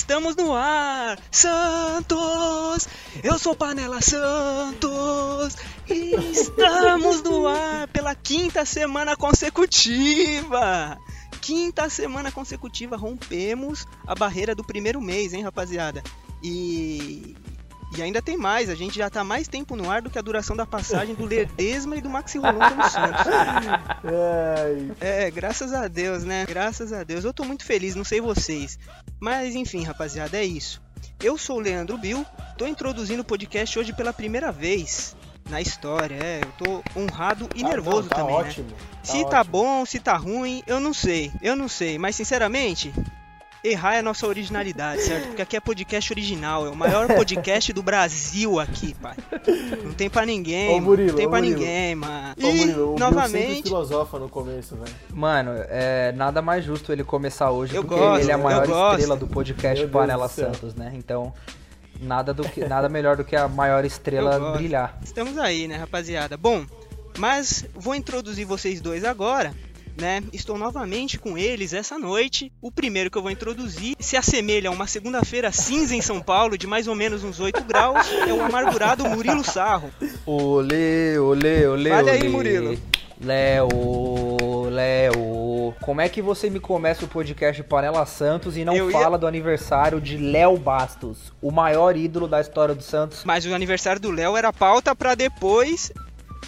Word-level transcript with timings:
Estamos 0.00 0.34
no 0.34 0.56
ar! 0.56 1.18
Santos! 1.30 2.88
Eu 3.22 3.38
sou 3.38 3.54
Panela 3.54 4.00
Santos! 4.00 5.58
Estamos 5.86 7.22
no 7.22 7.46
ar 7.46 7.86
pela 7.88 8.14
quinta 8.14 8.64
semana 8.64 9.14
consecutiva! 9.14 10.98
Quinta 11.42 11.90
semana 11.90 12.32
consecutiva 12.32 12.96
rompemos 12.96 13.86
a 14.06 14.14
barreira 14.14 14.54
do 14.54 14.64
primeiro 14.64 15.02
mês, 15.02 15.34
hein, 15.34 15.42
rapaziada? 15.42 16.02
E 16.42 17.36
e 17.96 18.02
ainda 18.02 18.22
tem 18.22 18.36
mais, 18.36 18.68
a 18.70 18.74
gente 18.74 18.96
já 18.96 19.10
tá 19.10 19.24
mais 19.24 19.48
tempo 19.48 19.74
no 19.76 19.90
ar 19.90 20.00
do 20.02 20.08
que 20.10 20.18
a 20.18 20.22
duração 20.22 20.54
da 20.56 20.64
passagem 20.66 21.14
do 21.14 21.24
Ledesma 21.24 21.96
e 21.96 22.00
do 22.00 22.08
Maxi 22.08 22.38
Rolon 22.38 22.58
pelo 22.58 22.88
Santos. 22.88 23.26
É, 25.00 25.30
graças 25.30 25.72
a 25.72 25.88
Deus, 25.88 26.24
né? 26.24 26.44
Graças 26.46 26.92
a 26.92 27.02
Deus. 27.04 27.24
Eu 27.24 27.32
tô 27.32 27.44
muito 27.44 27.64
feliz, 27.64 27.94
não 27.94 28.04
sei 28.04 28.20
vocês. 28.20 28.78
Mas 29.18 29.54
enfim, 29.54 29.82
rapaziada, 29.84 30.36
é 30.38 30.44
isso. 30.44 30.80
Eu 31.22 31.36
sou 31.36 31.56
o 31.56 31.60
Leandro 31.60 31.98
Bill, 31.98 32.24
tô 32.56 32.66
introduzindo 32.66 33.22
o 33.22 33.24
podcast 33.24 33.78
hoje 33.78 33.92
pela 33.92 34.12
primeira 34.12 34.50
vez 34.52 35.14
na 35.48 35.60
história. 35.60 36.14
É, 36.14 36.40
eu 36.42 36.52
tô 36.64 36.82
honrado 36.98 37.48
e 37.54 37.64
Ah, 37.64 37.68
nervoso 37.68 38.08
tá 38.08 38.16
também, 38.16 38.34
ótimo, 38.34 38.68
né? 38.68 38.76
tá 38.78 39.04
se 39.04 39.24
tá 39.28 39.40
ótimo. 39.40 39.52
bom, 39.52 39.84
se 39.86 39.98
tá 39.98 40.16
ruim, 40.16 40.62
eu 40.66 40.78
não 40.80 40.94
sei. 40.94 41.30
Eu 41.42 41.56
não 41.56 41.68
sei, 41.68 41.98
mas 41.98 42.16
sinceramente, 42.16 42.92
errar 43.62 43.94
é 43.94 43.98
a 43.98 44.02
nossa 44.02 44.26
originalidade, 44.26 45.02
certo? 45.02 45.28
Porque 45.28 45.42
aqui 45.42 45.56
é 45.56 45.60
podcast 45.60 46.12
original, 46.12 46.66
é 46.66 46.70
o 46.70 46.76
maior 46.76 47.06
podcast 47.08 47.72
do 47.72 47.82
Brasil 47.82 48.58
aqui, 48.58 48.94
pai. 48.94 49.16
Não 49.84 49.92
tem 49.92 50.08
pra 50.08 50.24
ninguém, 50.24 50.68
Ô, 50.70 50.72
mano. 50.74 50.86
Murilo, 50.86 51.08
não 51.10 51.16
tem 51.16 51.26
ô, 51.26 51.30
pra 51.30 51.38
Murilo. 51.40 51.58
ninguém, 51.58 51.94
mano. 51.94 52.34
Ô, 52.42 52.46
E, 52.46 52.54
Murilo, 52.54 52.94
o 52.94 52.98
novamente, 52.98 53.62
filosofa 53.64 54.18
no 54.18 54.28
começo, 54.28 54.76
velho. 54.76 54.94
Mano, 55.12 55.52
é 55.68 56.12
nada 56.12 56.40
mais 56.40 56.64
justo 56.64 56.92
ele 56.92 57.04
começar 57.04 57.50
hoje 57.50 57.74
Eu 57.74 57.82
porque 57.84 57.98
gosto, 57.98 58.22
ele 58.22 58.30
é 58.30 58.34
a 58.34 58.38
maior 58.38 58.62
estrela 58.62 59.16
do 59.16 59.26
podcast 59.26 59.84
Meu 59.84 59.92
Panela. 59.92 60.28
Santos, 60.28 60.74
né? 60.74 60.92
Então, 60.94 61.32
nada, 62.00 62.32
do 62.32 62.48
que, 62.48 62.64
nada 62.64 62.88
melhor 62.88 63.16
do 63.16 63.24
que 63.24 63.36
a 63.36 63.46
maior 63.48 63.84
estrela 63.84 64.52
brilhar. 64.52 64.98
Estamos 65.02 65.36
aí, 65.38 65.68
né, 65.68 65.76
rapaziada? 65.76 66.36
Bom, 66.36 66.64
mas 67.18 67.66
vou 67.74 67.94
introduzir 67.94 68.46
vocês 68.46 68.80
dois 68.80 69.04
agora, 69.04 69.52
né? 69.98 70.22
Estou 70.32 70.56
novamente 70.58 71.18
com 71.18 71.36
eles 71.38 71.72
essa 71.72 71.98
noite. 71.98 72.52
O 72.60 72.70
primeiro 72.70 73.10
que 73.10 73.16
eu 73.18 73.22
vou 73.22 73.30
introduzir 73.30 73.94
se 73.98 74.16
assemelha 74.16 74.68
a 74.68 74.72
uma 74.72 74.86
segunda-feira 74.86 75.50
cinza 75.52 75.94
em 75.94 76.00
São 76.02 76.20
Paulo, 76.20 76.56
de 76.58 76.66
mais 76.66 76.86
ou 76.88 76.94
menos 76.94 77.22
uns 77.24 77.40
8 77.40 77.64
graus. 77.64 78.06
É 78.26 78.32
o 78.32 78.42
amargurado 78.42 79.08
Murilo 79.08 79.44
Sarro. 79.44 79.90
Olê, 80.26 81.18
olê, 81.18 81.66
olê, 81.66 81.90
Fale 81.90 82.10
aí, 82.10 82.18
olê. 82.20 82.28
Murilo. 82.28 82.78
Léo, 83.22 83.68
Léo, 84.70 85.74
como 85.82 86.00
é 86.00 86.08
que 86.08 86.22
você 86.22 86.48
me 86.48 86.58
começa 86.58 87.04
o 87.04 87.08
podcast 87.08 87.62
Panela 87.64 88.06
Santos 88.06 88.56
e 88.56 88.64
não 88.64 88.74
Eu 88.74 88.90
ia- 88.90 88.98
fala 88.98 89.18
do 89.18 89.26
aniversário 89.26 90.00
de 90.00 90.16
Léo 90.16 90.56
Bastos, 90.56 91.32
o 91.42 91.50
maior 91.50 91.96
ídolo 91.96 92.26
da 92.26 92.40
história 92.40 92.74
do 92.74 92.82
Santos? 92.82 93.22
Mas 93.24 93.44
o 93.44 93.54
aniversário 93.54 94.00
do 94.00 94.10
Léo 94.10 94.36
era 94.38 94.52
pauta 94.52 94.94
pra 94.96 95.14
depois. 95.14 95.92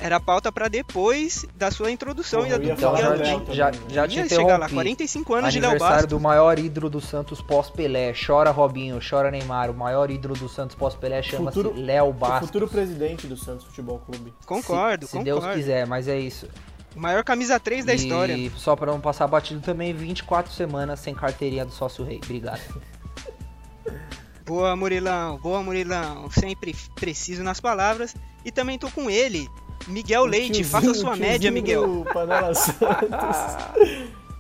Era 0.01 0.19
pauta 0.19 0.51
pra 0.51 0.69
depois 0.69 1.47
da 1.55 1.71
sua 1.71 1.91
introdução 1.91 2.45
e 2.45 2.51
ia 2.51 2.59
do 2.59 2.65
Então 2.71 2.97
já, 2.97 3.17
já, 3.53 3.71
né? 3.71 3.79
já 3.89 4.09
te 4.09 4.15
chegar 4.29 4.59
lá, 4.59 4.67
interrompi. 4.67 4.73
45 4.75 5.35
anos 5.35 5.53
de 5.53 5.61
Léo 5.61 5.71
Aniversário 5.71 6.09
do 6.09 6.19
maior 6.19 6.59
ídolo 6.59 6.91
do 6.91 7.01
Santos 7.01 7.41
pós-Pelé. 7.41 8.13
Chora 8.15 8.51
Robinho, 8.51 8.99
chora 9.09 9.31
Neymar. 9.31 9.71
O 9.71 9.75
maior 9.75 10.11
ídolo 10.11 10.35
do 10.35 10.49
Santos 10.49 10.75
pós-Pelé 10.75 11.23
chama-se 11.23 11.63
Léo 11.63 12.09
O 12.09 12.13
Bastos. 12.13 12.49
futuro 12.49 12.67
presidente 12.67 13.27
do 13.27 13.37
Santos 13.37 13.65
Futebol 13.67 13.99
Clube. 14.01 14.35
Concordo, 14.45 15.07
se, 15.07 15.13
se 15.13 15.19
concordo. 15.19 15.41
Deus 15.43 15.55
quiser, 15.55 15.87
mas 15.87 16.09
é 16.09 16.19
isso. 16.19 16.49
O 16.97 17.01
maior 17.01 17.23
camisa 17.23 17.61
3 17.61 17.85
da 17.85 17.93
e 17.93 17.97
história. 17.97 18.51
só 18.57 18.75
pra 18.75 18.91
não 18.93 19.01
passar 19.01 19.27
batido 19.27 19.61
também, 19.61 19.95
24 19.95 20.53
semanas 20.53 21.01
sem 21.01 21.15
carteirinha 21.15 21.65
do 21.65 21.73
sócio 21.73 22.05
rei. 22.05 22.21
Obrigado. 22.23 22.61
Boa, 24.45 24.75
Murilão. 24.75 25.39
Boa, 25.39 25.63
Murilão. 25.63 26.31
Sempre 26.31 26.75
preciso 26.97 27.43
nas 27.43 27.61
palavras. 27.61 28.15
E 28.45 28.51
também 28.51 28.77
tô 28.79 28.91
com 28.91 29.09
ele, 29.09 29.49
Miguel 29.89 30.25
Leite. 30.25 30.65
Faça 30.65 30.91
a 30.91 30.95
sua 30.95 31.17
média, 31.17 31.51
Miguel. 31.51 32.05
Panela 32.13 32.55
Santos. 32.55 33.37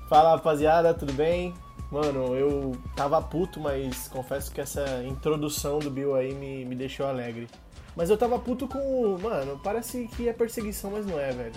Fala, 0.09 0.33
rapaziada, 0.33 0.93
tudo 0.95 1.13
bem? 1.13 1.55
Mano, 1.91 2.35
eu 2.35 2.73
tava 2.97 3.21
puto, 3.21 3.61
mas 3.61 4.09
confesso 4.09 4.51
que 4.53 4.61
essa 4.61 5.03
introdução 5.07 5.79
do 5.79 5.91
Bill 5.91 6.15
aí 6.15 6.35
me, 6.35 6.65
me 6.65 6.75
deixou 6.75 7.07
alegre. 7.07 7.49
Mas 7.95 8.09
eu 8.09 8.17
tava 8.17 8.39
puto 8.39 8.67
com. 8.67 8.79
o- 8.79 9.19
Mano, 9.21 9.61
parece 9.63 10.09
que 10.17 10.29
é 10.29 10.33
perseguição, 10.33 10.91
mas 10.91 11.05
não 11.07 11.19
é, 11.21 11.31
velho. 11.33 11.53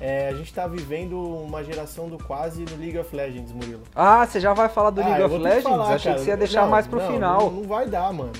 É, 0.00 0.28
a 0.28 0.32
gente 0.34 0.52
tá 0.52 0.66
vivendo 0.66 1.16
uma 1.18 1.62
geração 1.64 2.08
do 2.08 2.18
quase 2.18 2.64
no 2.64 2.76
League 2.76 2.98
of 2.98 3.14
Legends, 3.14 3.52
Murilo. 3.52 3.82
Ah, 3.94 4.26
você 4.26 4.38
já 4.40 4.52
vai 4.52 4.68
falar 4.68 4.90
do 4.90 5.00
Ah, 5.00 5.04
League 5.06 5.22
of 5.22 5.38
Legends? 5.38 5.62
falar, 5.64 5.94
Achei 5.94 6.10
cara. 6.10 6.14
que 6.18 6.24
você 6.24 6.30
ia 6.30 6.36
deixar 6.36 6.62
Não, 6.62 6.68
mais 6.70 6.86
pro 6.86 7.00
não, 7.00 7.12
final. 7.12 7.40
Não, 7.42 7.50
não 7.60 7.62
vai 7.68 7.88
dar, 7.88 8.12
mano. 8.12 8.32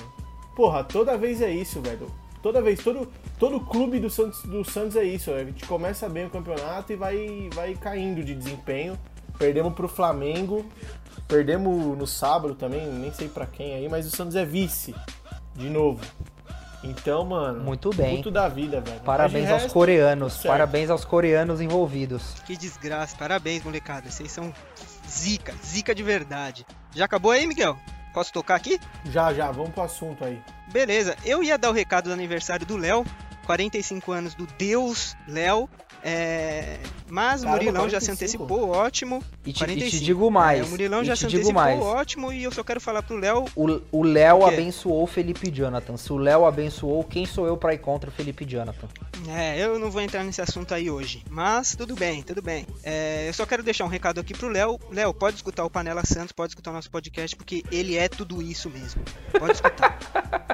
Porra, 0.55 0.83
toda 0.83 1.17
vez 1.17 1.41
é 1.41 1.49
isso, 1.49 1.81
velho. 1.81 2.07
Toda 2.45 2.61
vez, 2.61 2.79
todo, 2.83 3.11
todo 3.39 3.59
clube 3.59 3.99
do 3.99 4.07
Santos, 4.07 4.43
do 4.43 4.63
Santos 4.63 4.95
é 4.95 5.03
isso. 5.03 5.31
A 5.31 5.43
gente 5.43 5.65
começa 5.65 6.07
bem 6.07 6.27
o 6.27 6.29
campeonato 6.29 6.93
e 6.93 6.95
vai, 6.95 7.49
vai 7.51 7.73
caindo 7.73 8.23
de 8.23 8.35
desempenho. 8.35 8.95
Perdemos 9.35 9.73
pro 9.73 9.87
Flamengo, 9.87 10.63
perdemos 11.27 11.97
no 11.97 12.05
sábado 12.05 12.53
também, 12.53 12.85
nem 12.85 13.11
sei 13.11 13.29
pra 13.29 13.47
quem 13.47 13.73
aí, 13.73 13.89
mas 13.89 14.05
o 14.05 14.15
Santos 14.15 14.35
é 14.35 14.45
vice, 14.45 14.93
de 15.55 15.71
novo. 15.71 16.05
Então, 16.83 17.25
mano, 17.25 17.63
Muito 17.63 17.89
bem. 17.89 18.17
puto 18.17 18.29
da 18.29 18.47
vida, 18.47 18.79
velho. 18.79 18.99
Parabéns 18.99 19.49
aos 19.49 19.63
resto, 19.63 19.73
coreanos. 19.73 20.37
Parabéns 20.43 20.91
aos 20.91 21.03
coreanos 21.03 21.59
envolvidos. 21.61 22.35
Que 22.45 22.55
desgraça. 22.55 23.17
Parabéns, 23.17 23.63
molecada. 23.63 24.11
Vocês 24.11 24.31
são 24.31 24.53
zica. 25.09 25.51
Zica 25.65 25.95
de 25.95 26.03
verdade. 26.03 26.63
Já 26.95 27.05
acabou 27.05 27.31
aí, 27.31 27.47
Miguel? 27.47 27.75
Posso 28.15 28.31
tocar 28.31 28.55
aqui? 28.55 28.79
Já, 29.11 29.33
já, 29.33 29.51
vamos 29.51 29.71
pro 29.71 29.83
assunto 29.83 30.23
aí. 30.23 30.41
Beleza. 30.71 31.17
Eu 31.25 31.43
ia 31.43 31.57
dar 31.57 31.69
o 31.69 31.73
recado 31.73 32.05
do 32.05 32.13
aniversário 32.13 32.65
do 32.65 32.77
Léo. 32.77 33.05
45 33.45 34.09
anos 34.13 34.33
do 34.33 34.47
Deus 34.57 35.17
Léo. 35.27 35.69
É... 36.07 36.77
Mas 37.09 37.43
o 37.43 37.47
Murilão 37.47 37.89
já 37.89 37.99
se 37.99 38.07
45? 38.07 38.43
antecipou, 38.43 38.69
ótimo. 38.69 39.23
E 39.45 39.51
te, 39.51 39.51
e 39.51 39.53
te 39.53 39.59
45. 39.65 40.03
digo 40.05 40.29
mais. 40.31 40.59
É, 40.61 40.63
o 40.63 40.67
Murilão 40.69 41.03
já 41.03 41.13
te 41.15 41.19
se 41.21 41.27
digo 41.27 41.37
antecipou, 41.49 41.61
mais. 41.63 41.79
ótimo. 41.81 42.31
E 42.31 42.43
eu 42.43 42.51
só 42.51 42.63
quero 42.63 42.79
falar 42.79 43.01
pro 43.01 43.17
Léo 43.17 43.45
O, 43.55 44.03
Léo 44.03 44.39
quê? 44.39 44.45
abençoou 44.53 45.03
o 45.03 45.07
Felipe 45.07 45.49
Jonathan. 45.51 45.97
Se 45.97 46.13
o 46.13 46.17
Léo 46.17 46.45
abençoou, 46.45 47.03
quem 47.03 47.25
sou 47.25 47.47
eu 47.47 47.57
pra 47.57 47.73
ir 47.73 47.79
contra 47.79 48.09
o 48.09 48.13
Felipe 48.13 48.45
Jonathan? 48.45 48.87
É, 49.29 49.59
eu 49.59 49.79
não 49.79 49.89
vou 49.89 50.01
entrar 50.01 50.23
nesse 50.23 50.41
assunto 50.41 50.73
aí 50.75 50.89
hoje. 50.91 51.23
Mas 51.29 51.75
tudo 51.75 51.95
bem, 51.95 52.21
tudo 52.21 52.41
bem. 52.41 52.67
É, 52.83 53.27
eu 53.27 53.33
só 53.33 53.45
quero 53.45 53.63
deixar 53.63 53.85
um 53.85 53.89
recado 53.89 54.19
aqui 54.19 54.33
pro 54.35 54.47
Léo. 54.47 54.79
Léo, 54.91 55.11
pode 55.13 55.37
escutar 55.37 55.65
o 55.65 55.69
Panela 55.71 56.05
Santos, 56.05 56.31
pode 56.31 56.51
escutar 56.51 56.69
o 56.69 56.73
nosso 56.73 56.91
podcast, 56.91 57.35
porque 57.35 57.63
ele 57.71 57.97
é 57.97 58.07
tudo 58.07 58.41
isso 58.43 58.69
mesmo. 58.69 59.01
Pode 59.39 59.53
escutar. 59.53 59.97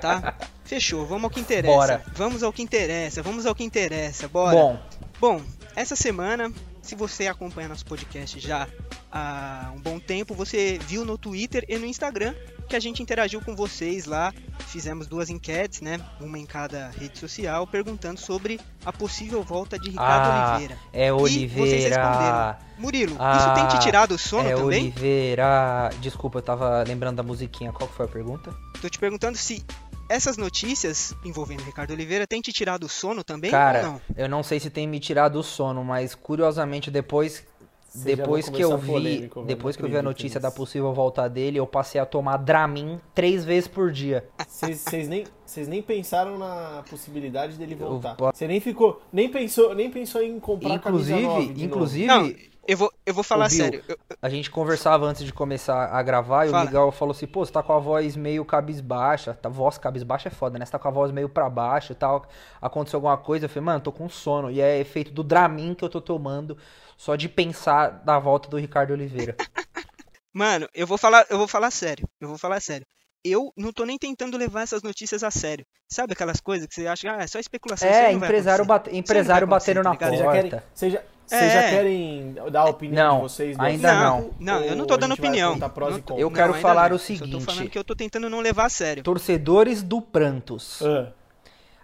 tá? 0.01 0.35
Fechou, 0.63 1.06
vamos 1.06 1.25
ao 1.25 1.29
que 1.29 1.39
interessa. 1.41 1.75
Bora. 1.75 2.03
Vamos 2.16 2.44
ao 2.44 2.53
que 2.53 2.62
interessa, 2.62 3.22
vamos 3.22 3.45
ao 3.45 3.53
que 3.53 3.63
interessa, 3.63 4.28
bora. 4.28 4.56
Bom, 4.56 4.79
Bom, 5.22 5.40
essa 5.76 5.96
semana, 5.96 6.52
se 6.82 6.96
você 6.96 7.28
acompanha 7.28 7.68
nosso 7.70 7.86
podcast 7.86 8.40
já 8.40 8.68
há 9.12 9.72
um 9.76 9.80
bom 9.80 10.00
tempo, 10.00 10.34
você 10.34 10.80
viu 10.88 11.06
no 11.06 11.16
Twitter 11.16 11.64
e 11.70 11.78
no 11.78 11.86
Instagram 11.86 12.34
que 12.68 12.76
a 12.76 12.80
gente 12.80 13.04
interagiu 13.04 13.40
com 13.42 13.56
vocês 13.56 14.06
lá. 14.06 14.34
Fizemos 14.68 15.06
duas 15.06 15.30
enquetes, 15.30 15.81
né? 15.81 16.00
Uma 16.20 16.40
em 16.40 16.46
cada 16.46 16.90
rede 16.98 17.20
social, 17.20 17.68
perguntando 17.68 18.20
sobre 18.20 18.60
a 18.86 18.92
possível 18.94 19.44
volta 19.44 19.78
de 19.78 19.90
Ricardo 19.92 20.30
Ah, 20.31 20.52
Oliveira. 20.56 20.80
é 20.94 21.08
E 21.08 21.12
vocês 21.12 21.36
Oliveira. 21.54 21.96
responderam. 22.04 22.72
Murilo, 22.80 23.16
Ah, 23.20 23.38
isso 23.38 23.54
tem 23.54 23.78
te 23.78 23.84
tirado 23.86 24.16
o 24.16 24.18
sono 24.18 24.50
é 24.50 24.56
também? 24.56 24.84
Oliveira. 24.86 25.90
Desculpa, 26.00 26.40
eu 26.40 26.42
tava 26.42 26.81
lembrando 26.88 27.18
da 27.18 27.24
musiquinha. 27.24 27.72
Qual 27.72 27.88
foi 27.90 28.06
a 28.06 28.10
pergunta? 28.10 28.56
Tô 28.81 28.90
te 28.90 28.98
perguntando 28.98 29.38
se 29.38 29.63
essas 30.12 30.38
notícias 30.38 31.16
envolvendo 31.24 31.63
Ricardo 31.63 31.92
Oliveira 31.92 32.28
têm 32.28 32.42
te 32.42 32.52
tirado 32.52 32.84
o 32.86 32.90
sono 32.90 33.24
também 33.24 33.50
Cara, 33.50 33.80
ou 33.80 33.86
não? 33.86 34.02
eu 34.16 34.30
não 34.30 34.44
sei 34.44 34.60
se 34.60 34.69
tem 34.69 34.88
me 34.88 35.00
tirado 35.00 35.38
o 35.38 35.44
sono, 35.44 35.84
mas 35.84 36.13
curiosamente 36.13 36.92
depois 36.92 37.46
Vocês 37.88 38.18
já 38.18 38.24
depois 38.24 38.50
que 38.50 38.62
eu 38.62 38.78
vi, 38.78 38.88
polêmico, 38.88 39.44
depois 39.44 39.75
que 39.75 39.84
eu 39.84 39.90
vi 39.90 39.98
a 39.98 40.02
notícia 40.02 40.40
da 40.40 40.52
possível 40.52 40.94
volta 40.94 41.28
dele, 41.30 41.60
eu 41.60 41.68
passei 41.68 42.00
a 42.00 42.06
tomar 42.06 42.38
Dramin 42.38 43.00
três 43.13 43.44
vezes 43.44 43.68
por 43.68 43.92
dia. 43.92 44.25
Vocês 44.48 45.08
nem, 45.08 45.25
vocês 45.46 45.68
nem 45.68 45.81
pensaram 45.81 46.38
na 46.38 46.84
possibilidade 46.90 47.57
dele 47.57 47.75
voltar. 47.75 48.16
Você 48.34 48.48
nem 48.48 48.60
ficou, 48.60 49.02
nem 49.12 49.30
pensou, 49.30 49.75
nem 49.75 49.90
pensou 49.90 50.22
em 50.22 50.40
comprar 50.40 50.80
camisa 50.80 51.19
nova 51.19 51.42
Inclusive, 51.42 51.54
de 51.54 51.66
inclusive, 51.66 52.07
Não, 52.07 52.34
eu 52.71 52.77
vou, 52.77 52.91
eu 53.06 53.13
vou 53.13 53.23
falar 53.23 53.50
Bill, 53.50 53.57
sério. 53.57 53.83
Eu- 53.88 53.97
a 54.21 54.29
gente 54.29 54.50
conversava 54.50 55.06
antes 55.06 55.23
de 55.25 55.33
começar 55.33 55.88
a 55.88 56.01
gravar 56.01 56.45
e 56.45 56.50
Fala. 56.51 56.63
o 56.63 56.65
Miguel 56.68 56.91
falou 56.91 57.12
assim, 57.12 57.27
pô, 57.27 57.45
você 57.45 57.51
tá 57.51 57.62
com 57.62 57.73
a 57.73 57.79
voz 57.79 58.15
meio 58.15 58.45
cabisbaixa, 58.45 59.33
tá, 59.33 59.50
voz 59.50 59.77
cabisbaixa 59.77 60.29
é 60.29 60.31
foda, 60.31 60.57
né? 60.57 60.65
Você 60.65 60.71
tá 60.71 60.79
com 60.79 60.88
a 60.88 60.91
voz 60.91 61.12
meio 61.12 61.27
pra 61.27 61.50
baixo 61.50 61.91
e 61.91 61.95
tal, 61.95 62.25
aconteceu 62.62 62.97
alguma 62.97 63.18
coisa, 63.18 63.45
eu 63.45 63.50
falei, 63.50 63.65
mano, 63.65 63.81
tô 63.81 63.91
com 63.91 64.07
sono, 64.07 64.50
e 64.50 64.62
é 64.62 64.79
efeito 64.79 65.12
do 65.12 65.23
Dramin 65.23 65.73
que 65.73 65.83
eu 65.83 65.89
tô 65.89 66.00
tomando, 66.00 66.57
só 66.97 67.15
de 67.15 67.27
pensar 67.27 67.89
da 68.06 68.18
volta 68.19 68.47
do 68.50 68.57
Ricardo 68.57 68.91
Oliveira. 68.91 69.35
Mano, 70.33 70.65
eu 70.73 70.88
vou 70.88 70.97
falar, 70.97 71.25
eu 71.29 71.38
vou 71.38 71.45
falar 71.47 71.71
sério. 71.71 72.07
Eu 72.19 72.29
vou 72.29 72.38
falar 72.38 72.62
sério. 72.62 72.88
Eu 73.23 73.51
não 73.57 73.73
tô 73.73 73.83
nem 73.83 73.97
tentando 73.97 74.38
levar 74.38 74.62
essas 74.62 74.81
notícias 74.81 75.23
a 75.23 75.29
sério. 75.29 75.65
Sabe 75.89 76.13
aquelas 76.13 76.39
coisas 76.39 76.65
que 76.68 76.73
você 76.73 76.88
acha, 76.88 77.12
ah, 77.13 77.21
é 77.21 77.27
só 77.27 77.38
especulação. 77.38 77.88
é, 77.89 78.13
empresário, 78.13 78.63
bate, 78.63 78.95
empresário 78.95 79.45
batendo 79.45 79.83
tá 79.83 79.89
na 79.89 79.91
ligado? 79.91 80.09
Vocês 80.09 80.19
já 80.19 80.23
porta. 80.25 80.41
querem, 80.50 80.63
vocês 80.73 80.94
já, 80.94 81.01
Vocês 81.31 81.44
É. 81.56 81.62
já 81.62 81.69
querem 81.69 82.36
dar 82.51 82.62
a 82.63 82.69
opinião 82.69 83.07
Não, 83.07 83.16
de 83.18 83.22
vocês? 83.24 83.56
do 83.57 83.63
ainda 83.63 83.89
assunto? 84.10 84.36
não. 84.39 84.56
Não, 84.60 84.66
eu 84.66 84.75
não 84.75 84.81
Ou 84.81 84.86
tô 84.88 84.94
a 84.94 84.98
dando 84.98 85.13
opinião. 85.13 85.56
Não 85.57 86.01
tô-? 86.01 86.18
Eu 86.18 86.30
quero 86.30 86.54
falar 86.56 86.89
não. 86.89 86.95
o 86.98 87.00
Só 87.00 87.07
tô 87.13 87.18
seguinte. 87.19 87.45
falando 87.45 87.69
que 87.69 87.78
eu 87.78 87.83
tô 87.83 87.95
tentando 87.95 88.30
não 88.30 88.42
levar 88.42 88.66
a 88.66 88.69
sério. 88.69 89.01
Torcedores 89.01 89.81
do 89.81 90.01
Prantos. 90.01 90.81
Ah, 90.83 91.12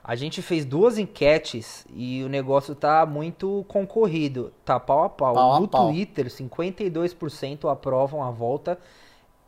A 0.03 0.15
gente 0.15 0.41
fez 0.41 0.63
duas 0.65 0.97
enquetes 0.97 1.85
e 1.93 2.23
o 2.23 2.29
negócio 2.29 2.73
tá 2.75 3.05
muito 3.05 3.65
concorrido. 3.67 4.53
Tá 4.65 4.79
pau 4.79 5.03
a 5.03 5.09
pau. 5.09 5.33
Pau 5.33 5.53
a 5.53 5.59
no 5.59 5.67
pau. 5.67 5.87
Twitter, 5.89 6.29
52% 6.29 7.69
aprovam 7.71 8.23
a 8.23 8.31
volta 8.31 8.77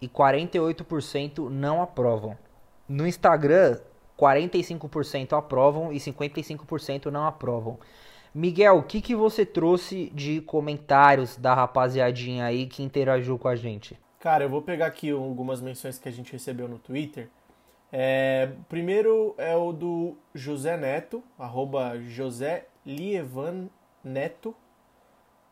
e 0.02 0.08
48% 0.08 1.50
não 1.50 1.82
aprovam. 1.82 2.38
No 2.88 3.06
Instagram, 3.08 3.78
45% 4.18 5.32
aprovam 5.38 5.94
e 5.94 5.98
55% 6.00 7.06
não 7.06 7.26
aprovam. 7.26 7.78
Miguel, 8.40 8.78
o 8.78 8.84
que, 8.84 9.02
que 9.02 9.14
você 9.14 9.46
trouxe 9.46 10.10
de 10.16 10.40
comentários 10.40 11.36
da 11.36 11.54
rapaziadinha 11.54 12.46
aí 12.46 12.68
que 12.68 12.82
interagiu 12.82 13.38
com 13.38 13.50
a 13.50 13.56
gente? 13.58 14.00
Cara, 14.18 14.46
eu 14.46 14.50
vou 14.50 14.62
pegar 14.62 14.86
aqui 14.86 15.10
algumas 15.10 15.60
menções 15.60 16.00
que 16.00 16.08
a 16.08 16.12
gente 16.12 16.32
recebeu 16.32 16.66
no 16.66 16.80
Twitter. 16.80 17.28
É, 17.92 18.50
primeiro 18.70 19.36
é 19.38 19.58
o 19.58 19.74
do 19.74 20.16
José 20.34 20.78
Neto, 20.78 21.22
arroba 21.38 22.00
José 22.00 22.66
Lievan 22.86 23.68
Neto. 24.02 24.56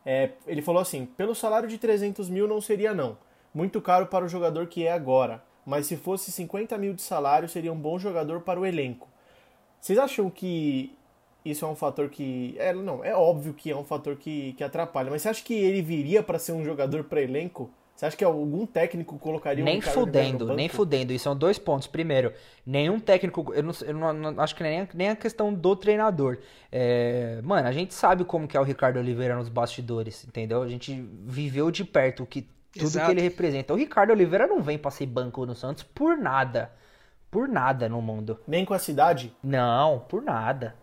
É, 0.02 0.30
ele 0.46 0.62
falou 0.62 0.80
assim: 0.80 1.04
pelo 1.04 1.34
salário 1.34 1.68
de 1.68 1.76
300 1.76 2.30
mil 2.30 2.48
não 2.48 2.58
seria 2.58 2.94
não. 2.94 3.18
Muito 3.52 3.82
caro 3.82 4.06
para 4.06 4.24
o 4.24 4.28
jogador 4.28 4.66
que 4.66 4.86
é 4.86 4.92
agora. 4.92 5.44
Mas 5.66 5.84
se 5.84 5.94
fosse 5.94 6.32
50 6.32 6.78
mil 6.78 6.94
de 6.94 7.02
salário, 7.02 7.50
seria 7.50 7.70
um 7.70 7.78
bom 7.78 7.98
jogador 7.98 8.40
para 8.40 8.58
o 8.58 8.64
elenco. 8.64 9.08
Vocês 9.78 9.98
acham 9.98 10.30
que 10.30 10.96
isso 11.50 11.64
é 11.64 11.68
um 11.68 11.74
fator 11.76 12.08
que. 12.08 12.54
É, 12.58 12.72
não, 12.72 13.04
é 13.04 13.14
óbvio 13.14 13.52
que 13.54 13.70
é 13.70 13.76
um 13.76 13.84
fator 13.84 14.16
que, 14.16 14.52
que 14.54 14.64
atrapalha. 14.64 15.10
Mas 15.10 15.22
você 15.22 15.28
acha 15.28 15.42
que 15.44 15.54
ele 15.54 15.82
viria 15.82 16.22
para 16.22 16.38
ser 16.38 16.52
um 16.52 16.64
jogador 16.64 17.04
para 17.04 17.20
elenco? 17.20 17.70
Você 17.94 18.06
acha 18.06 18.16
que 18.16 18.22
algum 18.24 18.64
técnico 18.64 19.18
colocaria 19.18 19.62
um 19.62 19.64
Nem 19.64 19.78
Oliveira 19.78 19.98
no 20.00 20.06
fudendo, 20.06 20.44
banco? 20.46 20.56
nem 20.56 20.68
fudendo. 20.68 21.12
E 21.12 21.18
são 21.18 21.36
dois 21.36 21.58
pontos. 21.58 21.88
Primeiro, 21.88 22.32
nenhum 22.64 23.00
técnico. 23.00 23.52
Eu 23.52 23.62
não, 23.64 23.72
eu 23.84 23.92
não- 23.94 24.12
não- 24.12 24.40
acho 24.40 24.54
que 24.54 24.62
nem, 24.62 24.88
nem 24.94 25.08
a 25.08 25.16
questão 25.16 25.52
do 25.52 25.74
treinador. 25.74 26.38
É, 26.70 27.40
mano, 27.42 27.66
a 27.66 27.72
gente 27.72 27.92
sabe 27.94 28.24
como 28.24 28.46
que 28.46 28.56
é 28.56 28.60
o 28.60 28.62
Ricardo 28.62 28.98
Oliveira 29.00 29.34
nos 29.34 29.48
bastidores, 29.48 30.24
entendeu? 30.24 30.62
A 30.62 30.68
gente 30.68 30.94
viveu 31.24 31.72
de 31.72 31.84
perto 31.84 32.22
o 32.22 32.26
que, 32.26 32.42
tudo 32.72 32.84
Exato. 32.84 33.06
que 33.06 33.12
ele 33.12 33.20
representa. 33.20 33.74
O 33.74 33.76
Ricardo 33.76 34.10
Oliveira 34.12 34.46
não 34.46 34.62
vem 34.62 34.78
pra 34.78 34.92
ser 34.92 35.06
banco 35.06 35.44
no 35.44 35.56
Santos 35.56 35.82
por 35.82 36.16
nada. 36.16 36.70
Por 37.30 37.48
nada 37.48 37.88
no 37.88 38.00
mundo. 38.00 38.38
Nem 38.46 38.64
com 38.64 38.74
a 38.74 38.78
cidade? 38.78 39.34
Não, 39.42 39.98
por 40.08 40.22
nada. 40.22 40.76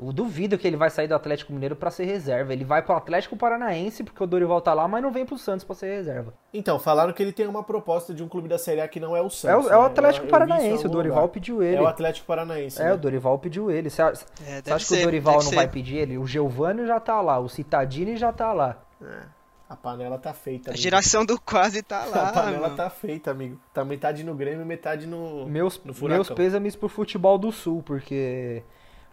Eu 0.00 0.12
duvido 0.12 0.56
que 0.56 0.64
ele 0.66 0.76
vai 0.76 0.90
sair 0.90 1.08
do 1.08 1.14
Atlético 1.16 1.52
Mineiro 1.52 1.74
pra 1.74 1.90
ser 1.90 2.04
reserva. 2.04 2.52
Ele 2.52 2.64
vai 2.64 2.80
pro 2.82 2.94
Atlético 2.94 3.36
Paranaense 3.36 4.04
porque 4.04 4.22
o 4.22 4.26
Dorival 4.28 4.60
tá 4.60 4.72
lá, 4.72 4.86
mas 4.86 5.02
não 5.02 5.10
vem 5.10 5.26
pro 5.26 5.36
Santos 5.36 5.64
pra 5.64 5.74
ser 5.74 5.86
reserva. 5.96 6.32
Então, 6.54 6.78
falaram 6.78 7.12
que 7.12 7.20
ele 7.20 7.32
tem 7.32 7.48
uma 7.48 7.64
proposta 7.64 8.14
de 8.14 8.22
um 8.22 8.28
clube 8.28 8.48
da 8.48 8.58
Série 8.58 8.80
A 8.80 8.86
que 8.86 9.00
não 9.00 9.16
é 9.16 9.20
o 9.20 9.24
É 9.24 9.26
o, 9.26 9.30
Santos. 9.30 9.70
é 9.70 9.76
o 9.76 9.80
né? 9.80 9.86
Atlético 9.86 9.98
Eu- 9.98 10.00
eu 10.00 10.06
vi 10.06 10.10
isso 10.14 10.22
em 10.26 10.30
Paranaense, 10.30 10.86
o 10.86 10.88
Dorival 10.88 11.18
lugar. 11.22 11.32
pediu 11.32 11.62
ele. 11.62 11.76
É 11.76 11.82
o 11.82 11.86
Atlético 11.88 12.26
Paranaense. 12.28 12.80
É, 12.80 12.84
né? 12.84 12.92
o 12.94 12.96
Dorival 12.96 13.38
pediu 13.40 13.70
ele. 13.72 13.90
Você 13.90 14.00
acha, 14.00 14.24
É, 14.46 14.72
acha 14.72 14.86
que 14.86 15.00
o 15.00 15.02
Dorival 15.04 15.34
não 15.34 15.40
ser. 15.42 15.56
vai 15.56 15.66
pedir 15.68 15.96
ele? 15.96 16.16
O 16.16 16.26
Giovanni 16.26 16.86
já 16.86 17.00
tá 17.00 17.20
lá, 17.20 17.40
o 17.40 17.48
Citadini 17.48 18.16
já 18.16 18.32
tá 18.32 18.52
lá. 18.52 18.78
A 19.68 19.76
panela 19.76 20.16
tá 20.16 20.32
feita. 20.32 20.70
A 20.70 20.72
amigo. 20.72 20.82
geração 20.82 21.26
do 21.26 21.38
quase 21.40 21.82
tá 21.82 22.02
A 22.04 22.06
lá, 22.06 22.32
panela 22.32 22.60
mano. 22.68 22.76
tá 22.76 22.88
feita, 22.88 23.32
amigo. 23.32 23.60
Tá 23.74 23.84
metade 23.84 24.22
no 24.24 24.34
Grêmio 24.34 24.62
e 24.62 24.64
metade 24.64 25.06
no, 25.06 25.44
Meus, 25.46 25.78
no 25.84 25.92
Furacão. 25.92 26.18
meus 26.24 26.30
pêsames 26.30 26.74
pro 26.76 26.88
futebol 26.88 27.36
do 27.36 27.50
Sul, 27.52 27.82
porque 27.82 28.62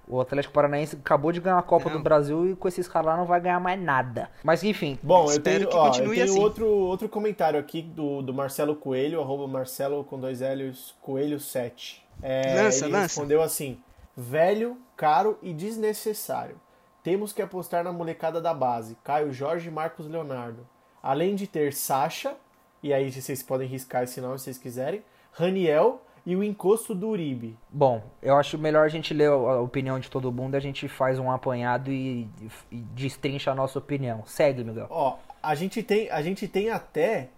o 0.08 0.22
Atlético 0.22 0.54
Paranaense 0.54 0.96
acabou 0.96 1.32
de 1.32 1.40
ganhar 1.40 1.58
a 1.58 1.64
Copa 1.64 1.90
Não. 1.90 1.98
do 1.98 2.04
Brasil 2.04 2.52
e 2.52 2.56
com 2.56 2.68
esses 2.68 2.88
caras 2.88 3.08
lá 3.08 3.18
não 3.18 3.26
vai 3.26 3.40
ganhar 3.42 3.60
mais 3.60 3.80
nada. 3.82 4.30
Mas 4.44 4.64
enfim, 4.64 5.00
Bom, 5.02 5.32
eu 5.32 5.40
tenho, 5.42 5.68
que 5.68 5.76
ó, 5.76 5.88
eu 5.88 6.12
tenho 6.12 6.24
assim. 6.24 6.40
outro, 6.40 6.68
outro 6.68 7.10
comentário 7.10 7.60
aqui 7.60 7.82
do, 7.82 8.22
do 8.22 8.34
Marcelo 8.34 8.76
Coelho, 8.76 9.22
arroba 9.22 9.48
Marcelo 9.48 10.04
com 10.04 10.20
dois 10.20 10.42
L's, 10.42 10.94
Coelho 11.02 11.40
7. 11.40 12.06
É, 12.22 12.64
Lança, 12.64 12.86
ele 12.86 12.94
lança. 12.94 13.04
respondeu 13.04 13.42
assim, 13.42 13.80
velho, 14.16 14.78
caro 14.96 15.38
e 15.42 15.54
desnecessário. 15.54 16.60
Temos 17.04 17.32
que 17.34 17.42
apostar 17.42 17.84
na 17.84 17.92
molecada 17.92 18.42
da 18.42 18.54
base, 18.54 18.98
Caio 19.04 19.32
Jorge 19.32 19.68
e 19.68 19.72
Marcos 19.72 20.08
Leonardo. 20.08 20.68
Além 21.04 21.36
de 21.36 21.46
ter 21.46 21.74
Sacha, 21.74 22.36
e 22.82 22.94
aí 22.94 23.12
vocês 23.12 23.44
podem 23.44 23.68
riscar 23.68 24.04
esse 24.04 24.20
nome 24.20 24.40
se 24.40 24.46
vocês 24.46 24.58
quiserem, 24.58 25.04
Raniel 25.32 26.02
e 26.26 26.36
o 26.36 26.44
encosto 26.44 26.96
do 26.96 27.10
Uribe. 27.10 27.56
bom, 27.70 28.02
eu 28.22 28.36
acho 28.36 28.58
melhor 28.58 28.86
a 28.86 28.90
gente 28.90 29.14
ler 29.14 29.30
a 29.30 29.62
opinião 29.62 30.00
de 30.00 30.10
todo 30.10 30.32
mundo, 30.32 30.56
a 30.56 30.60
gente 30.60 30.88
faz 30.88 31.20
um 31.20 31.30
apanhado 31.30 31.92
e, 31.92 32.28
e 32.72 32.78
destrincha 32.78 33.52
a 33.52 33.56
nossa 33.56 33.78
opinião. 33.78 34.26
Segue, 34.26 34.64
Miguel. 34.64 34.88
Ó, 34.90 35.18
a 35.42 35.54
gente 35.54 35.84
tem, 35.84 36.10
a 36.10 36.22
gente 36.22 36.48
tem 36.48 36.72
até 36.72 37.30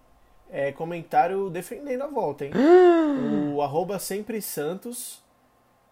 é, 0.50 0.72
comentário 0.72 1.50
defendendo 1.50 2.04
a 2.04 2.08
volta, 2.08 2.46
hein? 2.46 2.52
o 3.54 3.62
arroba 3.62 4.00
sempre 4.00 4.42
Santos, 4.42 5.22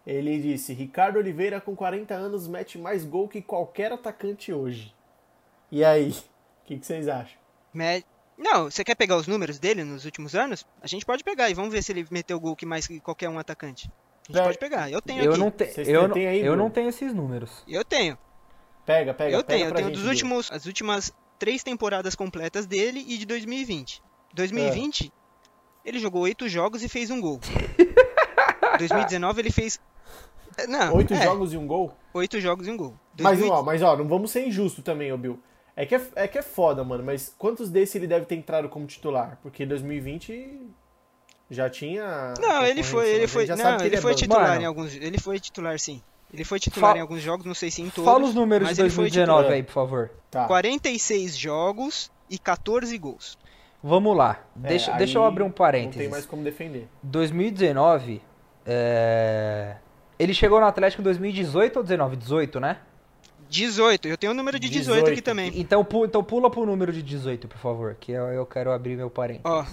ele 0.07 0.39
disse, 0.39 0.73
Ricardo 0.73 1.17
Oliveira 1.17 1.59
com 1.59 1.75
40 1.75 2.13
anos 2.13 2.47
mete 2.47 2.77
mais 2.77 3.03
gol 3.03 3.27
que 3.27 3.41
qualquer 3.41 3.91
atacante 3.91 4.53
hoje. 4.53 4.95
E 5.71 5.83
aí, 5.83 6.11
o 6.63 6.65
que, 6.65 6.77
que 6.77 6.85
vocês 6.85 7.07
acham? 7.07 7.37
Me- 7.73 8.03
Não, 8.37 8.65
você 8.65 8.83
quer 8.83 8.95
pegar 8.95 9.15
os 9.17 9.27
números 9.27 9.59
dele 9.59 9.83
nos 9.83 10.03
últimos 10.05 10.35
anos? 10.35 10.65
A 10.81 10.87
gente 10.87 11.05
pode 11.05 11.23
pegar 11.23 11.49
e 11.49 11.53
vamos 11.53 11.71
ver 11.71 11.81
se 11.81 11.91
ele 11.91 12.05
meteu 12.11 12.39
gol 12.39 12.55
que 12.55 12.65
mais 12.65 12.85
que 12.85 12.99
qualquer 12.99 13.29
um 13.29 13.39
atacante. 13.39 13.87
A 13.87 14.27
gente 14.27 14.33
Pega- 14.33 14.43
pode 14.45 14.57
pegar. 14.57 14.91
Eu 14.91 15.01
tenho 15.01 15.23
Eu 15.23 15.31
aqui. 15.31 15.39
não, 15.39 15.51
te, 15.51 15.63
eu, 15.89 16.07
não, 16.07 16.15
aí, 16.15 16.39
eu 16.39 16.45
Bruno? 16.47 16.63
não 16.63 16.69
tenho 16.69 16.89
esses 16.89 17.13
números. 17.13 17.63
Eu 17.67 17.85
tenho. 17.85 18.17
Pega, 18.85 19.13
pega, 19.13 19.35
eu 19.37 19.43
pega 19.43 19.45
tenho. 19.57 19.69
Eu 19.69 19.73
tenho 19.73 19.87
gente, 19.87 19.97
dos 19.97 20.05
últimos, 20.07 20.51
as 20.51 20.65
últimas 20.65 21.13
três 21.39 21.63
temporadas 21.63 22.13
completas 22.15 22.65
dele 22.65 23.03
e 23.07 23.17
de 23.17 23.25
2020. 23.25 24.01
2020, 24.33 25.13
ele 25.85 25.99
jogou 25.99 26.23
oito 26.23 26.49
jogos 26.49 26.83
e 26.83 26.89
fez 26.89 27.09
um 27.09 27.21
gol. 27.21 27.39
2019 28.77 29.41
ele 29.41 29.51
fez. 29.51 29.79
É, 30.57 30.67
Não, 30.67 30.95
Oito 30.95 31.13
é, 31.13 31.21
jogos 31.23 31.53
e 31.53 31.57
um 31.57 31.67
gol? 31.67 31.95
Oito 32.13 32.39
jogos 32.39 32.67
e 32.67 32.71
um 32.71 32.77
gol. 32.77 32.93
Mas, 33.19 33.37
2000 33.39 33.49
ó, 33.53 33.61
mas 33.63 33.81
ó, 33.81 33.95
não 33.97 34.07
vamos 34.07 34.31
ser 34.31 34.45
injusto 34.47 34.81
também, 34.81 35.11
ô 35.11 35.17
Bill. 35.17 35.39
É 35.75 35.85
que 35.85 35.93
é, 35.95 36.01
é 36.15 36.27
que 36.27 36.37
é 36.37 36.41
foda, 36.41 36.83
mano, 36.83 37.03
mas 37.03 37.33
quantos 37.37 37.69
desses 37.69 37.95
ele 37.95 38.07
deve 38.07 38.25
ter 38.25 38.35
entrado 38.35 38.69
como 38.69 38.85
titular? 38.85 39.37
Porque 39.43 39.65
2020 39.65 40.61
já 41.49 41.69
tinha... 41.69 42.33
Não, 42.39 42.65
ele 42.65 42.81
foi, 42.81 43.09
ele 43.09 43.27
foi, 43.27 43.45
não, 43.45 43.57
sabe 43.57 43.79
que 43.79 43.87
ele 43.89 43.95
é 43.97 44.01
foi 44.01 44.11
banco. 44.11 44.21
titular 44.23 44.47
Mano. 44.49 44.61
em 44.61 44.65
alguns, 44.65 44.95
ele 44.95 45.17
foi 45.19 45.39
titular 45.39 45.77
sim. 45.77 46.01
Ele 46.33 46.43
foi 46.43 46.59
titular 46.59 46.89
Fala- 46.91 46.97
em 46.97 47.01
alguns 47.01 47.21
jogos, 47.21 47.45
não 47.45 47.53
sei 47.53 47.69
se 47.69 47.81
em 47.81 47.89
todos. 47.89 48.09
Fala 48.09 48.23
os 48.23 48.33
números 48.33 48.67
de 48.73 48.81
ele 48.81 48.89
foi 48.89 49.03
2019 49.03 49.37
titular. 49.43 49.53
aí, 49.55 49.63
por 49.63 49.71
favor. 49.73 50.11
Tá. 50.31 50.47
46 50.47 51.37
jogos 51.37 52.11
e 52.29 52.37
14 52.39 52.97
gols. 52.97 53.37
Vamos 53.83 54.17
lá. 54.17 54.43
É, 54.63 54.69
Deixa, 54.69 54.91
deixa 54.93 55.17
eu 55.19 55.23
abrir 55.23 55.43
um 55.43 55.47
Não 55.47 55.51
parênteses. 55.53 55.97
tem 55.97 56.09
mais 56.09 56.25
como 56.25 56.43
defender. 56.43 56.87
2019, 57.03 58.21
é... 58.65 59.75
ele 60.17 60.33
chegou 60.33 60.59
no 60.59 60.65
Atlético 60.65 61.01
em 61.01 61.03
2018 61.03 61.77
ou 61.77 61.83
19? 61.83 62.15
18, 62.15 62.59
né? 62.59 62.77
18, 63.49 64.07
eu 64.07 64.17
tenho 64.17 64.31
o 64.31 64.35
número 64.35 64.59
de 64.59 64.67
18, 64.69 64.95
18. 64.99 65.11
aqui 65.13 65.21
também. 65.21 65.51
Então, 65.55 65.83
pu- 65.85 66.05
então 66.05 66.23
pula 66.23 66.49
pro 66.49 66.65
número 66.65 66.91
de 66.91 67.01
18, 67.03 67.47
por 67.47 67.57
favor, 67.57 67.95
que 67.99 68.11
eu, 68.11 68.23
eu 68.27 68.45
quero 68.45 68.71
abrir 68.71 68.95
meu 68.97 69.09
parênteses. 69.09 69.45
Ó. 69.45 69.65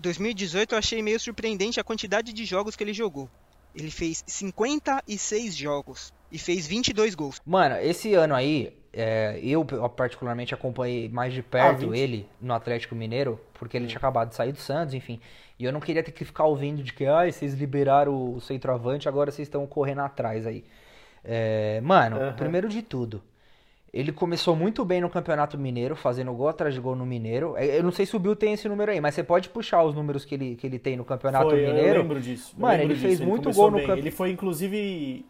2018 0.00 0.74
eu 0.74 0.78
achei 0.78 1.00
meio 1.02 1.18
surpreendente 1.20 1.78
a 1.78 1.84
quantidade 1.84 2.32
de 2.32 2.44
jogos 2.44 2.74
que 2.74 2.82
ele 2.82 2.92
jogou. 2.92 3.28
Ele 3.74 3.90
fez 3.90 4.22
56 4.26 5.56
jogos 5.56 6.12
e 6.30 6.38
fez 6.38 6.66
22 6.66 7.14
gols. 7.14 7.40
Mano, 7.46 7.76
esse 7.76 8.12
ano 8.14 8.34
aí, 8.34 8.76
é, 8.92 9.38
eu 9.42 9.64
particularmente 9.64 10.52
acompanhei 10.52 11.08
mais 11.08 11.32
de 11.32 11.42
perto 11.42 11.84
Ah, 11.84 11.88
20. 11.90 11.96
ele 11.98 12.28
no 12.40 12.52
Atlético 12.52 12.94
Mineiro, 12.94 13.40
porque 13.54 13.76
ele 13.76 13.86
tinha 13.86 13.98
acabado 13.98 14.28
de 14.30 14.34
sair 14.34 14.52
do 14.52 14.58
Santos, 14.58 14.92
enfim. 14.92 15.20
E 15.58 15.64
eu 15.64 15.72
não 15.72 15.80
queria 15.80 16.02
ter 16.02 16.10
que 16.12 16.24
ficar 16.24 16.44
ouvindo 16.44 16.82
de 16.82 16.92
que, 16.92 17.06
ai, 17.06 17.30
vocês 17.32 17.54
liberaram 17.54 18.34
o 18.34 18.40
centroavante, 18.40 19.08
agora 19.08 19.30
vocês 19.30 19.46
estão 19.46 19.66
correndo 19.66 20.00
atrás 20.00 20.46
aí. 20.46 20.64
É, 21.24 21.80
mano, 21.82 22.16
Aham. 22.16 22.32
primeiro 22.34 22.68
de 22.68 22.82
tudo, 22.82 23.22
ele 23.92 24.10
começou 24.10 24.56
muito 24.56 24.84
bem 24.84 25.00
no 25.00 25.10
Campeonato 25.10 25.58
Mineiro, 25.58 25.94
fazendo 25.94 26.32
gol 26.32 26.48
atrás 26.48 26.74
de 26.74 26.80
gol 26.80 26.96
no 26.96 27.04
Mineiro. 27.06 27.54
É, 27.56 27.78
Eu 27.78 27.82
não 27.82 27.92
sei 27.92 28.06
se 28.06 28.16
o 28.16 28.18
Bill 28.18 28.34
tem 28.34 28.54
esse 28.54 28.68
número 28.68 28.90
aí, 28.90 29.00
mas 29.00 29.14
você 29.14 29.22
pode 29.22 29.48
puxar 29.50 29.82
os 29.84 29.94
números 29.94 30.24
que 30.24 30.34
ele, 30.34 30.56
que 30.56 30.66
ele 30.66 30.78
tem 30.78 30.96
no 30.96 31.04
Campeonato 31.04 31.50
Foi, 31.50 31.62
eu 31.64 31.68
Mineiro. 31.74 32.00
lembro 32.00 32.20
disso. 32.20 32.54
eu 32.56 32.60
Mano, 32.62 32.78
lembro 32.78 32.92
ele 32.94 33.00
fez 33.00 33.18
disso, 33.18 33.28
muito 33.28 33.50
gol 33.52 33.70
no 33.70 33.76
bem. 33.78 33.86
camp- 33.86 33.98
Ele 33.98 34.10
foi, 34.10 34.30
inclusive, 34.30 35.26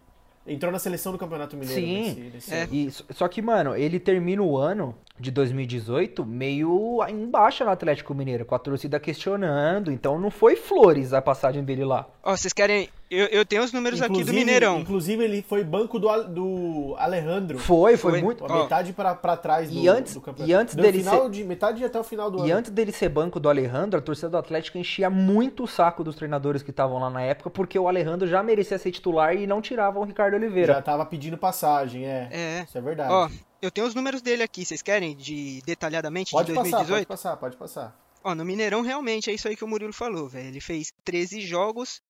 entrou 0.46 0.70
na 0.72 0.78
seleção 0.78 1.10
do 1.12 1.18
Campeonato 1.18 1.56
Mineiro. 1.56 1.80
Sim. 1.80 2.02
nesse- 2.02 2.20
nesse 2.34 2.54
É. 2.54 2.62
ano. 2.62 2.74
E, 2.74 2.90
só- 2.90 3.04
só 3.10 3.28
que, 3.28 3.42
mano, 3.42 3.74
ele 3.76 3.98
termina 4.00 4.42
o 4.42 4.56
ano 4.56 4.94
de 5.18 5.30
2018 5.30 6.24
meio 6.24 7.00
embaixo 7.08 7.64
no 7.64 7.70
Atlético 7.70 8.14
Mineiro, 8.14 8.44
com 8.44 8.54
a 8.54 8.58
torcida 8.58 8.98
questionando. 9.00 9.90
Então 9.92 10.18
não 10.20 10.30
foi 10.30 10.54
flores 10.56 11.12
a 11.12 11.20
passagem 11.20 11.62
dele 11.64 11.84
lá. 11.84 12.08
Ó, 12.22 12.36
vocês 12.36 12.52
querem. 12.52 12.88
Eu, 13.14 13.26
eu 13.26 13.44
tenho 13.44 13.62
os 13.62 13.72
números 13.72 14.00
aqui 14.00 14.08
do 14.12 14.20
Inclusive- 14.20 14.38
Mineirão. 14.38 14.80
Inclusive, 14.80 15.22
ele 15.22 15.42
foi 15.42 15.62
banco 15.62 15.98
do, 15.98 16.08
do 16.28 16.94
Alejandro. 16.98 17.58
Foi, 17.58 17.96
foi, 17.96 18.12
Foi. 18.12 18.22
muito. 18.22 18.44
A 18.46 18.62
metade 18.62 18.92
pra, 18.94 19.14
pra 19.14 19.36
trás 19.36 19.70
do, 19.70 19.78
E 19.78 19.86
antes- 19.86 20.14
do 20.14 20.20
campeonato. 20.20 20.50
e 20.50 20.54
antes 20.54 20.74
Do 20.74 20.82
dele 20.82 20.98
final 20.98 21.22
ser- 21.24 21.30
de 21.30 21.44
Metade 21.44 21.84
até 21.84 22.00
o 22.00 22.04
final 22.04 22.30
do 22.30 22.38
E 22.46 22.50
ano. 22.50 22.60
antes 22.60 22.70
dele 22.70 22.90
ser 22.90 23.08
banco 23.10 23.38
do 23.38 23.48
Alejandro, 23.48 23.98
a 23.98 24.02
torcida 24.02 24.30
do 24.30 24.36
Atlético 24.38 24.78
enchia 24.78 25.10
muito 25.10 25.64
o 25.64 25.66
saco 25.68 26.02
dos 26.02 26.16
treinadores 26.16 26.62
que 26.62 26.70
estavam 26.70 26.98
lá 26.98 27.10
na 27.10 27.20
época, 27.22 27.50
porque 27.50 27.78
o 27.78 27.86
Alejandro 27.86 28.26
já 28.26 28.42
merecia 28.42 28.78
ser 28.78 28.90
titular 28.90 29.36
e 29.36 29.46
não 29.46 29.60
tiravam 29.60 30.02
o 30.02 30.04
Ricardo 30.06 30.34
Oliveira. 30.34 30.72
Já 30.74 30.80
tava 30.82 31.04
pedindo 31.04 31.36
passagem, 31.36 32.06
é. 32.06 32.28
É. 32.30 32.62
Isso 32.66 32.78
é 32.78 32.80
verdade. 32.80 33.12
Ó, 33.12 33.28
eu 33.60 33.70
tenho 33.70 33.86
os 33.86 33.94
números 33.94 34.22
dele 34.22 34.42
aqui, 34.42 34.64
vocês 34.64 34.80
querem 34.80 35.14
de 35.14 35.60
detalhadamente 35.66 36.30
pode 36.32 36.48
de 36.48 36.54
passar, 36.54 36.70
2018? 36.78 37.06
pode 37.06 37.20
passar, 37.20 37.36
pode 37.36 37.56
passar. 37.56 38.00
Ó, 38.24 38.34
no 38.34 38.44
Mineirão 38.44 38.80
realmente 38.82 39.28
é 39.30 39.34
isso 39.34 39.48
aí 39.48 39.56
que 39.56 39.64
o 39.64 39.68
Murilo 39.68 39.92
falou, 39.92 40.28
velho. 40.28 40.46
Ele 40.48 40.60
fez 40.60 40.92
13 41.04 41.40
jogos 41.40 42.00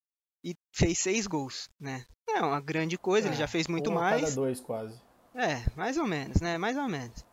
e 0.44 0.54
fez 0.72 0.98
6 0.98 1.26
gols, 1.26 1.68
né? 1.78 2.04
É 2.28 2.40
uma 2.40 2.60
grande 2.60 2.96
coisa, 2.96 3.28
ele 3.28 3.34
É, 3.34 3.38
já 3.38 3.46
fez 3.48 3.66
muito 3.68 3.90
um 3.90 3.94
mais. 3.94 4.22
cada 4.22 4.34
dois, 4.34 4.60
quase. 4.60 5.00
É, 5.34 5.62
mais 5.76 5.96
ou 5.96 6.06
menos, 6.06 6.40
né? 6.40 6.56
Mais 6.58 6.76
ou 6.76 6.88
menos. 6.88 7.24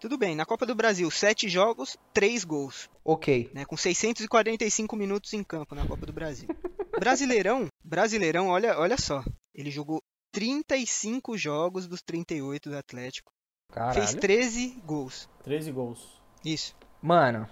Tudo 0.00 0.16
bem, 0.16 0.36
na 0.36 0.46
Copa 0.46 0.64
do 0.64 0.74
Brasil, 0.74 1.10
7 1.10 1.48
jogos, 1.48 1.96
3 2.14 2.44
gols, 2.44 2.88
Ok. 3.04 3.50
né? 3.52 3.64
Com 3.64 3.76
645 3.76 4.94
minutos 4.96 5.32
em 5.32 5.42
campo 5.42 5.74
na 5.74 5.84
Copa 5.86 6.06
do 6.06 6.12
Brasil. 6.12 6.48
Brasileirão, 6.98 7.66
Brasileirão, 7.84 8.48
olha, 8.48 8.78
olha 8.78 8.96
só. 8.96 9.24
Ele 9.54 9.70
jogou 9.70 10.00
35 10.32 11.36
jogos 11.36 11.86
dos 11.86 12.00
38 12.02 12.70
do 12.70 12.76
Atlético. 12.76 13.30
Fez 13.70 13.74
Caralho. 13.74 14.20
13 14.20 14.68
gols. 14.84 15.28
13 15.42 15.72
gols. 15.72 16.20
Isso. 16.44 16.74
Mano, 17.02 17.48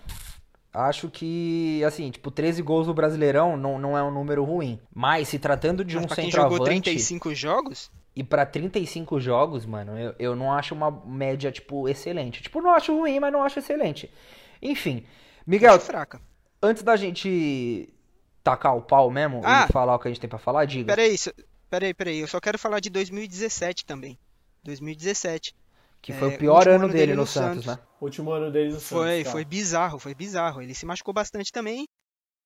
acho 0.77 1.09
que, 1.11 1.83
assim, 1.85 2.11
tipo, 2.11 2.31
13 2.31 2.63
gols 2.63 2.87
no 2.87 2.95
Brasileirão 2.95 3.57
não, 3.57 3.79
não 3.79 3.97
é 3.97 4.03
um 4.03 4.11
número 4.11 4.45
ruim. 4.45 4.79
Mas 4.95 5.29
se 5.29 5.39
tratando 5.39 5.85
de 5.85 5.97
Mas 5.97 6.05
um 6.05 6.07
pra 6.07 6.17
quem 6.17 6.31
jogou 6.31 6.51
centroavante 6.59 6.83
35 6.83 7.35
jogos, 7.35 7.91
e 8.15 8.23
pra 8.25 8.47
35 8.47 9.21
jogos, 9.21 9.67
mano, 9.67 9.99
eu, 9.99 10.15
eu 10.19 10.37
não 10.37 10.53
acho 10.53 10.75
uma 10.75 10.91
média, 10.91 11.51
tipo, 11.53 11.89
excelente. 11.89 12.43
Tipo, 12.43 12.61
não 12.61 12.71
acho 12.71 12.97
ruim, 12.97 13.21
mas 13.21 13.33
não 13.33 13.43
acho 13.43 13.59
excelente. 13.59 14.11
Enfim, 14.63 15.05
Miguel, 15.47 15.75
acho 15.75 15.85
fraca. 15.85 16.21
antes 16.63 16.83
da 16.83 16.97
gente 16.97 17.93
tacar 18.43 18.77
o 18.77 18.83
pau 18.83 19.11
mesmo 19.11 19.43
Ah! 19.45 19.67
e 19.69 19.73
falar 19.73 19.95
o 19.95 19.99
que 19.99 20.09
a 20.09 20.11
gente 20.11 20.21
tem 20.21 20.31
pra 20.31 20.39
falar, 20.39 20.65
diga. 20.65 20.95
Peraí, 20.95 21.17
peraí, 21.69 21.93
peraí. 21.93 22.19
Eu 22.21 22.29
só 22.29 22.41
quero 22.41 22.59
falar 22.59 22.81
de 22.81 22.89
2017 22.91 23.85
também. 23.85 24.19
2017. 24.63 25.55
Que 26.03 26.13
foi 26.13 26.33
É, 26.33 26.35
o 26.35 26.39
pior 26.39 26.69
ano 26.69 26.85
ano 26.85 26.87
dele, 26.89 26.99
dele 26.99 27.15
no 27.15 27.23
no 27.23 27.27
Santos, 27.27 27.65
Santos. 27.65 27.81
né? 27.83 27.87
Último 28.01 28.31
ano 28.31 28.51
dele 28.51 28.73
no 28.73 28.81
Foi, 28.81 29.09
Santos, 29.19 29.25
tá. 29.25 29.31
foi 29.33 29.45
bizarro, 29.45 29.99
foi 29.99 30.15
bizarro. 30.15 30.63
Ele 30.63 30.75
se 30.75 30.87
machucou 30.87 31.13
bastante 31.15 31.51
também 31.51 31.87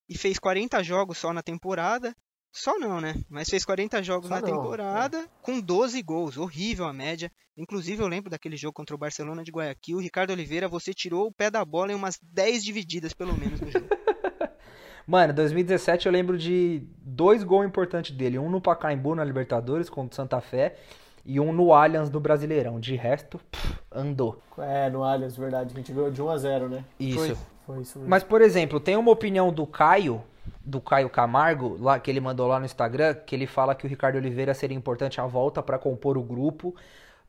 e 0.09 0.16
fez 0.16 0.38
40 0.38 0.83
jogos 0.83 1.19
só 1.19 1.33
na 1.33 1.42
temporada. 1.42 2.14
Só 2.52 2.78
não, 2.80 3.00
né? 3.00 3.14
Mas 3.28 3.49
fez 3.49 3.64
40 3.64 4.02
jogos 4.02 4.28
Só 4.28 4.35
na 4.35 4.40
não, 4.40 4.49
é. 4.49 4.50
temporada 4.52 5.28
com 5.42 5.61
12 5.61 6.02
gols. 6.02 6.37
Horrível 6.37 6.85
a 6.87 6.92
média. 6.92 7.30
Inclusive, 7.57 8.02
eu 8.02 8.09
lembro 8.09 8.28
daquele 8.30 8.57
jogo 8.57 8.73
contra 8.73 8.95
o 8.95 8.99
Barcelona 8.99 9.45
de 9.45 9.52
Guayaquil. 9.52 9.99
Ricardo 9.99 10.30
Oliveira, 10.33 10.66
você 10.66 10.92
tirou 10.95 11.26
o 11.28 11.33
pé 11.33 11.49
da 11.50 11.64
bola 11.64 11.92
em 11.92 11.95
umas 11.95 12.19
10 12.23 12.64
divididas, 12.64 13.12
pelo 13.12 13.37
menos, 13.37 13.61
no 13.61 13.71
jogo. 13.71 13.87
Mano, 15.07 15.33
2017 15.33 16.07
eu 16.07 16.12
lembro 16.12 16.38
de 16.38 16.83
dois 16.99 17.42
gols 17.42 17.66
importantes 17.66 18.16
dele. 18.16 18.38
Um 18.38 18.49
no 18.50 18.61
Pacaembu 18.61 19.14
na 19.14 19.25
Libertadores 19.25 19.88
contra 19.90 20.12
o 20.12 20.16
Santa 20.16 20.40
Fé 20.40 20.76
e 21.24 21.38
um 21.40 21.52
no 21.52 21.72
Allianz 21.72 22.08
do 22.10 22.20
Brasileirão. 22.20 22.80
De 22.80 22.96
resto, 22.96 23.38
pff, 23.50 23.78
andou. 23.90 24.40
É, 24.58 24.88
no 24.90 25.04
Allianz, 25.04 25.36
verdade. 25.36 25.72
A 25.72 25.76
gente 25.76 25.92
ganhou 25.92 26.10
de 26.10 26.20
1 26.22 26.28
a 26.30 26.38
0 26.38 26.68
né? 26.68 26.84
Isso. 26.98 27.18
Foi. 27.18 27.36
Foi 27.66 27.82
isso 27.82 27.98
mesmo. 27.98 28.10
Mas, 28.10 28.22
por 28.22 28.42
exemplo, 28.42 28.80
tem 28.80 28.96
uma 28.96 29.12
opinião 29.12 29.52
do 29.52 29.66
Caio, 29.66 30.22
do 30.64 30.80
Caio 30.80 31.08
Camargo, 31.08 31.76
lá 31.80 31.98
que 31.98 32.10
ele 32.10 32.20
mandou 32.20 32.48
lá 32.48 32.58
no 32.58 32.64
Instagram, 32.64 33.14
que 33.14 33.34
ele 33.34 33.46
fala 33.46 33.74
que 33.74 33.86
o 33.86 33.88
Ricardo 33.88 34.16
Oliveira 34.16 34.54
seria 34.54 34.76
importante 34.76 35.20
a 35.20 35.26
volta 35.26 35.62
pra 35.62 35.78
compor 35.78 36.18
o 36.18 36.22
grupo, 36.22 36.74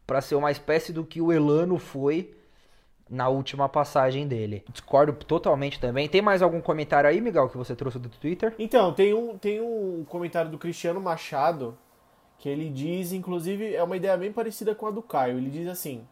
pra 0.07 0.21
ser 0.21 0.36
uma 0.36 0.51
espécie 0.51 0.91
do 0.91 1.05
que 1.05 1.21
o 1.21 1.31
Elano 1.31 1.77
foi 1.77 2.33
na 3.10 3.27
última 3.27 3.67
passagem 3.67 4.27
dele. 4.27 4.63
Discordo 4.71 5.13
totalmente 5.13 5.79
também. 5.79 6.07
Tem 6.07 6.21
mais 6.21 6.41
algum 6.41 6.62
comentário 6.62 7.10
aí, 7.10 7.19
Miguel, 7.19 7.50
que 7.50 7.57
você 7.57 7.75
trouxe 7.75 8.00
do 8.00 8.10
Twitter? 8.10 8.55
Então, 8.57 8.93
tem 8.93 9.13
um, 9.13 9.38
tem 9.38 9.60
um 9.60 10.05
comentário 10.07 10.50
do 10.50 10.57
Cristiano 10.57 11.00
Machado 11.00 11.77
que 12.41 12.50
ele 12.50 12.69
diz, 12.71 13.13
inclusive, 13.13 13.75
é 13.75 13.83
uma 13.83 13.95
ideia 13.95 14.17
bem 14.17 14.33
parecida 14.33 14.74
com 14.74 14.88
a 14.88 14.91
do 14.91 15.03
Caio. 15.03 15.38
Ele 15.38 15.51
diz 15.51 15.67
assim: 15.67 16.03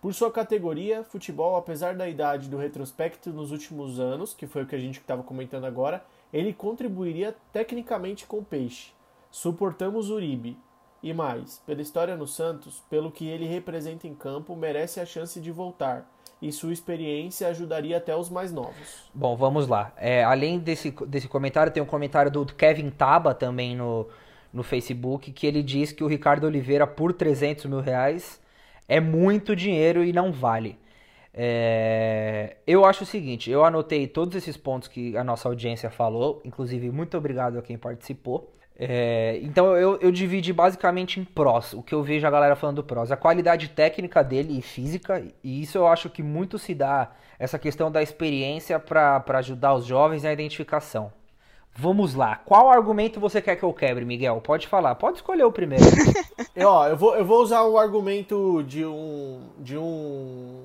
Por 0.00 0.14
sua 0.14 0.32
categoria, 0.32 1.04
futebol, 1.04 1.54
apesar 1.54 1.94
da 1.94 2.08
idade 2.08 2.48
do 2.48 2.56
retrospecto 2.56 3.28
nos 3.28 3.52
últimos 3.52 4.00
anos, 4.00 4.32
que 4.32 4.46
foi 4.46 4.62
o 4.62 4.66
que 4.66 4.74
a 4.74 4.78
gente 4.78 4.98
estava 4.98 5.22
comentando 5.22 5.66
agora, 5.66 6.02
ele 6.32 6.54
contribuiria 6.54 7.36
tecnicamente 7.52 8.26
com 8.26 8.38
o 8.38 8.44
Peixe. 8.44 8.92
Suportamos 9.30 10.08
Uribe. 10.08 10.58
E 11.02 11.12
mais, 11.12 11.62
pela 11.66 11.82
história 11.82 12.16
no 12.16 12.26
Santos, 12.26 12.82
pelo 12.88 13.12
que 13.12 13.28
ele 13.28 13.44
representa 13.44 14.08
em 14.08 14.14
campo, 14.14 14.56
merece 14.56 14.98
a 14.98 15.04
chance 15.04 15.38
de 15.38 15.52
voltar. 15.52 16.10
E 16.40 16.50
sua 16.50 16.72
experiência 16.72 17.48
ajudaria 17.48 17.98
até 17.98 18.16
os 18.16 18.30
mais 18.30 18.50
novos. 18.50 19.10
Bom, 19.14 19.36
vamos 19.36 19.68
lá. 19.68 19.92
É, 19.98 20.24
além 20.24 20.58
desse, 20.58 20.90
desse 21.06 21.28
comentário, 21.28 21.70
tem 21.70 21.82
um 21.82 21.86
comentário 21.86 22.30
do 22.30 22.46
Kevin 22.46 22.88
Taba 22.88 23.34
também 23.34 23.76
no, 23.76 24.06
no 24.52 24.62
Facebook, 24.62 25.32
que 25.32 25.46
ele 25.46 25.62
diz 25.62 25.92
que 25.92 26.04
o 26.04 26.06
Ricardo 26.06 26.44
Oliveira, 26.44 26.86
por 26.86 27.12
300 27.12 27.66
mil 27.66 27.80
reais, 27.80 28.40
é 28.88 29.00
muito 29.00 29.54
dinheiro 29.54 30.04
e 30.04 30.12
não 30.12 30.32
vale. 30.32 30.78
É, 31.38 32.56
eu 32.66 32.86
acho 32.86 33.02
o 33.04 33.06
seguinte, 33.06 33.50
eu 33.50 33.62
anotei 33.62 34.06
todos 34.06 34.34
esses 34.34 34.56
pontos 34.56 34.88
que 34.88 35.16
a 35.18 35.22
nossa 35.22 35.46
audiência 35.46 35.90
falou, 35.90 36.40
inclusive 36.46 36.90
muito 36.90 37.16
obrigado 37.18 37.58
a 37.58 37.62
quem 37.62 37.76
participou. 37.76 38.52
É, 38.78 39.38
então 39.42 39.76
eu, 39.76 39.98
eu 40.00 40.10
dividi 40.10 40.52
basicamente 40.52 41.20
em 41.20 41.24
prós, 41.24 41.72
o 41.74 41.82
que 41.82 41.94
eu 41.94 42.02
vejo 42.02 42.26
a 42.26 42.30
galera 42.30 42.56
falando 42.56 42.76
do 42.76 42.84
prós, 42.84 43.10
a 43.10 43.16
qualidade 43.16 43.68
técnica 43.68 44.22
dele 44.22 44.58
e 44.58 44.62
física, 44.62 45.22
e 45.42 45.62
isso 45.62 45.78
eu 45.78 45.86
acho 45.86 46.08
que 46.10 46.22
muito 46.22 46.58
se 46.58 46.74
dá, 46.74 47.12
essa 47.38 47.58
questão 47.58 47.90
da 47.90 48.02
experiência 48.02 48.78
para 48.78 49.22
ajudar 49.38 49.74
os 49.74 49.84
jovens 49.84 50.22
na 50.22 50.32
identificação. 50.32 51.12
Vamos 51.78 52.14
lá, 52.14 52.36
qual 52.36 52.70
argumento 52.70 53.20
você 53.20 53.42
quer 53.42 53.56
que 53.56 53.62
eu 53.62 53.72
quebre, 53.72 54.04
Miguel? 54.04 54.40
Pode 54.40 54.66
falar, 54.66 54.94
pode 54.94 55.18
escolher 55.18 55.44
o 55.44 55.52
primeiro. 55.52 55.84
Eu, 56.56 56.70
ó, 56.70 56.88
eu 56.88 56.96
vou, 56.96 57.14
eu 57.14 57.24
vou 57.24 57.42
usar 57.42 57.64
o 57.64 57.76
argumento 57.76 58.62
de 58.62 58.82
um 58.82 59.50
de 59.58 59.76
um 59.76 60.64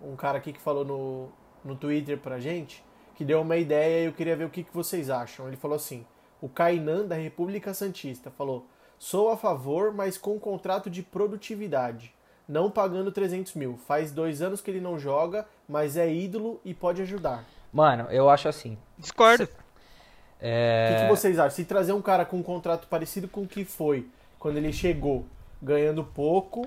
um 0.00 0.14
cara 0.14 0.38
aqui 0.38 0.52
que 0.52 0.60
falou 0.60 0.84
no, 0.84 1.28
no 1.64 1.74
Twitter 1.74 2.18
pra 2.18 2.38
gente, 2.38 2.84
que 3.16 3.24
deu 3.24 3.40
uma 3.40 3.56
ideia 3.56 4.02
e 4.04 4.06
eu 4.06 4.12
queria 4.12 4.36
ver 4.36 4.44
o 4.44 4.48
que, 4.48 4.62
que 4.62 4.72
vocês 4.72 5.10
acham. 5.10 5.48
Ele 5.48 5.56
falou 5.56 5.74
assim: 5.74 6.06
o 6.40 6.48
Kainan 6.48 7.04
da 7.04 7.16
República 7.16 7.74
Santista 7.74 8.30
falou: 8.30 8.64
sou 8.96 9.28
a 9.30 9.36
favor, 9.36 9.92
mas 9.92 10.16
com 10.16 10.38
contrato 10.38 10.88
de 10.88 11.02
produtividade, 11.02 12.14
não 12.48 12.70
pagando 12.70 13.10
300 13.10 13.54
mil. 13.54 13.76
Faz 13.76 14.12
dois 14.12 14.40
anos 14.40 14.60
que 14.60 14.70
ele 14.70 14.80
não 14.80 15.00
joga, 15.00 15.48
mas 15.68 15.96
é 15.96 16.12
ídolo 16.12 16.60
e 16.64 16.72
pode 16.72 17.02
ajudar. 17.02 17.44
Mano, 17.72 18.06
eu 18.10 18.30
acho 18.30 18.48
assim. 18.48 18.78
Discordo. 18.96 19.48
O 20.48 20.94
que, 20.96 21.02
que 21.04 21.08
vocês 21.08 21.38
acham? 21.38 21.50
Se 21.50 21.64
trazer 21.64 21.92
um 21.92 22.02
cara 22.02 22.24
com 22.24 22.36
um 22.38 22.42
contrato 22.42 22.86
parecido 22.88 23.28
com 23.28 23.42
o 23.42 23.46
que 23.46 23.64
foi 23.64 24.08
quando 24.38 24.56
ele 24.56 24.72
chegou, 24.72 25.24
ganhando 25.62 26.02
pouco, 26.04 26.66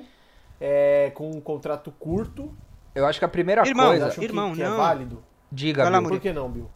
é, 0.61 1.11
com 1.13 1.29
um 1.29 1.41
contrato 1.41 1.91
curto, 1.99 2.55
Eu 2.93 3.05
acho 3.05 3.19
que 3.19 3.25
a 3.25 3.27
primeira 3.27 3.67
Irmão, 3.67 3.87
coisa. 3.87 4.07
acham 4.07 4.19
que- 4.19 4.25
irmão, 4.25 4.53
que, 4.55 4.63
é 4.63 4.69
não. 4.69 4.77
válido? 4.77 5.21
Diga, 5.51 5.89
Bill. 5.89 6.03
Por 6.09 6.19
que 6.21 6.31
não, 6.31 6.49
Bill? 6.49 6.69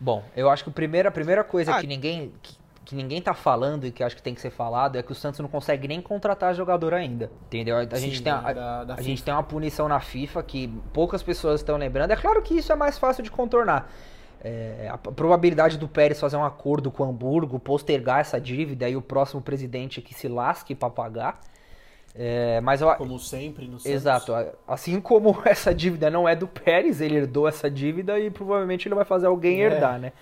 Bom, 0.00 0.22
eu 0.34 0.48
acho 0.48 0.64
que 0.64 0.70
a 0.70 0.72
primeira, 0.72 1.08
a 1.10 1.12
primeira 1.12 1.44
coisa 1.44 1.74
Ah. 1.74 1.80
que 1.80 1.86
ninguém 1.86 2.32
que, 2.42 2.56
que 2.84 2.94
ninguém 2.94 3.20
tá 3.20 3.34
falando 3.34 3.86
e 3.86 3.90
que 3.90 4.02
acho 4.02 4.14
que 4.16 4.22
tem 4.22 4.34
que 4.34 4.40
ser 4.40 4.50
falado 4.50 4.96
é 4.96 5.02
que 5.02 5.10
o 5.12 5.14
Santos 5.14 5.40
não 5.40 5.48
consegue 5.48 5.86
nem 5.88 6.00
contratar 6.00 6.54
jogador 6.54 6.94
ainda. 6.94 7.30
Entendeu? 7.46 7.76
A, 7.76 7.80
a 7.80 7.98
gente, 7.98 8.18
Sim, 8.18 8.22
tem, 8.24 8.32
a, 8.32 8.52
da- 8.52 8.84
da 8.84 8.94
a 8.94 9.02
gente 9.02 9.22
tem 9.22 9.34
uma 9.34 9.42
punição 9.42 9.88
na 9.88 10.00
FIFA 10.00 10.42
que 10.42 10.68
poucas 10.92 11.22
pessoas 11.22 11.60
estão 11.60 11.76
lembrando. 11.76 12.10
É 12.12 12.16
claro 12.16 12.40
que 12.42 12.54
isso 12.54 12.72
é 12.72 12.76
mais 12.76 12.98
fácil 12.98 13.22
de 13.22 13.30
contornar. 13.30 13.90
É, 14.42 14.88
a 14.90 14.98
probabilidade 14.98 15.78
do 15.78 15.88
Pérez 15.88 16.20
fazer 16.20 16.36
um 16.36 16.44
acordo 16.44 16.90
com 16.90 17.04
o 17.04 17.08
Hamburgo, 17.08 17.58
postergar 17.58 18.20
essa 18.20 18.40
dívida 18.40 18.88
e 18.88 18.96
o 18.96 19.02
próximo 19.02 19.40
presidente 19.40 20.00
que 20.00 20.14
se 20.14 20.28
lasque 20.28 20.74
para 20.74 20.90
pagar. 20.90 21.40
É, 22.14 22.60
mas 22.62 22.80
eu, 22.80 22.94
Como 22.94 23.18
sempre 23.18 23.66
no 23.66 23.78
Santos. 23.78 23.92
Exato. 23.92 24.32
Assim 24.66 25.00
como 25.00 25.36
essa 25.44 25.74
dívida 25.74 26.10
não 26.10 26.28
é 26.28 26.34
do 26.34 26.46
Pérez, 26.46 27.00
ele 27.00 27.16
herdou 27.16 27.46
essa 27.46 27.70
dívida 27.70 28.18
e 28.18 28.30
provavelmente 28.30 28.88
ele 28.88 28.94
vai 28.94 29.04
fazer 29.04 29.26
alguém 29.26 29.62
É. 29.62 29.66
herdar, 29.66 29.98
né? 29.98 30.12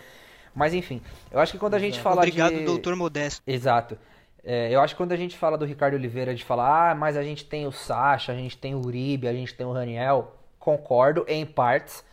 Mas 0.55 0.73
enfim, 0.73 1.01
eu 1.31 1.41
acho 1.41 1.53
que 1.53 1.59
quando 1.59 1.75
a 1.75 1.79
gente 1.79 2.01
fala 2.01 2.17
Obrigado, 2.17 2.55
de... 2.55 2.65
doutor 2.65 2.95
Modesto. 2.97 3.43
Exato. 3.47 3.99
É, 4.43 4.71
eu 4.71 4.81
acho 4.81 4.95
que 4.95 4.99
quando 4.99 5.13
a 5.13 5.17
gente 5.17 5.37
fala 5.37 5.57
do 5.57 5.65
Ricardo 5.65 5.95
Oliveira, 5.95 6.35
de 6.35 6.45
falar, 6.45 6.91
ah, 6.91 6.95
mas 6.95 7.17
a 7.17 7.23
gente 7.23 7.45
tem 7.45 7.67
o 7.67 7.73
Sacha, 7.73 8.33
a 8.33 8.35
gente 8.35 8.57
tem 8.59 8.75
o 8.75 8.85
Uribe, 8.85 9.27
a 9.27 9.33
gente 9.33 9.55
tem 9.55 9.67
o 9.67 9.73
Raniel, 9.73 10.35
concordo 10.59 11.25
em 11.27 11.47
partes, 11.47 12.05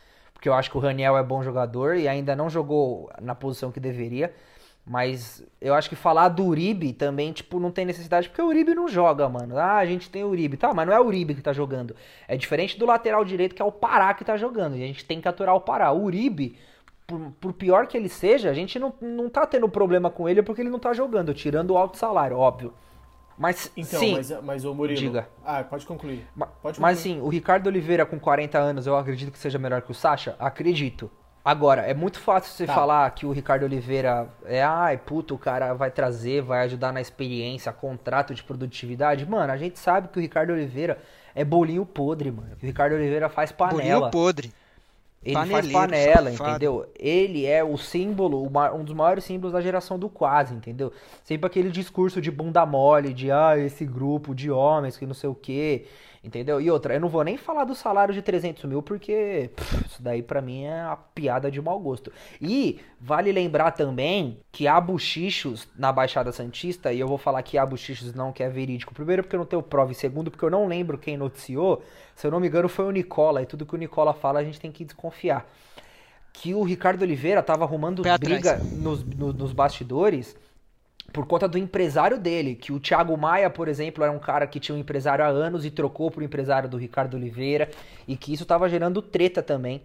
porque 0.42 0.50
eu 0.50 0.56
acho 0.56 0.72
que 0.72 0.78
o 0.78 0.80
Raniel 0.80 1.16
é 1.16 1.22
bom 1.22 1.44
jogador 1.44 1.96
e 1.96 2.08
ainda 2.08 2.36
não 2.36 2.50
jogou 2.50 3.12
na 3.22 3.36
posição 3.36 3.72
que 3.72 3.80
deveria, 3.80 4.34
mas 4.84 5.46
eu 5.62 5.76
acho 5.76 5.88
que 5.88 5.96
falar 5.96 6.30
do 6.30 6.44
Uribe 6.44 6.94
também, 6.94 7.32
tipo, 7.32 7.60
não 7.60 7.70
tem 7.70 7.86
necessidade, 7.86 8.28
porque 8.28 8.42
o 8.42 8.48
Uribe 8.48 8.74
não 8.74 8.88
joga, 8.88 9.30
mano. 9.30 9.56
Ah, 9.56 9.78
a 9.78 9.86
gente 9.86 10.10
tem 10.10 10.24
o 10.24 10.30
Uribe, 10.30 10.58
tá, 10.58 10.74
mas 10.74 10.88
não 10.88 10.96
é 10.96 11.00
o 11.00 11.06
Uribe 11.06 11.36
que 11.36 11.44
tá 11.44 11.54
jogando. 11.54 11.96
É 12.28 12.36
diferente 12.36 12.76
do 12.80 12.88
lateral 12.88 13.24
direito, 13.24 13.54
que 13.54 13.62
é 13.62 13.66
o 13.66 13.72
Pará 13.72 14.12
que 14.16 14.26
tá 14.26 14.36
jogando, 14.36 14.76
e 14.76 14.84
a 14.84 14.88
gente 14.88 15.06
tem 15.06 15.22
que 15.22 15.28
aturar 15.28 15.54
o 15.54 15.62
Pará. 15.62 15.92
O 15.92 16.04
Uribe, 16.04 16.58
por, 17.06 17.20
por 17.40 17.54
pior 17.54 17.86
que 17.86 17.96
ele 17.96 18.10
seja, 18.10 18.50
a 18.50 18.54
gente 18.54 18.80
não, 18.80 18.92
não 19.00 19.30
tá 19.30 19.46
tendo 19.46 19.70
problema 19.70 20.10
com 20.10 20.28
ele 20.28 20.42
porque 20.42 20.62
ele 20.64 20.72
não 20.72 20.80
tá 20.80 20.92
jogando, 20.92 21.36
tirando 21.36 21.70
o 21.70 21.78
alto 21.78 22.00
salário, 22.00 22.36
óbvio. 22.36 22.74
Mas 23.42 23.72
Então, 23.76 24.00
sim, 24.00 24.14
mas, 24.14 24.32
mas 24.44 24.66
o 24.66 24.74
Murilo. 24.76 25.00
Diga. 25.00 25.28
Ah, 25.44 25.64
pode 25.64 25.84
concluir. 25.88 26.28
Pode 26.62 26.80
Mas 26.80 27.00
concluir. 27.00 27.16
sim, 27.16 27.22
o 27.22 27.28
Ricardo 27.28 27.66
Oliveira 27.66 28.06
com 28.06 28.20
40 28.20 28.60
anos, 28.60 28.86
eu 28.86 28.96
acredito 28.96 29.32
que 29.32 29.40
seja 29.40 29.58
melhor 29.58 29.82
que 29.82 29.90
o 29.90 29.96
Sacha? 29.96 30.36
Acredito. 30.38 31.10
Agora, 31.44 31.82
é 31.82 31.92
muito 31.96 32.20
fácil 32.20 32.52
você 32.54 32.68
Tá. 32.68 32.76
falar 32.76 33.10
que 33.16 33.26
o 33.26 33.32
Ricardo 33.32 33.64
Oliveira 33.64 34.30
é, 34.46 34.62
ai, 34.62 34.96
puto, 34.96 35.34
o 35.34 35.40
cara 35.40 35.74
vai 35.74 35.90
trazer, 35.90 36.44
vai 36.44 36.64
ajudar 36.66 36.94
na 36.94 37.02
experiência, 37.02 37.74
contrato 37.74 38.36
de 38.36 38.44
produtividade. 38.44 39.26
Mano, 39.26 39.52
a 39.52 39.58
gente 39.58 39.80
sabe 39.80 40.10
que 40.10 40.20
o 40.20 40.22
Ricardo 40.22 40.52
Oliveira 40.54 41.00
é 41.34 41.44
bolinho 41.44 41.84
podre, 41.84 42.30
mano. 42.30 42.52
O 42.62 42.64
Ricardo 42.64 42.94
Oliveira 42.94 43.28
faz 43.28 43.52
panela. 43.52 44.02
Bolinho 44.02 44.12
podre. 44.12 44.54
Ele 45.24 45.36
faz 45.36 45.50
Paneleiro, 45.50 45.80
panela, 45.80 46.32
safado. 46.32 46.50
entendeu? 46.50 46.90
Ele 46.98 47.46
é 47.46 47.64
o 47.64 47.78
símbolo, 47.78 48.44
um 48.74 48.84
dos 48.84 48.96
maiores 48.96 49.24
símbolos 49.24 49.54
da 49.54 49.62
geração 49.62 50.00
do 50.00 50.10
quase, 50.10 50.56
entendeu? 50.56 50.92
Sempre 51.24 51.46
aquele 51.46 51.70
discurso 51.70 52.20
de 52.20 52.32
bunda 52.32 52.66
mole, 52.66 53.14
de 53.14 53.32
ah, 53.32 53.56
esse 53.56 53.86
grupo 53.86 54.34
de 54.34 54.50
homens 54.50 54.98
que 54.98 55.06
não 55.06 55.14
sei 55.14 55.30
o 55.30 55.36
quê, 55.36 55.86
entendeu? 56.24 56.62
E 56.62 56.70
outra, 56.70 56.94
eu 56.94 57.00
não 57.00 57.10
vou 57.10 57.24
nem 57.24 57.36
falar 57.38 57.64
do 57.66 57.74
salário 57.74 58.14
de 58.14 58.22
300 58.22 58.64
mil, 58.66 58.82
porque 58.82 59.50
pff, 59.56 59.86
isso 59.88 60.02
daí 60.04 60.22
pra 60.22 60.42
mim 60.42 60.66
é 60.66 60.84
uma 60.86 60.96
piada 60.98 61.50
de 61.50 61.62
mau 61.62 61.80
gosto. 61.80 62.12
E 62.40 62.80
vale 63.00 63.32
lembrar 63.32 63.72
também 63.72 64.40
que 64.52 64.68
há 64.68 64.80
buchichos 64.80 65.68
na 65.78 65.92
Baixada 65.92 66.32
Santista, 66.32 66.94
e 66.94 67.00
eu 67.00 67.08
vou 67.08 67.18
falar 67.18 67.42
que 67.44 67.58
há 67.58 67.66
buchichos 67.66 68.14
não 68.14 68.32
que 68.32 68.44
é 68.44 68.50
verídico. 68.50 68.94
Primeiro 68.94 69.24
porque 69.24 69.36
eu 69.36 69.40
não 69.40 69.46
tenho 69.48 69.64
prova, 69.64 69.92
e 69.92 69.96
segundo 69.96 70.30
porque 70.30 70.46
eu 70.46 70.50
não 70.52 70.68
lembro 70.68 70.98
quem 70.98 71.18
noticiou. 71.18 71.84
Se 72.16 72.28
eu 72.28 72.32
não 72.32 72.40
me 72.40 72.48
engano 72.48 72.70
foi 72.70 72.86
o 72.86 72.92
Nicola, 72.92 73.42
e 73.42 73.46
tudo 73.46 73.66
que 73.66 73.74
o 73.74 73.78
Nicola 73.78 74.14
fala 74.14 74.40
a 74.40 74.44
gente 74.44 74.60
tem 74.60 74.72
que 74.72 74.86
desconfiar. 74.86 75.48
Que 76.34 76.54
o 76.54 76.64
Ricardo 76.64 77.02
Oliveira 77.02 77.44
tava 77.44 77.66
arrumando 77.66 78.04
Pé 78.04 78.18
briga 78.18 78.58
nos, 78.78 79.04
no- 79.04 79.34
nos 79.34 79.52
bastidores 79.52 80.36
por 81.12 81.26
conta 81.26 81.48
do 81.48 81.58
empresário 81.58 82.18
dele, 82.18 82.56
que 82.56 82.72
o 82.72 82.80
Thiago 82.80 83.18
Maia, 83.18 83.50
por 83.50 83.68
exemplo, 83.68 84.04
era 84.04 84.12
um 84.12 84.20
cara 84.20 84.48
que 84.48 84.60
tinha 84.60 84.76
um 84.76 84.80
empresário 84.80 85.24
há 85.24 85.28
anos 85.28 85.66
e 85.66 85.72
trocou 85.72 86.10
pro 86.10 86.24
empresário 86.24 86.70
do 86.70 86.78
Ricardo 86.78 87.16
Oliveira, 87.16 87.70
e 88.08 88.16
que 88.16 88.34
isso 88.34 88.46
tava 88.46 88.70
gerando 88.70 89.02
treta 89.02 89.42
também. 89.42 89.84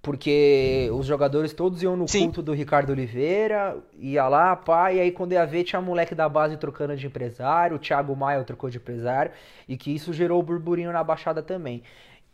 Porque 0.00 0.90
os 0.92 1.06
jogadores 1.06 1.52
todos 1.52 1.80
iam 1.80 1.96
no 1.96 2.08
Sim. 2.08 2.24
culto 2.24 2.42
do 2.42 2.52
Ricardo 2.52 2.90
Oliveira, 2.90 3.76
ia 3.96 4.26
lá, 4.26 4.56
pá, 4.56 4.92
e 4.92 4.98
aí 4.98 5.12
quando 5.12 5.30
ia 5.30 5.46
ver 5.46 5.62
tinha 5.62 5.80
moleque 5.80 6.12
da 6.12 6.28
base 6.28 6.56
trocando 6.56 6.96
de 6.96 7.06
empresário, 7.06 7.76
o 7.76 7.78
Thiago 7.78 8.14
Maia 8.16 8.42
trocou 8.42 8.68
de 8.68 8.78
empresário, 8.78 9.30
e 9.68 9.76
que 9.76 9.94
isso 9.94 10.12
gerou 10.12 10.42
burburinho 10.42 10.92
na 10.92 11.04
Baixada 11.04 11.40
também. 11.40 11.84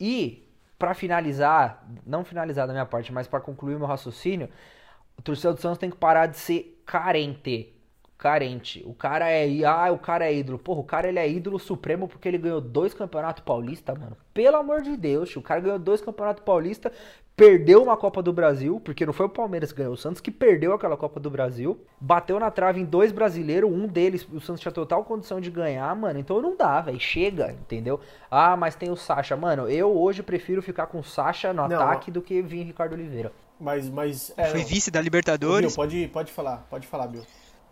E, 0.00 0.48
pra 0.78 0.94
finalizar, 0.94 1.86
não 2.06 2.24
finalizar 2.24 2.66
da 2.66 2.72
minha 2.72 2.86
parte, 2.86 3.12
mas 3.12 3.26
pra 3.26 3.38
concluir 3.38 3.74
o 3.74 3.78
meu 3.78 3.88
raciocínio, 3.88 4.48
o 5.18 5.20
torcedor 5.20 5.54
do 5.54 5.60
Santos 5.60 5.78
tem 5.78 5.90
que 5.90 5.96
parar 5.96 6.24
de 6.24 6.38
ser 6.38 6.82
carente. 6.86 7.74
Carente. 8.18 8.82
O 8.84 8.92
cara 8.92 9.30
é. 9.30 9.46
Ah, 9.64 9.92
o 9.92 9.98
cara 9.98 10.26
é 10.26 10.34
ídolo. 10.34 10.58
Porra, 10.58 10.80
o 10.80 10.84
cara 10.84 11.08
ele 11.08 11.20
é 11.20 11.30
ídolo 11.30 11.56
supremo 11.56 12.08
porque 12.08 12.26
ele 12.26 12.36
ganhou 12.36 12.60
dois 12.60 12.92
campeonatos 12.92 13.44
paulistas, 13.44 13.96
mano. 13.96 14.16
Pelo 14.34 14.56
amor 14.56 14.82
de 14.82 14.96
Deus, 14.96 15.30
tio. 15.30 15.40
o 15.40 15.44
cara 15.44 15.60
ganhou 15.60 15.78
dois 15.78 16.00
campeonatos 16.00 16.42
paulistas, 16.42 16.90
perdeu 17.36 17.80
uma 17.80 17.96
Copa 17.96 18.20
do 18.20 18.32
Brasil, 18.32 18.80
porque 18.84 19.06
não 19.06 19.12
foi 19.12 19.26
o 19.26 19.28
Palmeiras 19.28 19.70
que 19.70 19.78
ganhou, 19.78 19.94
o 19.94 19.96
Santos 19.96 20.20
que 20.20 20.32
perdeu 20.32 20.72
aquela 20.72 20.96
Copa 20.96 21.20
do 21.20 21.30
Brasil, 21.30 21.80
bateu 22.00 22.40
na 22.40 22.50
trave 22.50 22.80
em 22.80 22.84
dois 22.84 23.12
brasileiros, 23.12 23.70
um 23.70 23.86
deles, 23.86 24.26
o 24.32 24.40
Santos 24.40 24.60
tinha 24.60 24.72
total 24.72 25.04
condição 25.04 25.40
de 25.40 25.48
ganhar, 25.48 25.94
mano. 25.94 26.18
Então 26.18 26.42
não 26.42 26.56
dá, 26.56 26.80
velho. 26.80 26.98
Chega, 26.98 27.52
entendeu? 27.52 28.00
Ah, 28.28 28.56
mas 28.56 28.74
tem 28.74 28.90
o 28.90 28.96
Sacha. 28.96 29.36
Mano, 29.36 29.68
eu 29.68 29.96
hoje 29.96 30.24
prefiro 30.24 30.60
ficar 30.60 30.88
com 30.88 30.98
o 30.98 31.04
Sacha 31.04 31.52
no 31.52 31.68
Não, 31.68 31.76
ataque 31.76 32.10
do 32.10 32.20
que 32.20 32.42
vir 32.42 32.64
Ricardo 32.64 32.94
Oliveira. 32.94 33.30
Mas, 33.60 33.88
mas. 33.88 34.32
É, 34.36 34.46
Foi 34.46 34.64
vice 34.64 34.90
da 34.90 35.00
Bill, 35.00 35.04
Libertadores. 35.04 35.76
pode, 35.76 36.08
pode 36.08 36.32
falar, 36.32 36.66
pode 36.68 36.86
falar, 36.86 37.06
Bill. 37.06 37.22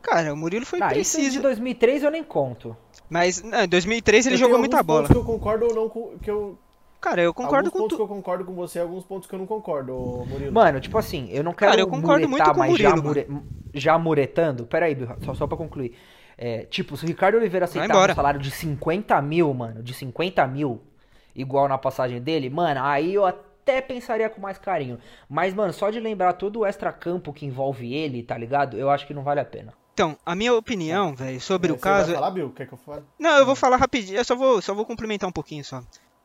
Cara, 0.06 0.32
o 0.32 0.36
Murilo 0.36 0.64
foi 0.64 0.80
Ah, 0.80 0.96
isso 0.96 1.16
de 1.16 1.22
preciso. 1.24 1.42
2003 1.42 2.02
eu 2.04 2.10
nem 2.10 2.22
conto. 2.22 2.76
Mas 3.10 3.42
não, 3.42 3.64
em 3.64 3.68
2003 3.68 4.26
ele 4.26 4.34
Eu 4.36 4.38
jogou 4.38 4.58
muita 4.58 4.76
alguns 4.78 4.86
bola. 4.86 5.02
pontos 5.08 5.12
que 5.12 5.18
eu 5.18 5.24
concordo 5.34 5.66
ou 5.66 5.74
não 5.74 5.88
com. 5.88 6.18
Que 6.18 6.30
eu, 6.30 6.58
Cara, 7.00 7.22
eu 7.22 7.34
concordo 7.34 7.56
alguns 7.68 7.72
com 7.72 7.78
pontos 7.78 7.96
tu. 7.96 7.96
que 7.96 8.02
eu 8.02 8.08
concordo 8.16 8.44
com 8.44 8.54
você, 8.54 8.78
alguns 8.80 9.04
pontos 9.04 9.28
que 9.28 9.34
eu 9.34 9.38
não 9.38 9.46
concordo, 9.46 9.92
Murilo. 10.28 10.52
Mano, 10.52 10.80
tipo 10.80 10.96
assim, 10.98 11.28
eu 11.30 11.42
não 11.44 11.52
quero 11.52 11.70
Cara, 11.72 11.80
eu 11.80 11.86
concordo 11.88 12.28
muretar, 12.28 12.54
muito 12.56 12.58
com 12.58 12.64
o 12.66 12.70
mas 12.70 12.78
já, 12.78 12.88
Murilo, 12.96 13.06
mure- 13.32 13.44
já 13.74 13.98
muretando. 13.98 14.66
Pera 14.66 14.86
aí, 14.86 14.96
só, 15.24 15.34
só 15.34 15.46
pra 15.46 15.56
concluir. 15.56 15.94
É, 16.38 16.64
tipo, 16.66 16.96
se 16.96 17.04
o 17.04 17.08
Ricardo 17.08 17.36
Oliveira 17.36 17.64
aceitar 17.64 18.10
um 18.10 18.14
salário 18.14 18.40
de 18.40 18.50
50 18.50 19.20
mil, 19.22 19.52
mano, 19.54 19.82
de 19.82 19.92
50 19.94 20.46
mil, 20.46 20.80
igual 21.34 21.66
na 21.68 21.78
passagem 21.78 22.20
dele, 22.20 22.48
mano, 22.50 22.80
aí 22.82 23.14
eu 23.14 23.24
até 23.24 23.80
pensaria 23.80 24.28
com 24.28 24.40
mais 24.40 24.58
carinho. 24.58 24.98
Mas, 25.28 25.54
mano, 25.54 25.72
só 25.72 25.90
de 25.90 25.98
lembrar 26.00 26.32
todo 26.34 26.60
o 26.60 26.66
extra-campo 26.66 27.32
que 27.32 27.46
envolve 27.46 27.92
ele, 27.94 28.22
tá 28.22 28.36
ligado? 28.36 28.76
Eu 28.76 28.90
acho 28.90 29.06
que 29.06 29.14
não 29.14 29.22
vale 29.22 29.40
a 29.40 29.44
pena. 29.44 29.72
Então, 29.96 30.14
a 30.26 30.34
minha 30.34 30.52
opinião, 30.52 31.14
velho, 31.16 31.40
sobre 31.40 31.70
É, 31.70 31.72
o 31.72 31.76
você 31.76 31.80
caso. 31.80 32.06
Vai 32.08 32.14
falar, 32.16 32.30
Bill? 32.30 32.50
Quer 32.52 32.66
que 32.66 32.74
eu 32.74 32.76
fale? 32.76 33.02
Não, 33.18 33.38
eu 33.38 33.46
vou 33.46 33.56
falar 33.56 33.78
rapidinho, 33.78 34.18
eu 34.18 34.24
só 34.26 34.36
vou, 34.36 34.60
só 34.60 34.74
vou 34.74 34.84
complementar 34.84 35.26
um 35.26 35.32
pouquinho 35.32 35.64
só. 35.64 35.82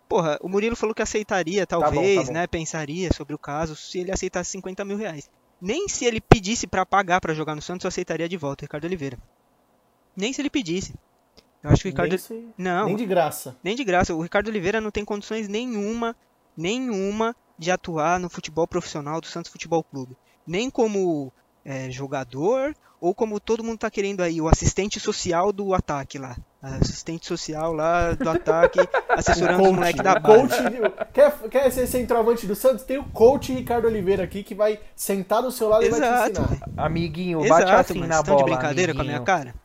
Porra, 0.10 0.38
o 0.42 0.50
Murilo 0.50 0.76
falou 0.76 0.94
que 0.94 1.02
aceitaria, 1.02 1.62
bom, 1.62 1.80
talvez, 1.80 2.20
tá 2.20 2.26
bom. 2.26 2.34
né? 2.34 2.48
Pensaria 2.48 3.14
sobre 3.14 3.34
o 3.34 3.38
caso 3.38 3.74
se 3.78 4.00
ele 4.00 4.12
aceitasse 4.12 4.52
50 4.52 4.84
mil 4.84 4.98
reais. 4.98 5.30
Nem 5.62 5.88
se 5.88 6.04
ele 6.04 6.20
pedisse 6.20 6.68
pra 6.68 6.86
pagar 6.86 7.22
pra 7.22 7.34
jogar 7.34 7.56
no 7.56 7.62
Santos, 7.62 7.86
eu 7.86 7.88
aceitaria 7.88 8.28
de 8.28 8.36
volta 8.36 8.64
o 8.64 8.66
Ricardo 8.66 8.84
Oliveira. 8.84 9.18
Nem 10.18 10.34
se 10.34 10.42
ele 10.42 10.50
pedisse. 10.50 10.94
Eu 11.64 11.70
acho 11.70 11.82
que 11.82 11.88
o 11.88 11.92
Ricardo. 11.92 12.10
Nem, 12.10 12.18
se- 12.18 12.48
Não, 12.58 12.88
nem 12.88 12.96
de 12.98 13.06
graça. 13.06 13.56
nem 13.64 13.74
de 13.74 13.86
graça. 13.86 14.14
O 14.14 14.22
Ricardo 14.22 14.50
Oliveira 14.50 14.82
não 14.82 14.92
tem 14.92 15.06
condições 15.06 15.48
nenhuma, 15.48 16.14
nenhuma 16.58 17.34
de 17.58 17.72
atuar 17.72 18.20
no 18.20 18.30
futebol 18.30 18.68
profissional 18.68 19.22
do 19.22 19.28
Santos 19.28 19.50
Futebol 19.50 19.82
Clube. 19.82 20.18
Nem 20.46 20.70
como 20.70 21.32
é, 21.64 21.90
jogador 21.90 22.76
ou 23.02 23.16
como 23.16 23.40
todo 23.40 23.64
mundo 23.64 23.80
tá 23.80 23.90
querendo 23.90 24.22
aí, 24.22 24.40
o 24.40 24.48
assistente 24.48 25.00
social 25.00 25.52
do 25.52 25.74
ataque 25.74 26.20
lá. 26.20 26.38
Assistente 26.62 27.26
social 27.26 27.74
lá 27.74 28.14
do 28.14 28.30
ataque, 28.30 28.80
assessorando 29.10 29.64
os 29.64 29.72
moleques 29.72 30.04
da 30.04 30.22
coach, 30.22 30.56
quer, 31.12 31.34
quer 31.50 31.72
ser 31.72 31.88
centroavante 31.88 32.46
do 32.46 32.54
Santos? 32.56 32.86
Tem 32.86 33.00
o 33.00 33.04
coach 33.06 33.52
Ricardo 33.52 33.86
Oliveira 33.88 34.24
aqui 34.24 34.44
que 34.44 34.54
vai 34.54 34.80
sentar 34.96 35.42
do 35.42 35.52
seu 35.52 35.68
lado 35.68 35.84
e 35.84 35.90
vai 35.90 36.00
te 36.00 36.06
Exato, 36.06 36.42
ensinar. 36.44 36.60
Amiguinho, 36.78 37.44
bate 37.48 37.72
Exato, 37.72 37.94
assim 37.94 38.00
mano. 38.00 38.10
na 38.10 38.18
Vocês 38.18 38.20
estão 38.20 38.36
bola, 38.36 38.38
de 38.38 38.44
brincadeira 38.44 38.94
com 38.94 39.02
a 39.02 39.04
minha 39.04 39.18
amiguinho. 39.18 39.26
cara? 39.26 39.56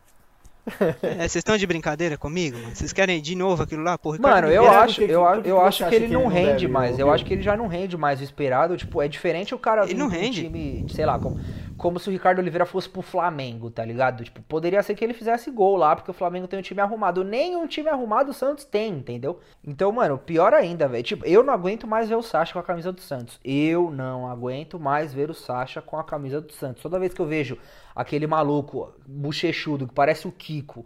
É, 1.01 1.18
vocês 1.29 1.37
estão 1.37 1.57
de 1.57 1.64
brincadeira 1.66 2.18
comigo, 2.18 2.59
mano? 2.59 2.75
Vocês 2.75 2.92
querem 2.92 3.22
de 3.22 3.37
novo 3.37 3.62
aquilo 3.62 3.85
lá? 3.85 3.96
Ricardo 3.96 4.20
Mano, 4.20 4.49
eu 4.49 4.68
acho, 4.68 5.01
eu, 5.03 5.22
eu 5.44 5.61
acho 5.61 5.87
que 5.87 5.94
ele 5.94 6.09
que 6.09 6.12
não 6.12 6.22
ele 6.22 6.29
não 6.29 6.29
rende 6.29 6.66
deve, 6.66 6.68
mais. 6.68 6.99
Eu 6.99 7.07
Bill? 7.07 7.14
acho 7.14 7.25
que 7.25 7.35
ele 7.35 7.42
já 7.42 7.57
não 7.57 7.68
rende 7.68 7.96
mais 7.96 8.20
o 8.20 8.25
esperado. 8.25 8.77
Tipo, 8.77 9.01
é 9.01 9.07
diferente 9.07 9.55
o 9.55 9.59
cara 9.61 9.85
Ele 9.85 9.94
não 9.94 10.09
rende. 10.09 10.42
time, 10.42 10.85
sei 10.90 11.07
lá, 11.07 11.18
como, 11.20 11.38
como 11.77 11.99
se 11.99 12.09
o 12.09 12.12
Ricardo 12.12 12.39
Oliveira 12.39 12.65
fosse 12.65 12.89
pro 12.89 13.03
Flamengo, 13.03 13.71
tá 13.71 13.85
ligado? 13.85 14.25
Tipo, 14.25 14.41
poderia 14.43 14.83
ser 14.83 14.95
que 14.95 15.05
ele 15.05 15.12
fizesse 15.12 15.51
gol 15.51 15.77
lá, 15.77 15.95
porque 15.95 16.11
o 16.11 16.15
Flamengo 16.15 16.49
tem 16.49 16.59
um 16.59 16.62
time 16.62 16.81
arrumado. 16.81 17.23
Nem 17.23 17.55
um 17.55 17.67
time 17.67 17.89
arrumado 17.89 18.31
o 18.31 18.35
Santos 18.35 18.65
tem, 18.65 18.95
entendeu? 18.95 19.39
Então, 19.62 19.93
mano, 19.93 20.17
pior 20.17 20.55
ainda, 20.55 20.89
velho. 20.89 21.05
Tipo, 21.05 21.27
eu 21.27 21.43
não 21.43 21.53
aguento 21.53 21.87
mais 21.87 22.09
ver 22.09 22.15
o 22.15 22.23
Sacha 22.23 22.55
com 22.55 22.59
a 22.59 22.62
camisa 22.62 22.93
do 22.93 23.01
Santos. 23.01 23.39
Eu 23.45 23.91
não 23.91 24.29
aguento 24.29 24.81
mais 24.81 25.12
ver 25.12 25.31
o 25.31 25.35
Sacha 25.35 25.83
com 25.83 25.99
a 25.99 26.05
camisa 26.05 26.41
do 26.41 26.53
Santos. 26.53 26.83
Toda 26.83 26.99
vez 26.99 27.12
que 27.12 27.21
eu 27.21 27.27
vejo 27.27 27.59
aquele 27.95 28.27
maluco 28.27 28.93
bochechudo 29.07 29.87
que 29.87 29.95
parece 29.95 30.27
o 30.27 30.33
Kiko 30.33 30.85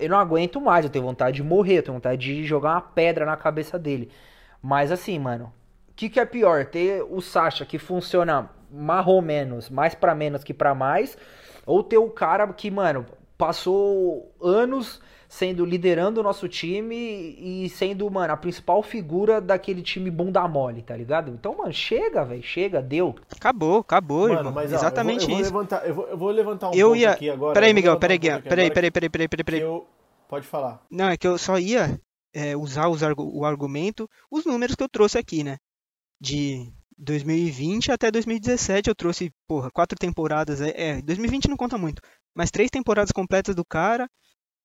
Eu 0.00 0.08
não 0.08 0.18
aguento 0.18 0.60
mais, 0.60 0.84
eu 0.84 0.90
tenho 0.90 1.04
vontade 1.04 1.36
de 1.36 1.42
morrer, 1.42 1.78
eu 1.78 1.82
tenho 1.82 1.94
vontade 1.94 2.20
de 2.20 2.44
jogar 2.44 2.72
uma 2.72 2.80
pedra 2.80 3.24
na 3.24 3.36
cabeça 3.36 3.78
dele. 3.78 4.10
Mas 4.60 4.90
assim, 4.90 5.18
mano, 5.18 5.52
o 5.90 5.94
que, 5.94 6.08
que 6.08 6.18
é 6.18 6.24
pior? 6.24 6.66
Ter 6.66 7.02
o 7.02 7.20
Sasha 7.20 7.64
que 7.64 7.78
funciona 7.78 8.50
marrom 8.72 9.20
menos, 9.20 9.68
mais 9.70 9.94
pra 9.94 10.14
menos 10.14 10.42
que 10.42 10.54
pra 10.54 10.74
mais, 10.74 11.16
ou 11.66 11.82
ter 11.82 11.98
o 11.98 12.08
cara 12.10 12.46
que, 12.52 12.70
mano, 12.70 13.04
passou 13.36 14.32
anos 14.40 15.00
sendo 15.28 15.64
liderando 15.64 16.20
o 16.20 16.22
nosso 16.22 16.46
time 16.46 16.94
e 17.38 17.68
sendo, 17.70 18.08
mano, 18.10 18.34
a 18.34 18.36
principal 18.36 18.82
figura 18.82 19.40
daquele 19.40 19.80
time 19.80 20.10
bunda 20.10 20.46
mole, 20.46 20.82
tá 20.82 20.94
ligado? 20.94 21.30
Então, 21.30 21.56
mano, 21.56 21.72
chega, 21.72 22.22
velho, 22.24 22.42
chega, 22.42 22.82
deu. 22.82 23.14
Acabou, 23.34 23.78
acabou, 23.78 24.28
Mano, 24.28 24.34
irmão. 24.40 24.52
mas 24.52 24.70
ó, 24.72 24.76
Exatamente 24.76 25.22
eu 25.24 25.28
vou, 25.30 25.38
eu 25.38 25.38
vou 25.38 25.40
isso. 25.42 25.52
Levantar, 25.54 25.86
eu, 25.88 25.94
vou, 25.94 26.06
eu 26.08 26.18
vou 26.18 26.30
levantar 26.30 26.68
um 26.70 26.74
Eu 26.74 26.88
ponto 26.88 26.98
ia. 27.00 27.10
aqui 27.12 27.30
agora. 27.30 27.54
Peraí, 27.54 27.70
vou 27.70 27.74
Miguel, 27.76 27.98
peraí, 27.98 28.18
um 28.18 28.20
peraí, 28.20 28.42
peraí, 28.42 28.70
peraí, 28.70 28.90
peraí, 28.90 29.10
peraí, 29.10 29.28
que 29.28 29.44
peraí. 29.44 29.60
eu- 29.62 29.86
Pode 30.28 30.46
falar. 30.46 30.82
Não, 30.90 31.08
é 31.08 31.16
que 31.16 31.26
eu 31.26 31.36
só 31.38 31.58
ia 31.58 31.98
é, 32.34 32.54
usar 32.56 32.88
os 32.88 33.00
o 33.02 33.44
argumento, 33.44 34.08
os 34.30 34.44
números 34.46 34.74
que 34.74 34.82
eu 34.82 34.88
trouxe 34.88 35.18
aqui, 35.18 35.42
né? 35.44 35.56
De 36.20 36.70
2020 37.02 37.90
até 37.90 38.10
2017 38.10 38.88
eu 38.88 38.94
trouxe, 38.94 39.30
porra, 39.46 39.70
quatro 39.70 39.98
temporadas. 39.98 40.60
É, 40.60 40.72
é, 40.74 41.02
2020 41.02 41.48
não 41.48 41.56
conta 41.56 41.76
muito, 41.76 42.00
mas 42.34 42.50
três 42.50 42.70
temporadas 42.70 43.10
completas 43.10 43.54
do 43.54 43.64
cara, 43.64 44.08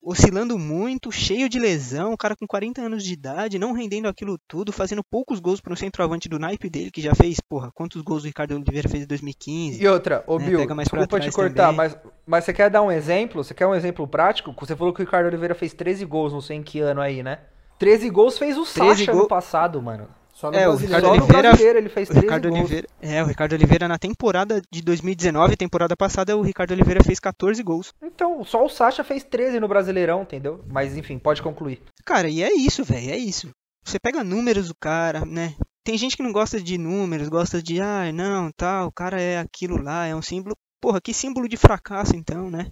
oscilando 0.02 0.58
muito, 0.58 1.12
cheio 1.12 1.50
de 1.50 1.60
lesão, 1.60 2.14
o 2.14 2.18
cara 2.18 2.36
com 2.36 2.46
40 2.46 2.82
anos 2.82 3.04
de 3.04 3.12
idade, 3.12 3.58
não 3.60 3.74
rendendo 3.74 4.08
aquilo 4.08 4.38
tudo, 4.48 4.72
fazendo 4.72 5.02
poucos 5.04 5.40
gols 5.40 5.60
para 5.60 5.74
um 5.74 5.76
centroavante 5.76 6.30
do 6.30 6.38
naipe 6.38 6.70
dele, 6.70 6.92
que 6.92 7.02
já 7.02 7.16
fez, 7.16 7.40
porra, 7.42 7.72
quantos 7.74 8.02
gols 8.04 8.24
o 8.24 8.28
Ricardo 8.28 8.54
Oliveira 8.56 8.88
fez 8.88 9.04
em 9.04 9.08
2015? 9.08 9.84
E 9.84 9.88
outra, 9.88 10.24
ô 10.28 10.38
né, 10.38 10.46
Bill, 10.46 10.68
desculpa 10.68 11.20
te 11.20 11.32
cortar, 11.32 11.64
também. 11.64 11.76
mas, 11.78 11.98
mas 12.26 12.46
você 12.46 12.54
quer 12.54 12.70
dar 12.70 12.84
um 12.84 12.92
exemplo? 12.92 13.44
Você 13.44 13.54
quer 13.54 13.66
um 13.66 13.76
exemplo 13.76 14.08
prático? 14.08 14.56
Você 14.60 14.76
falou 14.76 14.94
que 14.94 15.02
o 15.02 15.06
Ricardo 15.06 15.28
Oliveira 15.28 15.56
fez 15.56 15.74
13 15.74 16.06
gols, 16.06 16.32
não 16.32 16.42
sei 16.42 16.58
em 16.58 16.64
que 16.64 16.80
ano 16.80 17.02
aí, 17.02 17.24
né? 17.24 17.40
13 17.80 18.10
gols 18.10 18.38
fez 18.38 18.58
o 18.58 18.64
13 18.66 19.00
Sacha 19.00 19.12
gol- 19.12 19.24
no 19.24 19.28
passado, 19.28 19.82
mano. 19.82 20.08
Só 20.38 20.52
no 20.52 20.58
É, 20.58 20.68
o 20.68 20.74
brasileiro. 20.78 20.86
Ricardo 20.86 21.02
Só 21.04 21.08
no 21.08 21.24
Oliveira- 21.24 21.42
brasileiro 21.50 21.80
ele 21.80 21.90
fez 21.90 22.10
O 22.10 22.12
13 22.12 22.26
Ricardo 22.26 22.50
gols. 22.50 22.60
Oliveira. 22.62 22.88
É, 23.02 23.24
o 23.24 23.26
Ricardo 23.26 23.54
Oliveira 23.54 23.88
na 23.88 23.98
temporada 23.98 24.62
de 24.72 24.82
2019, 24.84 25.56
temporada 25.58 25.98
passada, 25.98 26.38
o 26.38 26.44
Ricardo 26.44 26.72
Oliveira 26.74 27.04
fez 27.04 27.20
14 27.20 27.64
gols. 27.64 27.92
Então, 28.04 28.44
só 28.44 28.64
o 28.64 28.70
Sacha 28.70 29.04
fez 29.04 29.24
13 29.24 29.60
no 29.60 29.68
Brasileirão, 29.68 30.22
entendeu? 30.22 30.64
Mas 30.72 30.96
enfim, 30.96 31.18
pode 31.18 31.42
concluir. 31.42 31.82
Cara, 32.06 32.30
e 32.30 32.44
é 32.44 32.54
isso, 32.54 32.84
velho, 32.84 33.10
é 33.12 33.18
isso. 33.18 33.50
Você 33.84 33.98
pega 34.00 34.24
números 34.24 34.68
do 34.68 34.76
cara, 34.80 35.26
né? 35.26 35.56
Tem 35.84 35.98
gente 35.98 36.16
que 36.16 36.22
não 36.22 36.32
gosta 36.32 36.62
de 36.62 36.78
números, 36.78 37.30
gosta 37.30 37.60
de, 37.60 37.82
ah, 37.82 38.12
não, 38.14 38.52
tá, 38.56 38.86
o 38.86 38.92
cara 38.92 39.20
é 39.20 39.40
aquilo 39.40 39.82
lá, 39.82 40.06
é 40.06 40.14
um 40.16 40.22
símbolo. 40.22 40.56
Porra, 40.80 41.02
que 41.02 41.14
símbolo 41.16 41.48
de 41.50 41.58
fracasso 41.58 42.16
então, 42.16 42.52
né? 42.52 42.68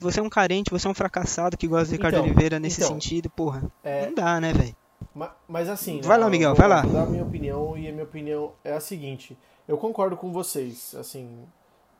Você 0.00 0.18
é 0.18 0.22
um 0.22 0.30
carente, 0.30 0.70
você 0.70 0.88
é 0.88 0.90
um 0.90 0.94
fracassado 0.94 1.56
que 1.58 1.68
gosta 1.68 1.88
do 1.88 1.92
Ricardo 1.92 2.14
Então, 2.14 2.24
Oliveira 2.24 2.58
nesse 2.58 2.80
então, 2.80 2.94
sentido, 2.94 3.28
porra. 3.28 3.70
É, 3.84 4.06
Não 4.06 4.14
dá, 4.14 4.40
né, 4.40 4.52
velho? 4.52 4.74
Ma- 5.14 5.34
Mas 5.48 5.68
assim. 5.68 6.00
Vai 6.00 6.18
né, 6.18 6.24
lá, 6.24 6.30
Miguel, 6.30 6.54
vai 6.54 6.68
lá. 6.68 6.82
Vou 6.82 6.92
dar 6.92 7.02
a 7.02 7.06
minha 7.06 7.22
opinião 7.22 7.76
e 7.76 7.88
a 7.88 7.92
minha 7.92 8.04
opinião 8.04 8.52
é 8.64 8.72
a 8.72 8.80
seguinte. 8.80 9.36
Eu 9.66 9.76
concordo 9.78 10.16
com 10.16 10.32
vocês, 10.32 10.94
assim. 10.94 11.44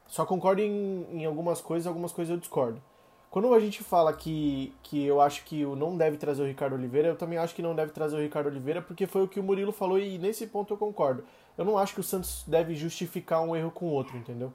Só 0.07 0.25
concordo 0.25 0.61
em, 0.63 1.07
em 1.11 1.25
algumas 1.25 1.61
coisas, 1.61 1.87
algumas 1.87 2.13
coisas 2.13 2.33
eu 2.33 2.39
discordo. 2.39 2.81
Quando 3.31 3.53
a 3.53 3.61
gente 3.61 3.83
fala 3.83 4.13
que, 4.13 4.73
que 4.83 5.05
eu 5.05 5.21
acho 5.21 5.45
que 5.45 5.65
o 5.65 5.77
não 5.77 5.97
deve 5.97 6.17
trazer 6.17 6.43
o 6.43 6.47
Ricardo 6.47 6.75
Oliveira, 6.75 7.09
eu 7.09 7.17
também 7.17 7.39
acho 7.39 7.55
que 7.55 7.61
não 7.61 7.75
deve 7.75 7.93
trazer 7.93 8.17
o 8.17 8.21
Ricardo 8.21 8.47
Oliveira, 8.47 8.81
porque 8.81 9.07
foi 9.07 9.25
o 9.25 9.29
que 9.29 9.39
o 9.39 9.43
Murilo 9.43 9.73
falou 9.73 9.99
e 9.99 10.17
nesse 10.17 10.47
ponto 10.47 10.73
eu 10.73 10.79
concordo. 10.79 11.25
Eu 11.59 11.65
não 11.65 11.77
acho 11.77 11.93
que 11.93 12.01
o 12.01 12.05
Santos 12.05 12.45
deve 12.47 12.75
justificar 12.75 13.43
um 13.43 13.55
erro 13.55 13.71
com 13.71 13.87
o 13.87 13.91
outro, 13.91 14.17
entendeu? 14.17 14.53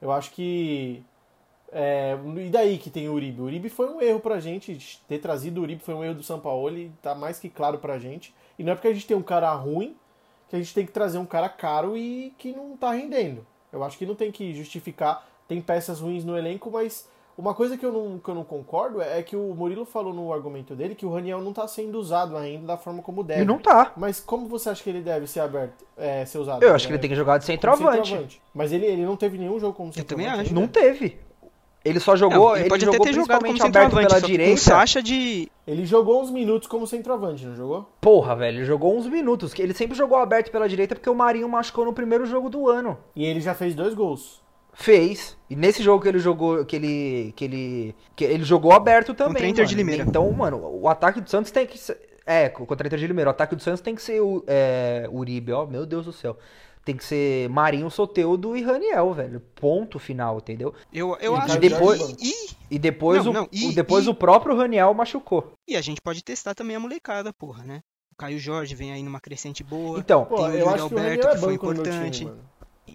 Eu 0.00 0.10
acho 0.10 0.30
que. 0.32 1.04
É, 1.76 2.16
e 2.36 2.48
daí 2.50 2.78
que 2.78 2.88
tem 2.88 3.08
o 3.08 3.12
Uribe? 3.14 3.40
O 3.40 3.44
Uribe 3.46 3.68
foi 3.68 3.88
um 3.88 4.00
erro 4.00 4.20
pra 4.20 4.38
gente. 4.38 5.02
Ter 5.08 5.18
trazido 5.18 5.60
o 5.60 5.64
Uribe 5.64 5.82
foi 5.82 5.92
um 5.92 6.04
erro 6.04 6.14
do 6.14 6.22
São 6.22 6.38
Paulo 6.38 6.78
e 6.78 6.90
tá 7.02 7.16
mais 7.16 7.40
que 7.40 7.48
claro 7.48 7.78
pra 7.78 7.98
gente. 7.98 8.32
E 8.56 8.62
não 8.62 8.72
é 8.72 8.74
porque 8.76 8.86
a 8.86 8.94
gente 8.94 9.06
tem 9.06 9.16
um 9.16 9.22
cara 9.22 9.52
ruim 9.52 9.96
que 10.48 10.54
a 10.54 10.58
gente 10.60 10.72
tem 10.72 10.86
que 10.86 10.92
trazer 10.92 11.18
um 11.18 11.26
cara 11.26 11.48
caro 11.48 11.96
e 11.96 12.32
que 12.38 12.52
não 12.52 12.76
tá 12.76 12.92
rendendo. 12.92 13.44
Eu 13.72 13.82
acho 13.82 13.98
que 13.98 14.06
não 14.06 14.14
tem 14.14 14.30
que 14.30 14.54
justificar. 14.54 15.26
Tem 15.48 15.60
peças 15.60 15.98
ruins 15.98 16.24
no 16.24 16.38
elenco, 16.38 16.70
mas 16.70 17.08
uma 17.36 17.52
coisa 17.52 17.76
que 17.76 17.84
eu 17.84 17.92
não, 17.92 18.18
que 18.20 18.28
eu 18.28 18.34
não 18.36 18.44
concordo 18.44 19.02
é 19.02 19.20
que 19.22 19.34
o 19.34 19.52
Murilo 19.52 19.84
falou 19.84 20.14
no 20.14 20.32
argumento 20.32 20.76
dele 20.76 20.94
que 20.94 21.04
o 21.04 21.12
Raniel 21.12 21.40
não 21.40 21.52
tá 21.52 21.66
sendo 21.66 21.98
usado 21.98 22.36
ainda 22.36 22.68
da 22.68 22.76
forma 22.76 23.02
como 23.02 23.24
deve. 23.24 23.40
Ele 23.40 23.48
não 23.48 23.58
tá. 23.58 23.92
Mas 23.96 24.20
como 24.20 24.46
você 24.46 24.70
acha 24.70 24.82
que 24.82 24.88
ele 24.88 25.00
deve 25.02 25.26
ser 25.26 25.40
aberto, 25.40 25.84
é, 25.96 26.24
ser 26.24 26.38
usado? 26.38 26.62
Eu 26.62 26.72
acho 26.72 26.86
que 26.86 26.92
ele 26.92 26.98
É, 26.98 27.00
tem 27.00 27.10
que 27.10 27.16
jogar 27.16 27.38
de 27.38 27.46
como 27.46 27.58
centroavante. 27.58 28.40
Mas 28.54 28.72
ele, 28.72 28.86
ele 28.86 29.04
não 29.04 29.16
teve 29.16 29.36
nenhum 29.36 29.58
jogo 29.58 29.74
como 29.74 29.90
também 29.90 30.04
centroavante. 30.26 30.40
acho. 30.40 30.48
ainda. 30.50 30.60
Não 30.60 30.68
teve. 30.68 31.18
Ele 31.84 32.00
só 32.00 32.16
jogou, 32.16 32.50
Não, 32.50 32.56
ele, 32.56 32.68
pode 32.68 32.84
jogou 32.84 33.02
até 33.02 33.10
ter 33.10 33.14
jogado 33.14 33.40
como 33.40 33.52
principalmente 33.52 33.76
aberto 33.76 33.90
centroavante, 33.90 34.20
pela 34.20 34.26
direita. 34.26 34.52
com 34.52 34.56
Sacha 34.56 35.02
de... 35.02 35.50
Ele 35.66 35.84
jogou 35.84 36.22
uns 36.22 36.30
minutos 36.30 36.66
como 36.66 36.86
centroavante, 36.86 37.44
não 37.44 37.54
jogou? 37.54 37.88
Porra, 38.00 38.34
velho, 38.34 38.58
ele 38.58 38.64
jogou 38.64 38.96
uns 38.96 39.06
minutos. 39.06 39.52
que 39.52 39.60
Ele 39.60 39.74
sempre 39.74 39.94
jogou 39.96 40.16
aberto 40.16 40.50
pela 40.50 40.66
direita 40.66 40.94
porque 40.94 41.10
o 41.10 41.14
Marinho 41.14 41.48
machucou 41.48 41.84
no 41.84 41.92
primeiro 41.92 42.24
jogo 42.24 42.48
do 42.48 42.70
ano. 42.70 42.96
E 43.14 43.24
ele 43.24 43.40
já 43.40 43.54
fez 43.54 43.74
dois 43.74 43.92
gols. 43.92 44.42
Fez. 44.72 45.36
E 45.48 45.54
nesse 45.54 45.82
jogo 45.82 46.02
que 46.02 46.08
ele 46.08 46.18
jogou, 46.18 46.64
que 46.64 46.74
ele. 46.74 47.32
que 47.36 47.44
ele. 47.44 47.94
que 48.16 48.24
ele 48.24 48.42
jogou 48.42 48.72
aberto 48.72 49.14
também. 49.14 49.34
Contra 49.34 49.48
Inter 49.48 49.66
de. 49.66 49.74
Limeira. 49.76 50.02
Então, 50.02 50.28
mano, 50.32 50.58
o 50.58 50.88
ataque 50.88 51.20
do 51.20 51.30
Santos 51.30 51.52
tem 51.52 51.64
que 51.64 51.78
ser. 51.78 51.96
É, 52.26 52.48
contra 52.48 52.84
a 52.84 52.88
Inter 52.88 52.98
de 52.98 53.06
Limeira. 53.06 53.30
O 53.30 53.32
ataque 53.32 53.54
do 53.54 53.62
Santos 53.62 53.80
tem 53.80 53.94
que 53.94 54.02
ser 54.02 54.20
o 54.20 54.42
é, 54.48 55.08
Uribe, 55.12 55.52
ó. 55.52 55.64
Meu 55.64 55.86
Deus 55.86 56.06
do 56.06 56.12
céu. 56.12 56.36
Tem 56.84 56.96
que 56.96 57.04
ser 57.04 57.48
Marinho, 57.48 57.90
Soteudo 57.90 58.56
e 58.56 58.62
Raniel, 58.62 59.12
velho. 59.14 59.40
Ponto 59.54 59.98
final, 59.98 60.36
entendeu? 60.38 60.74
Eu, 60.92 61.16
eu 61.20 61.34
E 61.34 61.38
acho 61.38 61.58
depois- 61.58 62.02
que... 62.14 62.26
E, 62.28 62.34
E 62.70 62.78
depois, 62.78 63.24
Não, 63.24 63.30
o, 63.30 63.34
não, 63.34 63.48
e- 63.52 63.68
o- 63.68 63.74
depois 63.74 64.06
e- 64.06 64.08
o 64.10 64.14
próprio 64.14 64.56
Raniel 64.56 64.92
machucou. 64.94 65.52
e 65.68 65.76
a 65.76 65.80
gente 65.80 66.00
pode 66.02 66.22
testar 66.22 66.54
também 66.54 66.76
a 66.76 66.80
molecada, 66.80 67.32
porra, 67.32 67.62
né? 67.64 67.80
O 68.12 68.16
Caio 68.16 68.38
Jorge 68.38 68.74
vem 68.74 68.92
aí 68.92 69.02
numa 69.02 69.18
crescente 69.20 69.64
boa. 69.64 69.98
Então, 69.98 70.24
Pô, 70.24 70.36
Tem 70.36 70.44
o 70.44 70.48
eu 70.50 70.58
Yuri 70.60 70.62
acho 70.74 70.74
que 70.88 70.94
o 70.94 70.98
Alberto, 70.98 71.08
Raniel 71.08 71.28
é 71.30 71.34
que 71.34 71.40
foi 71.40 71.54
importante. 71.54 72.18
time. 72.20 72.32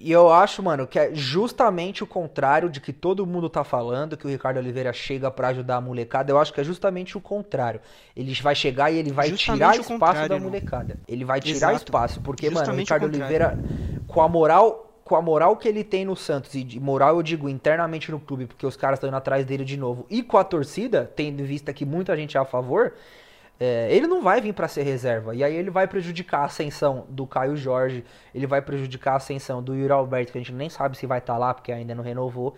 E 0.01 0.13
eu 0.13 0.31
acho, 0.31 0.63
mano, 0.63 0.87
que 0.87 0.97
é 0.97 1.13
justamente 1.13 2.01
o 2.05 2.07
contrário 2.07 2.69
de 2.69 2.79
que 2.79 2.93
todo 2.93 3.25
mundo 3.27 3.49
tá 3.49 3.65
falando, 3.65 4.15
que 4.15 4.25
o 4.25 4.29
Ricardo 4.29 4.55
Oliveira 4.55 4.93
chega 4.93 5.29
pra 5.29 5.49
ajudar 5.49 5.75
a 5.75 5.81
molecada. 5.81 6.31
Eu 6.31 6.39
acho 6.39 6.53
que 6.53 6.61
é 6.61 6.63
justamente 6.63 7.17
o 7.17 7.21
contrário. 7.21 7.81
Ele 8.15 8.33
vai 8.41 8.55
chegar 8.55 8.89
e 8.91 8.97
ele 8.97 9.11
vai 9.11 9.27
Justamente 9.27 9.57
tirar 9.57 9.77
o 9.77 9.81
espaço 9.81 10.29
da 10.29 10.35
irmão. 10.35 10.49
molecada. 10.49 10.97
Ele 11.05 11.25
vai 11.25 11.41
tirar 11.41 11.71
Exato. 11.71 11.75
espaço, 11.83 12.21
porque, 12.21 12.49
mano, 12.49 12.59
o 12.59 12.59
Justamente 12.61 12.85
Ricardo 12.85 13.03
o. 13.03 13.07
Oliveira, 13.07 13.59
com 14.07 14.21
a 14.21 14.29
moral. 14.29 14.85
Com 15.03 15.15
a 15.15 15.21
moral 15.23 15.57
que 15.57 15.67
ele 15.67 15.83
tem 15.83 16.05
no 16.05 16.15
Santos, 16.15 16.53
e 16.53 16.63
de 16.63 16.79
moral 16.79 17.15
eu 17.15 17.23
digo 17.23 17.49
internamente 17.49 18.11
no 18.11 18.19
clube, 18.19 18.45
porque 18.45 18.63
os 18.63 18.77
caras 18.77 18.97
estão 18.97 19.07
indo 19.07 19.17
atrás 19.17 19.43
dele 19.43 19.65
de 19.65 19.75
novo, 19.75 20.05
e 20.07 20.21
com 20.21 20.37
a 20.37 20.43
torcida, 20.43 21.11
tendo 21.15 21.41
em 21.41 21.45
vista 21.45 21.73
que 21.73 21.83
muita 21.83 22.15
gente 22.15 22.37
é 22.37 22.39
a 22.39 22.45
favor, 22.45 22.93
é, 23.59 23.87
ele 23.93 24.07
não 24.07 24.21
vai 24.21 24.39
vir 24.41 24.53
pra 24.53 24.67
ser 24.67 24.83
reserva. 24.83 25.35
E 25.35 25.43
aí 25.43 25.55
ele 25.55 25.69
vai 25.69 25.87
prejudicar 25.87 26.39
a 26.41 26.45
ascensão 26.45 27.05
do 27.09 27.27
Caio 27.27 27.55
Jorge, 27.57 28.03
ele 28.33 28.47
vai 28.47 28.61
prejudicar 28.61 29.13
a 29.13 29.17
ascensão 29.17 29.61
do 29.61 29.75
Yuri 29.75 29.91
Alberto, 29.91 30.31
que 30.31 30.37
a 30.37 30.41
gente 30.41 30.53
nem 30.53 30.69
sabe 30.69 30.97
se 30.97 31.05
vai 31.05 31.19
estar 31.19 31.37
lá, 31.37 31.53
porque 31.53 31.71
ainda 31.71 31.93
não 31.93 32.03
renovou. 32.03 32.55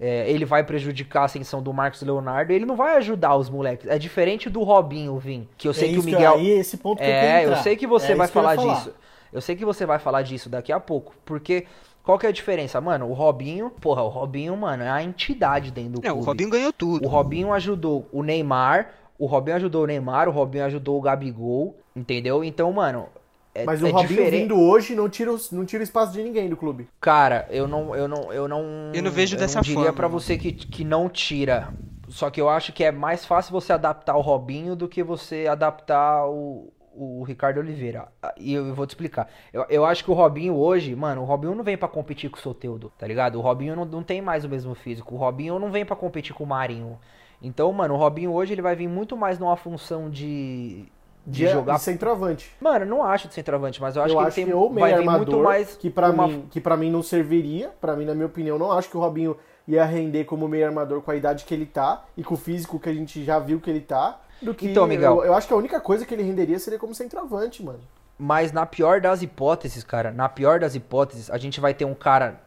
É, 0.00 0.28
ele 0.28 0.44
vai 0.44 0.64
prejudicar 0.64 1.22
a 1.22 1.24
ascensão 1.26 1.62
do 1.62 1.72
Marcos 1.72 2.02
Leonardo, 2.02 2.52
ele 2.52 2.66
não 2.66 2.74
vai 2.74 2.96
ajudar 2.96 3.36
os 3.36 3.48
moleques. 3.48 3.86
É 3.88 3.96
diferente 3.98 4.50
do 4.50 4.62
Robinho 4.64 5.16
vir, 5.18 5.48
que 5.56 5.68
eu 5.68 5.72
sei 5.74 5.90
é 5.90 5.92
que 5.92 5.98
o 6.00 6.02
Miguel. 6.02 6.34
aí, 6.34 6.48
esse 6.50 6.76
ponto 6.78 7.00
que 7.02 7.08
eu 7.08 7.14
É, 7.14 7.44
eu 7.46 7.50
entrar. 7.50 7.62
sei 7.62 7.76
que 7.76 7.86
você 7.86 8.12
É 8.12 8.14
vai 8.16 8.26
eu 8.26 8.28
ia 8.28 8.32
falar 8.32 8.56
disso. 8.56 8.92
Eu 9.32 9.40
sei 9.40 9.54
que 9.54 9.64
você 9.64 9.86
vai 9.86 9.98
falar 10.00 10.22
disso 10.22 10.48
daqui 10.48 10.72
a 10.72 10.80
pouco, 10.80 11.14
porque 11.24 11.66
qual 12.02 12.18
que 12.18 12.26
é 12.26 12.28
a 12.28 12.32
diferença, 12.32 12.80
mano? 12.80 13.08
O 13.08 13.12
Robinho, 13.14 13.70
porra, 13.70 14.02
o 14.02 14.08
Robinho, 14.08 14.56
mano, 14.56 14.82
é 14.82 14.90
a 14.90 15.02
entidade 15.02 15.70
dentro 15.70 15.92
do 15.92 16.02
Não, 16.02 16.10
clube. 16.10 16.22
o 16.22 16.26
Robinho 16.26 16.50
ganhou 16.50 16.72
tudo. 16.72 17.04
O 17.04 17.08
Robinho 17.08 17.52
ajudou 17.52 18.08
o 18.12 18.22
Neymar, 18.22 18.90
o 19.18 19.26
Robinho 19.26 19.56
ajudou 19.56 19.84
o 19.84 19.86
Neymar, 19.86 20.28
o 20.28 20.32
Robinho 20.32 20.64
ajudou 20.64 20.98
o 20.98 21.00
Gabigol, 21.00 21.76
entendeu? 21.94 22.42
Então, 22.44 22.72
mano, 22.72 23.06
é, 23.54 23.64
Mas 23.64 23.80
o 23.82 23.86
é 23.86 23.90
Robinho 23.90 24.08
diferente. 24.08 24.42
vindo 24.42 24.60
hoje 24.60 24.94
não 24.94 25.08
tira, 25.08 25.32
o- 25.32 25.38
não 25.52 25.64
tira 25.64 25.82
espaço 25.84 26.12
de 26.12 26.22
ninguém 26.22 26.48
do 26.48 26.56
clube. 26.56 26.88
Cara, 27.00 27.46
eu 27.50 27.68
não, 27.68 27.94
eu 27.94 28.08
não, 28.08 28.32
eu 28.32 28.48
não. 28.48 28.90
Eu 28.92 29.02
não 29.02 29.10
vejo 29.10 29.36
dessa 29.36 29.56
não 29.58 29.62
diria 29.62 29.76
forma, 29.84 29.92
pra 29.92 30.08
mano. 30.08 30.20
você 30.20 30.36
que, 30.36 30.52
que 30.52 30.84
não 30.84 31.08
tira. 31.08 31.72
Só 32.08 32.28
que 32.30 32.40
eu 32.40 32.48
acho 32.48 32.72
que 32.72 32.84
é 32.84 32.90
mais 32.92 33.24
fácil 33.24 33.52
você 33.52 33.72
adaptar 33.72 34.16
o 34.16 34.20
Robinho 34.20 34.76
do 34.76 34.88
que 34.88 35.02
você 35.02 35.46
adaptar 35.46 36.26
o, 36.28 36.70
o 36.94 37.22
Ricardo 37.24 37.58
Oliveira. 37.58 38.08
Ah, 38.22 38.34
E 38.36 38.52
eu 38.54 38.74
vou 38.74 38.86
te 38.86 38.90
explicar. 38.90 39.28
Eu, 39.52 39.64
eu 39.70 39.84
acho 39.86 40.04
que 40.04 40.10
o 40.10 40.14
Robinho 40.14 40.54
hoje, 40.54 40.94
mano, 40.94 41.22
o 41.22 41.24
Robinho 41.24 41.54
não 41.54 41.64
vem 41.64 41.78
pra 41.78 41.88
competir 41.88 42.28
com 42.30 42.36
o 42.36 42.40
Soteudo, 42.40 42.92
tá 42.98 43.06
ligado? 43.06 43.36
O 43.38 43.40
Robinho 43.40 43.74
não, 43.74 43.84
não 43.84 44.02
tem 44.02 44.20
mais 44.20 44.44
o 44.44 44.48
mesmo 44.48 44.74
físico. 44.74 45.14
O 45.14 45.18
Robinho 45.18 45.58
não 45.58 45.70
vem 45.70 45.84
pra 45.84 45.96
competir 45.96 46.34
com 46.34 46.44
o 46.44 46.46
Marinho. 46.46 46.98
Então, 47.46 47.70
mano, 47.72 47.94
o 47.94 47.96
Robinho 47.96 48.32
hoje 48.32 48.52
ele 48.54 48.62
vai 48.62 48.74
vir 48.74 48.88
muito 48.88 49.16
mais 49.16 49.38
numa 49.38 49.56
função 49.56 50.08
de. 50.10 50.86
De 51.26 51.46
De, 51.46 51.48
jogar. 51.48 51.76
de 51.76 51.80
centroavante. 51.80 52.50
Mano, 52.60 52.84
eu 52.84 52.88
não 52.88 53.02
acho 53.02 53.28
de 53.28 53.34
centroavante, 53.34 53.80
mas 53.80 53.96
eu 53.96 54.02
acho 54.02 54.12
eu 54.14 54.18
que 54.18 54.26
acho 54.26 54.40
ele 54.40 54.44
que 54.46 54.52
tem. 54.52 54.60
ou 54.60 54.68
meio 54.68 54.80
vai 54.80 54.92
armador, 54.92 55.16
muito 55.26 55.38
mais. 55.42 55.74
que 55.74 55.88
pra 55.88 56.10
uma- 56.10 56.28
mim, 56.28 56.46
que 56.50 56.60
para 56.60 56.76
mim 56.76 56.90
não 56.90 57.02
serviria, 57.02 57.70
pra 57.80 57.96
mim 57.96 58.04
na 58.04 58.14
minha 58.14 58.26
opinião, 58.26 58.58
não 58.58 58.70
acho 58.70 58.90
que 58.90 58.96
o 58.96 59.00
Robinho 59.00 59.34
ia 59.66 59.86
render 59.86 60.24
como 60.24 60.46
meio 60.46 60.66
armador 60.66 61.00
com 61.00 61.10
a 61.10 61.16
idade 61.16 61.46
que 61.46 61.54
ele 61.54 61.64
tá 61.64 62.04
e 62.14 62.22
com 62.22 62.34
o 62.34 62.36
físico 62.36 62.78
que 62.78 62.90
a 62.90 62.92
gente 62.92 63.24
já 63.24 63.38
viu 63.38 63.58
que 63.58 63.70
ele 63.70 63.80
tá, 63.80 64.20
do 64.42 64.52
que 64.52 64.66
Então, 64.68 64.86
Miguel. 64.86 65.20
eu, 65.20 65.24
eu 65.24 65.34
acho 65.34 65.48
que 65.48 65.54
a 65.54 65.56
única 65.56 65.80
coisa 65.80 66.04
que 66.04 66.12
ele 66.12 66.22
renderia 66.22 66.58
seria 66.58 66.78
como 66.78 66.94
centroavante, 66.94 67.64
mano. 67.64 67.80
Mas 68.16 68.52
na 68.52 68.64
pior 68.64 69.00
das 69.00 69.22
hipóteses, 69.22 69.82
cara, 69.82 70.12
na 70.12 70.28
pior 70.28 70.60
das 70.60 70.74
hipóteses, 70.74 71.30
a 71.30 71.36
gente 71.36 71.60
vai 71.60 71.74
ter 71.74 71.84
um 71.84 71.94
cara. 71.94 72.40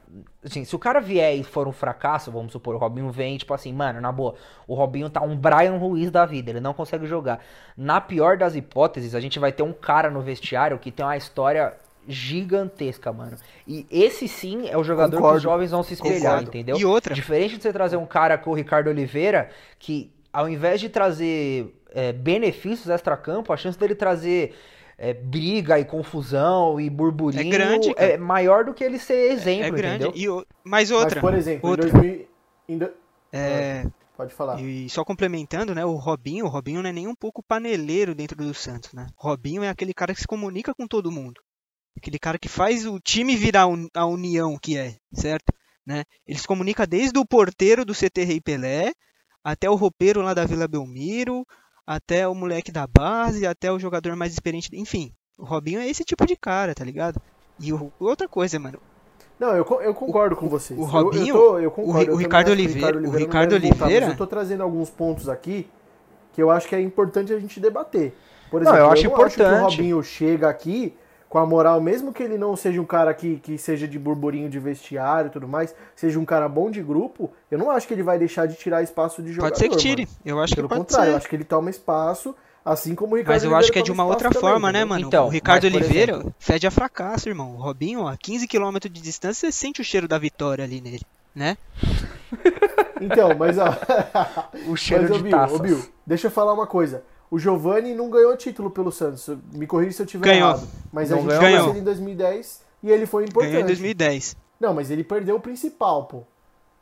Assim, 0.44 0.64
se 0.64 0.74
o 0.74 0.80
cara 0.80 1.02
vier 1.02 1.36
e 1.36 1.44
for 1.44 1.68
um 1.68 1.74
fracasso, 1.74 2.32
vamos 2.32 2.54
supor, 2.54 2.76
o 2.76 2.78
Robinho 2.78 3.12
vem 3.12 3.38
tipo 3.38 3.54
assim, 3.54 3.74
mano, 3.74 4.00
na 4.00 4.12
boa, 4.12 4.36
o 4.66 4.74
Robinho 4.74 5.10
tá 5.10 5.22
um 5.22 5.36
Brian 5.36 5.78
Ruiz 5.78 6.10
da 6.10 6.26
vida, 6.26 6.52
ele 6.52 6.62
não 6.62 6.74
consegue 6.74 7.06
jogar. 7.06 7.42
Na 7.76 8.00
pior 8.00 8.38
das 8.38 8.56
hipóteses, 8.56 9.14
a 9.14 9.20
gente 9.20 9.40
vai 9.40 9.52
ter 9.52 9.64
um 9.64 9.74
cara 9.74 10.10
no 10.10 10.22
vestiário 10.22 10.80
que 10.80 10.90
tem 10.90 11.06
uma 11.06 11.18
história 11.18 11.74
gigantesca, 12.08 13.12
mano. 13.12 13.38
E 13.68 13.86
esse 13.92 14.28
sim 14.30 14.70
é 14.70 14.78
o 14.78 14.84
jogador 14.84 15.12
que 15.12 15.18
Concordo. 15.18 15.38
os 15.38 15.44
jovens 15.44 15.72
vão 15.72 15.84
se 15.84 15.94
espelhar, 15.94 16.22
Concordo. 16.22 16.50
entendeu? 16.50 16.78
E 16.78 16.86
outra? 16.86 17.14
Diferente 17.14 17.58
de 17.58 17.62
você 17.64 17.74
trazer 17.74 17.98
um 17.98 18.06
cara 18.06 18.38
com 18.38 18.52
o 18.52 18.54
Ricardo 18.54 18.90
Oliveira, 18.90 19.50
que 19.78 20.10
ao 20.32 20.48
invés 20.48 20.80
de 20.80 20.88
trazer 20.88 21.76
é, 21.94 22.14
benefícios 22.14 22.90
extra-campo, 22.90 23.52
a 23.52 23.58
chance 23.58 23.78
dele 23.78 23.96
trazer 23.96 24.56
é, 24.98 25.14
briga 25.14 25.80
e 25.80 25.86
confusão 25.86 26.80
e 26.80 26.90
burburinho 26.90 27.42
É 27.48 27.50
grande, 27.50 27.94
cara. 27.94 28.14
é 28.14 28.18
maior 28.18 28.66
do 28.66 28.74
que 28.74 28.84
ele 28.84 28.98
ser 29.00 29.32
exemplo, 29.32 29.66
é 29.66 29.72
grande. 29.72 30.06
entendeu? 30.08 30.12
E, 30.16 30.28
o- 30.30 30.46
mas 30.64 30.90
outra, 30.92 31.16
Mas, 31.16 31.22
por 31.22 31.34
exemplo, 31.34 31.70
outra. 31.70 31.88
em 31.88 31.92
2000... 31.92 32.28
em 32.70 32.78
do- 32.78 32.92
é, 33.32 33.86
Pode 34.16 34.34
falar. 34.34 34.60
E 34.60 34.90
só 34.90 35.06
complementando, 35.06 35.76
né, 35.76 35.86
o 35.86 35.94
Robinho, 35.96 36.46
o 36.46 36.50
Robinho 36.50 36.82
não 36.82 36.90
é 36.90 36.94
nem 36.94 37.08
um 37.08 37.14
pouco 37.14 37.44
paneleiro 37.44 38.16
dentro 38.16 38.36
do 38.36 38.52
Santos, 38.54 38.92
né? 38.92 39.06
Robinho 39.16 39.62
é 39.64 39.70
aquele 39.70 39.94
cara 39.94 40.12
que 40.14 40.22
se 40.22 40.26
comunica 40.28 40.74
com 40.74 40.88
todo 40.88 41.12
mundo. 41.12 41.40
Aquele 41.96 42.18
cara 42.18 42.40
que 42.40 42.50
faz 42.50 42.86
o 42.88 43.00
time 43.00 43.36
virar 43.36 43.68
un- 43.68 43.88
a 43.94 44.06
união 44.08 44.58
que 44.60 44.76
é, 44.76 44.96
certo? 45.14 45.54
Né? 45.86 46.04
Ele 46.26 46.40
se 46.40 46.48
comunica 46.48 46.86
desde 46.88 47.18
o 47.20 47.26
porteiro 47.26 47.86
do 47.86 47.94
CT 47.94 48.24
Rei 48.24 48.42
Pelé, 48.42 48.92
até 49.44 49.70
o 49.70 49.76
roupeiro 49.76 50.22
lá 50.24 50.34
da 50.34 50.46
Vila 50.46 50.68
Belmiro, 50.68 51.46
até 51.88 52.28
o 52.28 52.36
moleque 52.36 52.72
da 52.72 52.86
base, 52.86 53.48
até 53.48 53.72
o 53.72 53.80
jogador 53.80 54.14
mais 54.18 54.34
experiente. 54.34 54.70
Enfim, 54.74 55.14
o 55.38 55.46
Robinho 55.46 55.80
é 55.80 55.88
esse 55.88 56.04
tipo 56.04 56.26
de 56.26 56.36
cara, 56.36 56.76
tá 56.76 56.84
ligado? 56.84 57.22
E 57.60 57.72
o- 57.72 57.92
outra 58.00 58.28
coisa, 58.28 58.60
mano, 58.60 58.80
Não, 59.40 59.50
eu, 59.56 59.66
eu 59.82 59.94
concordo 59.94 60.36
com 60.36 60.50
vocês. 60.50 60.78
o 60.78 60.84
Eu- 60.84 60.86
Robinho, 60.88 61.28
eu, 61.28 61.34
tô- 61.36 61.60
eu 61.60 61.72
concordo, 61.72 62.00
o 62.00 62.12
eu 62.12 62.14
o 62.16 62.18
Ricardo 62.18 62.50
Oliveira- 62.52 62.98
o 62.98 63.02
não 63.02 63.12
Ricardo 63.12 63.52
deve 63.52 63.68
voltar, 63.70 63.86
Oliveira- 63.86 64.06
mas 64.08 64.14
eu 64.14 64.18
tô 64.18 64.28
trazendo 64.28 64.64
alguns 64.64 64.90
pontos 64.90 65.30
aqui 65.30 65.68
que 66.34 66.42
eu 66.44 66.52
acho 66.52 66.68
que 66.68 66.76
é 66.76 66.82
importante 66.82 67.32
a 67.34 67.40
gente 67.40 67.60
debater. 67.60 68.14
Por 68.52 68.62
Não, 68.62 68.72
exemplo, 68.72 68.88
eu 68.88 68.92
acho 68.92 69.04
não 69.06 69.16
acho 69.16 69.36
que 69.36 69.42
o 69.42 69.46
importante. 69.46 69.62
Robinho 69.78 70.04
chega 70.04 70.50
aqui 70.50 70.94
com 71.30 71.38
a 71.38 71.46
moral, 71.46 71.82
mesmo 71.82 72.14
que 72.14 72.24
ele 72.24 72.38
não 72.38 72.56
seja 72.56 72.80
um 72.82 72.86
cara 72.86 73.14
que, 73.14 73.38
que 73.40 73.58
seja 73.58 73.88
de 73.88 74.00
burburinho 74.00 74.50
de 74.50 74.60
vestiário 74.60 75.28
e 75.28 75.32
tudo 75.32 75.48
mais, 75.48 75.76
seja 75.96 76.18
um 76.20 76.26
cara 76.26 76.48
bom 76.48 76.72
de 76.72 76.82
grupo, 76.82 77.32
eu 77.52 77.58
não 77.58 77.70
acho 77.70 77.86
que 77.88 77.94
ele 77.94 78.04
vai 78.04 78.18
deixar 78.18 78.46
de 78.48 78.56
tirar 78.56 78.82
espaço 78.82 79.22
de 79.22 79.34
jogador. 79.34 79.50
Pode 79.52 79.60
ser 79.60 79.70
que 79.70 79.76
tire. 79.78 80.04
mano. 80.06 80.18
Eu 80.26 80.40
acho 80.42 80.56
Pelo 80.56 80.68
que 80.70 80.76
pode 80.76 80.88
contrário, 80.88 81.10
eu 81.10 81.14
ser. 81.14 81.18
acho 81.18 81.28
que 81.30 81.36
ele 81.36 81.44
toma 81.44 81.70
espaço, 81.70 82.34
assim 82.64 82.96
como 82.96 83.14
o 83.14 83.18
Ricardo 83.18 83.36
Mas 83.36 83.44
eu 83.44 83.50
Oliveira 83.50 83.60
acho 83.66 83.72
que 83.74 83.80
é 83.80 83.82
de 83.82 83.92
uma 83.92 84.06
outra 84.06 84.32
forma, 84.32 84.68
também, 84.70 84.82
né, 84.82 84.86
mano? 84.86 85.06
Então, 85.08 85.26
o 85.26 85.30
Ricardo 85.30 85.64
mas, 85.66 85.74
Oliveira 85.76 86.14
exemplo- 86.14 86.34
fede 86.40 86.66
a 86.68 86.72
fracasso, 86.72 87.28
irmão. 87.28 87.56
O 87.56 87.58
Robinho, 87.58 88.02
ó, 88.04 88.16
15 88.18 88.48
km 88.48 88.78
de 88.84 88.90
distância, 89.02 89.52
você 89.52 89.52
sente 89.52 89.82
o 89.82 89.84
cheiro 89.84 90.08
da 90.08 90.18
vitória 90.18 90.64
ali 90.64 90.80
nele, 90.80 91.02
né? 91.36 91.58
Então, 93.02 93.36
mas 93.38 93.58
ó. 93.58 93.66
O 94.68 94.76
cheiro 94.76 95.04
mas, 95.04 95.12
ô, 95.12 95.16
de 95.18 95.24
Bill, 95.24 95.32
taças. 95.32 95.60
ô, 95.60 95.62
Bill, 95.64 95.86
deixa 96.06 96.28
eu 96.28 96.32
falar 96.32 96.54
uma 96.54 96.68
coisa. 96.68 97.04
O 97.30 97.38
Giovani 97.38 97.94
não 97.94 98.10
ganhou 98.10 98.36
título 98.38 98.70
pelo 98.72 98.92
Santos. 98.92 99.30
Me 99.54 99.68
corrija 99.68 99.92
se 99.92 100.02
eu 100.02 100.06
tiver 100.06 100.26
Ganhou. 100.26 100.50
errado. 100.52 100.68
Mas 100.94 101.10
Não 101.10 101.18
a 101.18 101.22
gente 101.22 101.30
ganhou, 101.40 101.70
ele 101.72 101.80
em 101.80 101.84
2010 101.84 102.62
e 102.84 102.90
ele 102.90 103.06
foi 103.06 103.26
importante. 103.26 103.52
Ganhou 103.52 103.64
em 103.64 103.68
2010. 103.68 104.36
Não, 104.60 104.74
mas 104.74 104.90
ele 104.90 105.04
perdeu 105.04 105.36
o 105.36 105.40
principal, 105.40 106.06
pô. 106.06 106.24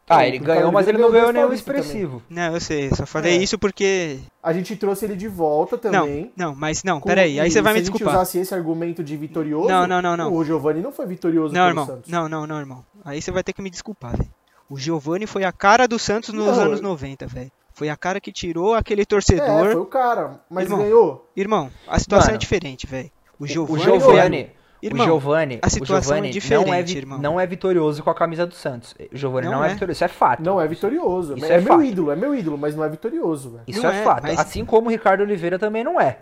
Ah, 0.07 0.27
ele 0.27 0.37
ganhou, 0.37 0.71
mas 0.71 0.87
ele 0.87 0.99
não 0.99 1.11
ganhou 1.11 1.33
nenhum 1.33 1.51
expressivo. 1.51 2.21
Não, 2.29 2.53
eu 2.53 2.61
sei, 2.61 2.91
só 2.93 3.07
falei 3.07 3.33
É. 3.33 3.37
isso 3.37 3.57
porque. 3.57 4.19
A 4.43 4.53
gente 4.53 4.75
trouxe 4.75 5.03
ele 5.05 5.15
de 5.15 5.27
volta 5.27 5.79
também. 5.79 6.31
Não, 6.37 6.49
não, 6.49 6.55
mas 6.55 6.83
não, 6.83 7.01
peraí, 7.01 7.39
aí 7.39 7.49
você 7.49 7.59
vai 7.59 7.73
se 7.73 7.73
me 7.77 7.79
a 7.81 7.83
gente 7.83 7.91
desculpar. 7.91 8.15
usasse 8.21 8.37
esse 8.37 8.53
argumento 8.53 9.03
de 9.03 9.17
vitorioso, 9.17 9.67
Não, 9.67 9.87
não, 9.87 10.03
não, 10.03 10.15
não. 10.15 10.31
o 10.31 10.45
Giovani 10.45 10.79
não 10.79 10.91
foi 10.91 11.07
vitorioso 11.07 11.55
Não, 11.55 11.61
pelo 11.61 11.69
irmão, 11.71 11.85
Santos. 11.87 12.11
não, 12.11 12.29
não, 12.29 12.45
não, 12.45 12.59
irmão. 12.59 12.85
Aí 13.03 13.19
você 13.19 13.31
vai 13.31 13.43
ter 13.43 13.51
que 13.51 13.63
me 13.63 13.69
desculpar, 13.71 14.15
velho. 14.15 14.29
O 14.69 14.77
Giovani 14.77 15.25
foi 15.25 15.43
a 15.43 15.51
cara 15.51 15.87
do 15.87 15.97
Santos 15.97 16.29
nos 16.31 16.45
Não, 16.55 16.63
anos 16.65 16.79
eu- 16.79 16.83
90, 16.87 17.25
velho. 17.25 17.51
Foi 17.75 17.89
a 17.89 17.95
cara 17.97 18.19
que 18.21 18.31
tirou 18.31 18.73
aquele 18.73 19.01
É, 19.01 19.05
torcedor. 19.05 19.65
foi 19.71 19.75
o 19.75 19.85
cara, 19.85 20.39
mas 20.49 20.63
Irmão, 20.63 20.79
ganhou. 20.79 21.29
Irmão, 21.35 21.69
a 21.87 21.99
situação 21.99 22.27
Mano, 22.29 22.35
é 22.35 22.39
diferente, 22.39 22.87
velho. 22.87 23.11
O 23.37 23.43
O 23.43 23.47
Giovani, 23.47 23.83
Giovani, 23.83 24.01
foi 24.01 24.19
a... 24.21 24.45
o 24.81 24.85
Irmão, 24.85 25.05
Giovani, 25.05 25.59
a 25.61 25.69
situação 25.69 25.97
o 25.99 26.03
Giovani 26.23 26.29
é 26.29 26.31
diferente, 26.31 26.65
não, 26.67 26.73
é 26.73 26.97
irmão. 26.97 27.19
não 27.19 27.39
é 27.39 27.45
vitorioso 27.45 28.01
com 28.01 28.09
a 28.09 28.15
camisa 28.15 28.45
do 28.47 28.55
Santos. 28.55 28.95
O 29.11 29.17
Giovani 29.17 29.47
Não 29.47 29.55
não, 29.55 29.63
é. 29.63 29.67
é. 29.67 29.73
vitorioso, 29.73 29.97
isso 29.97 30.03
é 30.05 30.07
fato. 30.07 30.41
Não 30.41 30.61
é 30.61 30.67
vitorioso. 30.69 31.35
Isso 31.37 31.45
é 31.45 31.55
é 31.55 31.59
meu 31.61 31.83
ídolo, 31.83 32.11
é 32.11 32.15
meu 32.15 32.33
ídolo, 32.33 32.57
mas 32.57 32.75
não 32.77 32.83
é 32.85 32.87
vitorioso, 32.89 33.49
velho. 33.51 33.63
Isso 33.67 33.83
Não 33.83 33.89
é, 33.89 33.99
é, 33.99 34.03
fato. 34.05 34.23
mas- 34.23 34.39
Assim 34.39 34.63
como 34.63 34.87
o 34.87 34.91
Ricardo 34.91 35.21
Oliveira 35.21 35.59
também 35.59 35.83
não 35.83 35.99
é. 35.99 36.19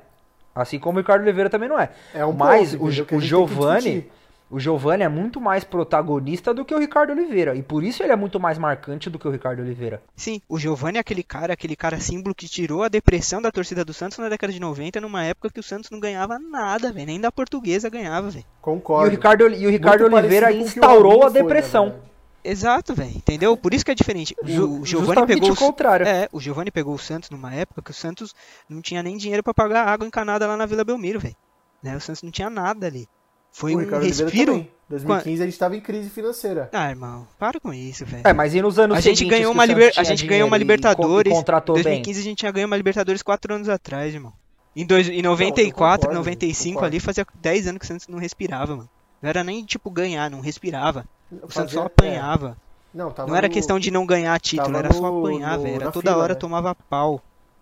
Assim 0.56 0.80
como 0.80 0.98
o 0.98 1.02
Ricardo 1.02 1.22
Oliveira 1.22 1.52
também 1.52 1.70
não 1.70 1.80
é. 1.80 1.90
É 2.16 2.26
um 2.26 2.32
Mas 2.34 2.76
ponto, 2.76 3.14
o, 3.14 3.18
o 3.18 3.22
Giovani. 3.22 4.10
O 4.50 4.60
Giovani 4.60 5.04
é 5.04 5.10
muito 5.10 5.42
mais 5.42 5.64
protagonista 5.64 6.54
do 6.54 6.64
que 6.64 6.74
o 6.76 6.80
Ricardo 6.80 7.12
Oliveira. 7.12 7.56
E 7.56 7.64
por 7.64 7.84
isso 7.84 8.04
ele 8.04 8.12
é 8.12 8.16
muito 8.16 8.40
mais 8.40 8.58
marcante 8.58 9.10
do 9.10 9.18
que 9.18 9.28
o 9.28 9.32
Ricardo 9.32 9.62
Oliveira. 9.62 10.02
Sim, 10.16 10.42
o 10.48 10.60
Giovani 10.60 10.98
é 10.98 11.02
aquele 11.02 11.24
cara, 11.24 11.54
aquele 11.54 11.76
cara 11.76 12.00
símbolo 12.00 12.36
que 12.36 12.48
tirou 12.48 12.84
a 12.84 12.88
depressão 12.88 13.42
da 13.42 13.52
torcida 13.52 13.84
do 13.84 13.94
Santos 13.94 14.18
na 14.20 14.30
década 14.30 14.54
de 14.54 14.60
90, 14.60 15.02
numa 15.02 15.24
época 15.24 15.50
que 15.50 15.60
o 15.60 15.64
Santos 15.64 15.90
não 15.90 16.00
ganhava 16.00 16.38
nada, 16.38 16.92
velho. 16.92 17.08
Nem 17.08 17.20
da 17.20 17.32
portuguesa 17.32 17.90
ganhava, 17.90 18.30
velho. 18.30 18.46
E 18.46 18.62
Concordo. 18.62 19.08
o 19.08 19.12
Ricardo, 19.12 19.48
e 19.50 19.66
o 19.66 19.70
Ricardo 19.70 20.06
Oliveira 20.06 20.52
instaurou 20.52 21.24
a 21.24 21.32
foi, 21.32 21.42
depressão. 21.42 21.86
verdade. 21.86 22.14
Exato, 22.44 22.94
velho. 22.94 23.16
Entendeu? 23.16 23.56
Por 23.56 23.74
isso 23.74 23.86
que 23.86 23.92
é 23.92 23.96
diferente. 23.96 24.36
O, 24.42 24.46
o 24.46 24.86
Giovani 24.86 25.08
Justamente 25.08 25.40
pegou 25.40 25.52
o 25.52 25.56
contrário. 25.56 26.06
É, 26.06 26.28
o 26.32 26.40
Giovani 26.42 26.72
pegou 26.72 26.94
o 26.94 27.00
Santos 27.00 27.30
numa 27.30 27.54
época 27.54 27.82
que 27.82 27.92
o 27.92 27.94
Santos 27.94 28.36
não 28.70 28.82
tinha 28.82 29.02
nem 29.02 29.16
dinheiro 29.18 29.42
pra 29.42 29.54
pagar 29.54 29.88
água 29.88 30.06
encanada 30.06 30.46
lá 30.46 30.58
na 30.58 30.66
Vila 30.66 30.84
Belmiro, 30.84 31.20
velho. 31.20 31.36
Né? 31.82 31.96
O 31.96 32.02
Santos 32.02 32.22
não 32.22 32.32
tinha 32.32 32.50
nada 32.50 32.86
ali. 32.86 33.08
Foi 33.54 33.74
o 33.74 33.78
um 33.78 33.80
Ricardo 33.82 34.04
respiro. 34.04 34.52
também. 34.54 34.72
2015 34.90 35.42
a 35.42 35.46
gente 35.46 35.58
tava 35.58 35.76
em 35.78 35.80
crise 35.82 36.10
financeira. 36.10 36.70
Ah, 36.74 36.90
irmão, 36.90 37.26
para 37.40 37.60
com 37.60 37.74
isso, 37.74 38.06
velho. 38.06 38.24
É, 38.28 38.34
mas 38.34 38.54
e 38.54 38.62
nos 38.62 38.78
anos 38.78 38.98
A 38.98 39.00
gente 39.00 39.24
ganhou 39.26 39.52
uma 39.52 39.66
liber... 39.66 39.94
a 39.96 40.04
gente 40.04 40.26
ganhou 40.26 40.48
uma 40.48 40.58
e 40.58 40.60
Libertadores. 40.60 41.32
Em 41.32 41.36
contratou 41.36 41.76
bem. 41.76 41.84
2015 41.84 42.20
a 42.20 42.24
gente 42.24 42.38
tinha 42.40 42.52
ganho 42.52 42.68
uma 42.68 42.76
Libertadores 42.76 43.22
4 43.22 43.54
anos 43.54 43.70
atrás, 43.70 44.14
irmão. 44.14 44.34
Em, 44.76 44.86
dois... 44.86 45.08
em 45.08 45.22
94, 45.22 46.08
concordo, 46.08 46.16
95 46.20 46.74
concordo. 46.74 46.86
ali 46.88 47.00
fazia 47.00 47.26
10 47.42 47.68
anos 47.68 47.80
que 47.80 47.86
o 47.86 47.88
Santos 47.88 48.08
não 48.08 48.20
respirava, 48.20 48.76
mano. 48.76 48.90
Não 49.22 49.30
era 49.30 49.44
nem 49.44 49.64
tipo 49.64 49.90
ganhar, 49.90 50.30
não 50.30 50.42
respirava. 50.42 51.06
O 51.42 51.50
Santos 51.52 51.74
só 51.74 51.84
apanhava. 51.86 52.58
é, 52.94 52.98
não, 52.98 53.12
tava 53.12 53.30
Não 53.30 53.36
era 53.36 53.48
no- 53.48 53.54
questão 53.54 53.80
de 53.80 53.90
não 53.90 54.06
ganhar 54.06 54.38
título, 54.40 54.74
tava 54.74 54.80
era 54.86 54.94
só 54.94 55.06
apanhar, 55.06 55.58
no- 55.58 55.64
velho. 55.64 55.76
Era 55.76 55.92
toda 55.92 56.12
fila, 56.12 56.24
hora 56.24 56.34
né? 56.34 56.40
tomava 56.40 56.76
pau. 56.76 57.22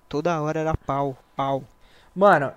Toda 0.09 0.41
hora 0.41 0.59
era 0.59 0.75
pau, 0.75 1.15
pau. 1.35 1.63
Mano, 2.15 2.51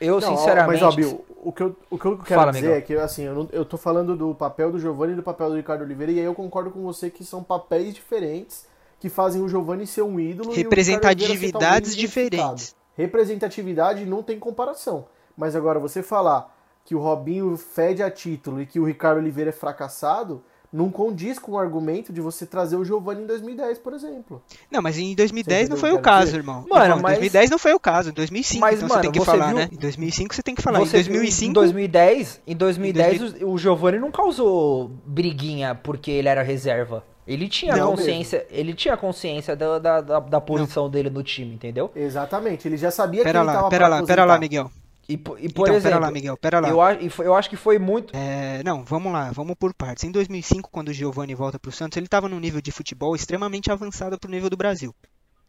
eu 0.00 0.20
Não, 0.20 0.36
sinceramente. 0.36 0.82
Mas, 0.82 0.92
ó, 0.92 0.96
Bill, 0.96 1.24
o 1.42 1.52
que 1.52 1.62
eu, 1.62 1.76
o 1.90 1.98
que 1.98 2.06
eu 2.06 2.18
quero 2.18 2.40
Fala, 2.40 2.52
dizer 2.52 2.66
Miguel. 2.66 2.78
é 2.78 2.80
que, 2.82 2.94
assim, 2.96 3.24
eu, 3.24 3.34
não, 3.34 3.48
eu 3.52 3.64
tô 3.64 3.76
falando 3.76 4.16
do 4.16 4.34
papel 4.34 4.70
do 4.70 4.78
Giovani 4.78 5.14
e 5.14 5.16
do 5.16 5.22
papel 5.22 5.50
do 5.50 5.56
Ricardo 5.56 5.82
Oliveira, 5.82 6.12
e 6.12 6.18
aí 6.18 6.24
eu 6.24 6.34
concordo 6.34 6.70
com 6.70 6.82
você 6.82 7.10
que 7.10 7.24
são 7.24 7.42
papéis 7.42 7.94
diferentes 7.94 8.66
que 8.98 9.08
fazem 9.08 9.42
o 9.42 9.48
Giovani 9.48 9.86
ser 9.86 10.02
um 10.02 10.20
ídolo 10.20 10.52
e 10.52 10.56
Representatividades 10.56 11.90
talvez 11.90 11.96
diferentes. 11.96 12.76
Representatividade 12.96 14.04
não 14.04 14.22
tem 14.22 14.38
comparação. 14.38 15.06
Mas 15.36 15.56
agora, 15.56 15.78
você 15.78 16.02
falar 16.02 16.54
que 16.84 16.94
o 16.94 16.98
Robinho 16.98 17.56
fede 17.56 18.02
a 18.02 18.10
título 18.10 18.60
e 18.60 18.66
que 18.66 18.78
o 18.78 18.84
Ricardo 18.84 19.18
Oliveira 19.18 19.50
é 19.50 19.52
fracassado, 19.52 20.42
não 20.72 20.88
condiz 20.90 21.38
com 21.38 21.52
o 21.52 21.58
argumento 21.58 22.12
de 22.12 22.20
você 22.20 22.46
trazer 22.46 22.76
o 22.76 22.84
Giovani 22.84 23.22
em 23.22 23.26
2010, 23.26 23.78
por 23.78 23.92
exemplo. 23.92 24.40
Não, 24.70 24.80
mas 24.80 24.96
em 24.98 25.14
2010 25.14 25.68
não 25.68 25.76
foi 25.76 25.90
o 25.92 25.98
caso, 25.98 26.26
dizer? 26.26 26.36
irmão. 26.38 26.64
Mano, 26.70 26.96
em 26.96 27.02
mas- 27.02 27.18
2010 27.18 27.50
não 27.50 27.58
foi 27.58 27.72
o 27.74 27.80
caso, 27.80 28.10
em 28.10 28.12
2005 28.12 28.60
Mas, 28.60 28.76
então 28.76 28.88
mano, 28.88 29.00
você 29.00 29.02
tem 29.02 29.12
que 29.12 29.18
você 29.18 29.24
falar, 29.24 29.46
viu- 29.48 29.56
né? 29.56 29.68
Em 29.72 29.76
2005 29.76 30.34
você 30.34 30.42
tem 30.42 30.54
que 30.54 30.62
falar. 30.62 30.78
Você 30.78 30.98
em 30.98 31.02
viu 31.02 31.12
2005 31.14 31.50
em 31.50 31.52
2010, 31.52 32.40
em 32.46 32.56
2010 32.56 33.40
Em 33.40 33.44
o- 33.44 33.50
o 33.52 33.58
Giovani 33.58 33.98
não 33.98 34.10
causou 34.12 34.90
briguinha 35.04 35.74
porque 35.74 36.10
ele 36.10 36.28
era 36.28 36.42
reserva. 36.42 37.04
Ele 37.26 37.48
tinha 37.48 37.76
Não 37.76 37.90
consciência, 37.90 38.44
ele 38.50 38.74
tinha 38.74 38.96
consciência 38.96 39.54
da, 39.54 39.78
da, 39.78 40.00
da, 40.00 40.18
da 40.20 40.40
posição 40.40 40.90
dele 40.90 41.10
no 41.10 41.22
time, 41.22 41.54
entendeu? 41.54 41.90
Exatamente, 41.94 42.66
ele 42.66 42.76
já 42.76 42.90
sabia 42.90 43.22
Pera 43.22 43.38
que 43.40 43.44
ele 43.44 43.46
lá, 43.46 43.52
tava 43.54 43.68
pera 43.70 43.86
lá, 43.88 44.02
pera 44.02 44.24
lá, 44.24 44.34
aposentar. 44.34 44.40
Miguel. 44.40 44.70
E, 45.10 45.14
e 45.14 45.48
por 45.52 45.70
Então, 45.70 45.74
exemplo, 45.74 45.80
pera 45.80 45.98
lá, 45.98 46.10
Miguel, 46.10 46.36
pera 46.38 46.60
lá. 46.60 46.68
eu, 46.68 46.78
eu 47.24 47.34
acho 47.34 47.50
que 47.50 47.56
foi 47.56 47.78
muito. 47.78 48.12
É, 48.12 48.62
não, 48.64 48.84
vamos 48.84 49.12
lá, 49.12 49.30
vamos 49.30 49.56
por 49.58 49.74
partes. 49.74 50.04
Em 50.04 50.10
2005, 50.10 50.70
quando 50.70 50.88
o 50.88 50.92
Giovani 50.92 51.34
volta 51.34 51.58
pro 51.58 51.72
Santos, 51.72 51.96
ele 51.96 52.06
estava 52.06 52.28
num 52.28 52.40
nível 52.40 52.60
de 52.60 52.72
futebol 52.72 53.14
extremamente 53.14 53.70
avançado 53.70 54.18
pro 54.18 54.30
nível 54.30 54.50
do 54.50 54.56
Brasil, 54.56 54.94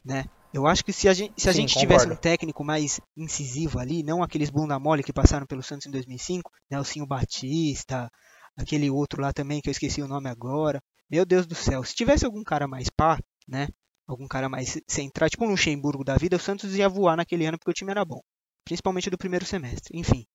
né? 0.06 0.26
Eu 0.54 0.67
acho 0.67 0.84
que 0.84 0.93
se 0.93 1.08
a 1.10 1.13
gente, 1.13 1.34
se 1.41 1.50
a 1.50 1.54
Sim, 1.54 1.62
gente 1.62 1.78
tivesse 1.78 2.08
um 2.10 2.15
técnico 2.15 2.63
mais 2.63 3.00
incisivo 3.17 3.80
ali, 3.80 4.04
não 4.04 4.21
aqueles 4.21 4.50
bunda 4.50 4.78
mole 4.80 5.04
que 5.04 5.13
passaram 5.13 5.45
pelo 5.47 5.63
Santos 5.63 5.88
em 5.88 5.91
2005, 5.91 6.52
Nelsinho 6.69 7.06
Batista, 7.08 8.10
aquele 8.58 8.89
outro 8.89 9.21
lá 9.21 9.34
também 9.34 9.62
que 9.62 9.69
eu 9.69 9.71
esqueci 9.71 10.02
o 10.02 10.08
nome 10.08 10.30
agora. 10.30 10.82
Meu 11.10 11.26
Deus 11.26 11.45
do 11.47 11.56
céu, 11.56 11.84
se 11.84 11.95
tivesse 11.95 12.26
algum 12.26 12.43
cara 12.43 12.67
mais 12.67 12.89
pá, 12.89 13.17
né? 13.47 13.67
Algum 14.08 14.28
cara 14.28 14.50
mais 14.50 14.78
central, 14.88 15.30
tipo 15.30 15.45
um 15.45 15.50
Luxemburgo 15.50 16.04
da 16.04 16.17
vida, 16.17 16.36
o 16.36 16.39
Santos 16.39 16.76
ia 16.76 16.89
voar 16.89 17.15
naquele 17.17 17.45
ano 17.45 17.58
porque 17.58 17.71
o 17.71 17.74
time 17.74 17.91
era 17.91 18.04
bom, 18.06 18.21
principalmente 18.65 19.10
do 19.10 19.17
primeiro 19.17 19.45
semestre. 19.45 19.97
Enfim, 19.97 20.26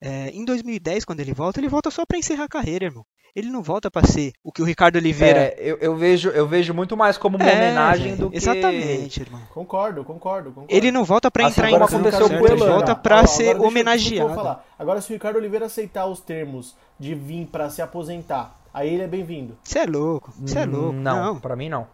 é, 0.00 0.28
em 0.30 0.44
2010, 0.44 1.04
quando 1.04 1.20
ele 1.20 1.32
volta, 1.32 1.60
ele 1.60 1.68
volta 1.68 1.90
só 1.90 2.04
pra 2.06 2.18
encerrar 2.18 2.44
a 2.44 2.48
carreira, 2.48 2.84
irmão. 2.86 3.04
Ele 3.34 3.50
não 3.50 3.62
volta 3.62 3.90
pra 3.90 4.02
ser 4.02 4.32
o 4.42 4.50
que 4.50 4.62
o 4.62 4.64
Ricardo 4.64 4.96
Oliveira 4.96 5.40
É, 5.40 5.56
eu, 5.58 5.76
eu 5.76 5.94
vejo, 5.94 6.30
eu 6.30 6.46
vejo 6.48 6.72
muito 6.72 6.96
mais 6.96 7.18
como 7.18 7.36
uma 7.36 7.46
É, 7.46 7.54
homenagem 7.54 8.16
do 8.16 8.30
que. 8.30 8.38
Exatamente, 8.38 9.20
irmão. 9.20 9.42
Concordo, 9.52 10.02
concordo, 10.04 10.50
concordo. 10.52 10.74
Ele 10.74 10.90
não 10.90 11.04
volta 11.04 11.30
pra 11.30 11.44
Assim 11.46 11.60
entrar 11.60 11.70
em 11.70 11.74
aconteceu 11.76 12.28
certo? 12.28 12.42
o 12.42 12.46
ele 12.46 12.56
volta 12.56 12.92
agora 12.92 13.26
ser 13.26 13.48
eu- 13.56 13.58
eu 13.58 13.62
homenageado. 13.64 14.34
falar. 14.34 14.66
Agora, 14.78 15.02
se 15.02 15.10
o 15.10 15.12
Ricardo 15.12 15.36
Oliveira 15.36 15.66
aceitar 15.66 16.06
os 16.06 16.20
termos 16.20 16.74
de 16.98 17.14
vir 17.14 17.44
pra 17.48 17.68
se 17.68 17.82
aposentar, 17.82 18.58
aí 18.72 18.94
ele 18.94 19.02
é 19.02 19.06
bem-vindo. 19.06 19.58
Você 19.62 19.80
é 19.80 19.84
louco, 19.86 20.32
você 20.38 20.60
é 20.60 20.64
louco. 20.64 20.94
Hum, 20.94 21.02
Não, 21.02 21.34
Não. 21.34 21.38
pra 21.40 21.54
mim 21.54 21.68
não. 21.68 21.86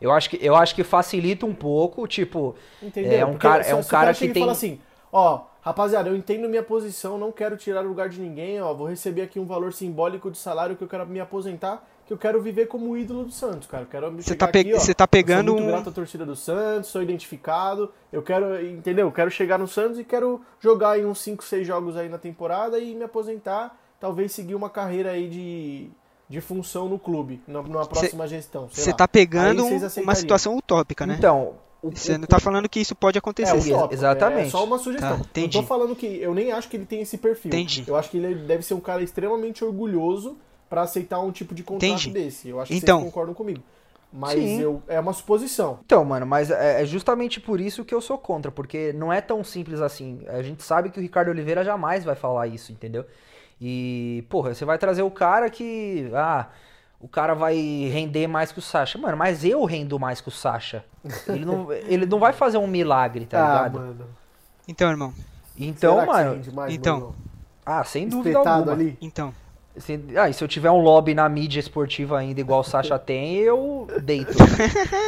Eu 0.00 0.10
acho 0.10 0.28
que 0.30 0.38
eu 0.44 0.56
acho 0.56 0.74
que 0.74 0.82
facilita 0.82 1.46
um 1.46 1.54
pouco, 1.54 2.08
tipo, 2.08 2.56
Entendeu? 2.82 3.12
É 3.20 3.24
um 3.24 3.30
Porque 3.32 3.46
cara- 3.46 3.62
se- 3.62 3.70
é 3.70 3.74
um 3.76 3.84
cara 3.84 4.12
chega 4.14 4.32
que 4.32 4.38
e 4.38 4.42
fala 4.42 4.54
tem- 4.56 4.70
assim, 4.72 4.80
ó, 5.12 5.42
rapaziada, 5.60 6.08
eu 6.08 6.16
entendo 6.16 6.48
minha 6.48 6.62
posição, 6.62 7.18
não 7.18 7.30
quero 7.32 7.56
tirar 7.56 7.84
o 7.84 7.88
lugar 7.88 8.08
de 8.08 8.20
ninguém, 8.20 8.60
ó, 8.60 8.72
vou 8.74 8.86
receber 8.86 9.22
aqui 9.22 9.38
um 9.40 9.46
valor 9.46 9.72
simbólico 9.72 10.30
de 10.30 10.38
salário 10.38 10.76
que 10.76 10.82
eu 10.84 10.88
quero 10.88 11.06
me 11.06 11.20
aposentar, 11.20 11.86
que 12.06 12.12
eu 12.12 12.16
quero 12.18 12.40
viver 12.40 12.66
como 12.68 12.96
ídolo 12.96 13.24
do 13.24 13.30
Santos, 13.30 13.68
cara. 13.68 13.82
Eu 13.82 13.88
Quero 13.88 14.10
Você 14.22 14.34
tá, 14.34 14.48
pe- 14.48 14.60
aqui, 14.60 14.72
ó, 14.74 14.78
você 14.78 14.94
tá 14.94 15.06
pegando 15.06 15.48
eu 15.48 15.52
sou 15.52 15.54
muito 15.60 15.68
um. 15.68 15.72
grato 15.74 15.88
à 15.90 15.92
torcida 15.92 16.24
do 16.24 16.34
Santos, 16.34 16.88
sou 16.90 17.02
identificado, 17.02 17.92
eu 18.10 18.22
quero, 18.22 18.64
entendeu? 18.66 19.06
Eu 19.08 19.12
quero 19.12 19.30
chegar 19.30 19.58
no 19.58 19.68
Santos 19.68 19.98
e 19.98 20.04
quero 20.04 20.40
jogar 20.58 20.98
em 20.98 21.04
uns 21.04 21.20
5, 21.20 21.44
6 21.44 21.66
jogos 21.66 21.96
aí 21.98 22.08
na 22.08 22.16
temporada 22.16 22.78
e 22.78 22.94
me 22.94 23.04
aposentar, 23.04 23.78
talvez 24.00 24.32
seguir 24.32 24.54
uma 24.54 24.70
carreira 24.70 25.10
aí 25.10 25.28
de, 25.28 25.90
de 26.30 26.40
função 26.40 26.88
no 26.88 26.98
clube, 26.98 27.42
na- 27.46 27.60
numa 27.62 27.84
próxima 27.86 28.26
gestão. 28.26 28.70
sei 28.72 28.84
Você 28.84 28.92
tá 28.94 29.06
pegando 29.06 29.66
um- 29.66 29.78
uma 30.02 30.14
situação 30.14 30.56
utópica, 30.56 31.04
né? 31.06 31.14
então, 31.18 31.56
o, 31.82 31.90
Você 31.90 32.14
o- 32.14 32.18
não 32.18 32.26
tá 32.26 32.38
falando 32.40 32.68
que 32.68 32.80
isso 32.80 32.94
pode 32.94 33.16
É, 33.16 33.20
acontecer. 33.20 33.54
Ex- 33.54 33.68
tópico, 33.68 33.94
exatamente. 33.94 34.48
É 34.48 34.50
só 34.50 34.64
uma 34.64 34.78
sugestão. 34.78 35.10
Tá, 35.10 35.16
não 35.16 35.24
entendi. 35.24 35.58
tô 35.58 35.64
falando 35.64 35.94
que. 35.96 36.06
Eu 36.06 36.34
nem 36.34 36.52
acho 36.52 36.68
que 36.68 36.76
ele 36.76 36.86
tem 36.86 37.00
esse 37.02 37.18
perfil. 37.18 37.48
Entendi. 37.50 37.84
Eu 37.86 37.96
acho 37.96 38.10
que 38.10 38.16
ele 38.18 38.34
deve 38.46 38.62
ser 38.62 38.74
um 38.74 38.80
cara 38.80 39.02
extremamente 39.02 39.64
orgulhoso 39.64 40.36
pra 40.68 40.82
aceitar 40.82 41.20
um 41.20 41.30
tipo 41.32 41.54
de 41.54 41.62
contrato 41.62 41.90
Entendi. 41.90 42.10
desse. 42.10 42.48
Eu 42.48 42.60
acho 42.60 42.70
que 42.72 42.78
Então. 42.78 42.98
vocês 43.00 43.10
concordam 43.12 43.34
comigo. 43.34 43.62
Mas 44.12 44.40
Sim. 44.40 44.60
eu, 44.62 44.82
é 44.88 44.98
uma 44.98 45.12
suposição. 45.12 45.80
Então, 45.84 46.02
mano, 46.02 46.24
mas 46.24 46.50
é 46.50 46.82
é 46.82 46.86
justamente 46.86 47.40
por 47.40 47.60
isso 47.60 47.84
que 47.84 47.94
eu 47.94 48.00
sou 48.00 48.16
contra, 48.16 48.50
porque 48.50 48.90
não 48.94 49.12
é 49.12 49.20
tão 49.20 49.44
simples 49.44 49.80
assim. 49.82 50.22
A 50.28 50.42
gente 50.42 50.62
sabe 50.62 50.88
que 50.88 50.98
o 50.98 51.02
Ricardo 51.02 51.28
Oliveira 51.28 51.62
jamais 51.62 52.04
vai 52.04 52.14
falar 52.14 52.46
isso, 52.46 52.72
entendeu? 52.72 53.04
E, 53.60 54.24
porra, 54.30 54.54
você 54.54 54.64
vai 54.64 54.78
trazer 54.78 55.02
o 55.02 55.10
cara 55.10 55.50
que. 55.50 56.10
Ah, 56.14 56.46
o 57.00 57.08
cara 57.08 57.34
vai 57.34 57.56
render 57.92 58.26
mais 58.26 58.50
que 58.50 58.58
o 58.58 58.62
Sacha. 58.62 58.98
Mano, 58.98 59.16
mas 59.16 59.44
eu 59.44 59.64
rendo 59.64 59.98
mais 59.98 60.20
que 60.20 60.28
o 60.28 60.32
Sacha. 60.32 60.84
Ele 61.28 61.44
não, 61.44 61.72
ele 61.86 62.06
não 62.06 62.18
vai 62.18 62.32
fazer 62.32 62.58
um 62.58 62.66
milagre, 62.66 63.26
tá 63.26 63.38
ah, 63.38 63.56
ligado? 63.68 63.78
mano. 63.80 64.06
Então, 64.66 64.90
irmão, 64.90 65.14
Então, 65.56 65.94
Será 65.94 66.06
que 66.06 66.12
você 66.12 66.22
mano. 66.24 66.34
rende 66.34 66.52
mais, 66.52 66.74
então, 66.74 66.94
Murilo? 67.00 67.16
Ah, 67.64 67.84
sem 67.84 68.08
dúvida 68.08 68.30
espetado 68.30 68.70
alguma. 68.70 68.72
ali. 68.72 68.98
Então, 69.00 69.32
Se, 69.78 70.00
ah, 70.16 70.32
se 70.32 70.42
eu 70.42 70.48
tiver 70.48 70.70
um 70.70 70.78
lobby 70.78 71.14
na 71.14 71.28
mídia 71.28 71.60
esportiva 71.60 72.18
ainda, 72.18 72.40
igual 72.40 72.60
o 72.60 72.64
Sasha 72.64 72.98
tem, 73.00 73.36
eu 73.36 73.86
deito. 74.02 74.32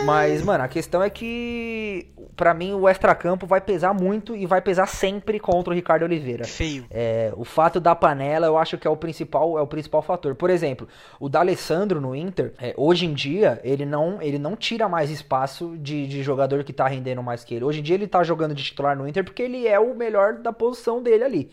Mas, 0.05 0.43
mano, 0.43 0.65
a 0.65 0.69
questão 0.69 1.03
é 1.03 1.11
que, 1.11 2.09
pra 2.37 2.55
mim, 2.55 2.73
o 2.73 2.89
extracampo 2.89 3.47
vai 3.47 3.61
pesar 3.61 3.93
muito 3.93 4.35
e 4.37 4.47
vai 4.47 4.61
pesar 4.61 4.87
sempre 4.87 5.39
contra 5.39 5.73
o 5.73 5.77
Ricardo 5.77 6.03
Oliveira. 6.03 6.45
feio. 6.45 6.85
É, 6.91 7.33
o 7.37 7.45
fato 7.45 7.81
da 7.81 7.95
panela, 7.95 8.47
eu 8.47 8.57
acho 8.57 8.79
que 8.79 8.87
é 8.87 8.91
o 8.91 8.97
principal, 8.97 9.59
é 9.59 9.63
o 9.63 9.67
principal 9.67 10.03
fator. 10.03 10.35
Por 10.35 10.51
exemplo, 10.51 10.89
o 11.19 11.29
D'Alessandro 11.29 12.01
no 12.01 12.15
Inter, 12.15 12.53
é, 12.61 12.75
hoje 12.77 13.07
em 13.07 13.15
dia, 13.15 13.61
ele 13.65 13.85
não, 13.85 14.21
ele 14.23 14.39
não 14.39 14.57
tira 14.57 14.89
mais 14.89 15.11
espaço 15.11 15.77
de, 15.79 16.07
de 16.07 16.23
jogador 16.23 16.65
que 16.65 16.73
tá 16.73 16.87
rendendo 16.87 17.23
mais 17.23 17.45
que 17.45 17.55
ele. 17.55 17.65
Hoje 17.65 17.81
em 17.81 17.83
dia 17.83 17.95
ele 17.95 18.07
tá 18.07 18.23
jogando 18.23 18.55
de 18.55 18.63
titular 18.63 18.97
no 18.97 19.09
Inter 19.09 19.25
porque 19.25 19.43
ele 19.43 19.67
é 19.67 19.79
o 19.79 19.95
melhor 19.95 20.35
da 20.39 20.53
posição 20.53 21.03
dele 21.03 21.25
ali. 21.25 21.51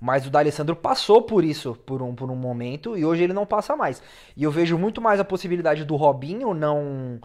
Mas 0.00 0.26
o 0.26 0.30
D'Alessandro 0.30 0.74
passou 0.74 1.22
por 1.22 1.44
isso 1.44 1.74
por 1.84 2.00
um, 2.02 2.14
por 2.14 2.30
um 2.30 2.36
momento 2.36 2.96
e 2.96 3.04
hoje 3.04 3.22
ele 3.24 3.32
não 3.34 3.44
passa 3.44 3.76
mais. 3.76 4.02
E 4.36 4.42
eu 4.44 4.50
vejo 4.50 4.78
muito 4.78 5.00
mais 5.00 5.20
a 5.20 5.24
possibilidade 5.24 5.84
do 5.84 5.94
Robinho 5.96 6.54
não. 6.54 7.20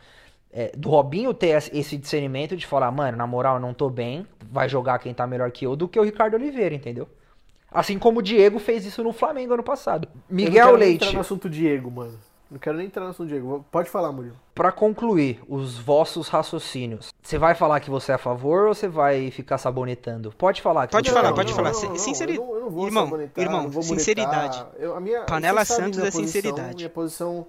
é, 0.52 0.72
do 0.76 0.90
Robinho 0.90 1.34
ter 1.34 1.50
esse- 1.74 1.98
discernimento 1.98 2.56
de 2.56 2.66
falar, 2.66 2.92
mano, 2.92 3.18
na 3.18 3.28
moral, 3.28 3.56
eu 3.56 3.62
não 3.62 3.74
tô 3.74 3.90
bem, 3.90 4.26
vai 4.52 4.68
jogar 4.70 5.00
quem 5.00 5.14
tá 5.14 5.26
melhor 5.28 5.52
que 5.52 5.66
eu, 5.66 5.76
do 5.76 5.88
que 5.88 6.00
o 6.00 6.04
Ricardo 6.04 6.36
Oliveira, 6.36 6.76
entendeu? 6.76 7.08
Assim 7.72 8.00
como 8.00 8.20
o 8.20 8.22
Diego 8.24 8.58
fez 8.60 8.86
isso 8.86 9.04
no 9.04 9.12
Flamengo 9.12 9.54
ano 9.54 9.64
passado. 9.64 10.08
Eu 10.08 10.12
não 10.16 10.24
Miguel 10.30 10.66
quero 10.68 10.78
Leite, 10.78 11.14
no 11.14 11.20
assunto 11.22 11.50
Diego, 11.50 11.92
mano. 11.92 12.18
Não 12.50 12.60
quero 12.60 12.78
nem 12.78 12.86
entrar 12.86 13.04
no 13.04 13.10
assunto 13.10 13.28
Diego. 13.28 13.66
Pode 13.72 13.90
falar, 13.90 14.12
Murilo. 14.12 14.36
pra 14.54 14.72
concluir 14.72 15.42
os 15.50 15.78
vossos 15.78 16.28
raciocínios, 16.30 17.12
você 17.22 17.38
vai 17.38 17.56
falar 17.56 17.80
que 17.80 17.90
você 17.90 18.12
é 18.12 18.16
a 18.16 18.18
favor 18.20 18.68
ou 18.68 18.74
você 18.76 18.88
vai 18.88 19.32
ficar 19.32 19.58
sabonetando? 19.58 20.32
Pode 20.38 20.62
falar. 20.62 20.88
Pode 20.88 21.10
é 21.10 21.12
a 21.12 21.16
falar, 21.16 21.34
pode 21.34 21.54
falar. 21.54 21.74
Sin- 21.74 21.98
sinceri- 21.98 22.36
Eu 22.36 22.44
não, 22.46 22.54
eu 22.56 22.62
não 22.62 22.70
vou 22.70 22.86
Irmão, 22.86 23.04
sabonetar, 23.06 23.44
irmão, 23.44 23.72
sinceridade. 23.82 24.66
Eu, 24.78 24.96
a 24.96 25.00
minha, 25.00 25.24
Panela 25.24 25.66
Santos 25.66 25.98
minha 25.98 26.08
é 26.08 26.12
posição, 26.12 26.24
sinceridade. 26.42 26.76
Minha 26.76 26.90
posição... 26.90 27.48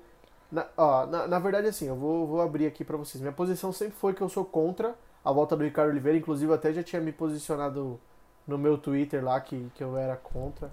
Na, 0.50 0.64
ó, 0.76 1.06
na, 1.06 1.26
na 1.26 1.38
verdade, 1.40 1.66
assim, 1.68 1.88
eu 1.88 1.96
vou, 1.96 2.26
vou 2.26 2.40
abrir 2.40 2.66
aqui 2.66 2.84
pra 2.84 2.96
vocês. 2.96 3.20
Minha 3.20 3.32
posição 3.32 3.72
sempre 3.72 3.96
foi 3.98 4.14
que 4.14 4.22
eu 4.22 4.28
sou 4.28 4.44
contra 4.44 4.94
a 5.24 5.30
volta 5.32 5.56
do 5.56 5.64
Ricardo 5.64 5.90
Oliveira. 5.90 6.16
Inclusive, 6.16 6.50
eu 6.50 6.54
até 6.54 6.72
já 6.72 6.82
tinha 6.84 7.02
me 7.02 7.10
posicionado 7.12 8.00
no 8.46 8.56
meu 8.56 8.78
Twitter 8.78 9.24
lá 9.24 9.40
que, 9.40 9.68
que 9.74 9.82
eu 9.82 9.96
era 9.98 10.16
contra. 10.16 10.70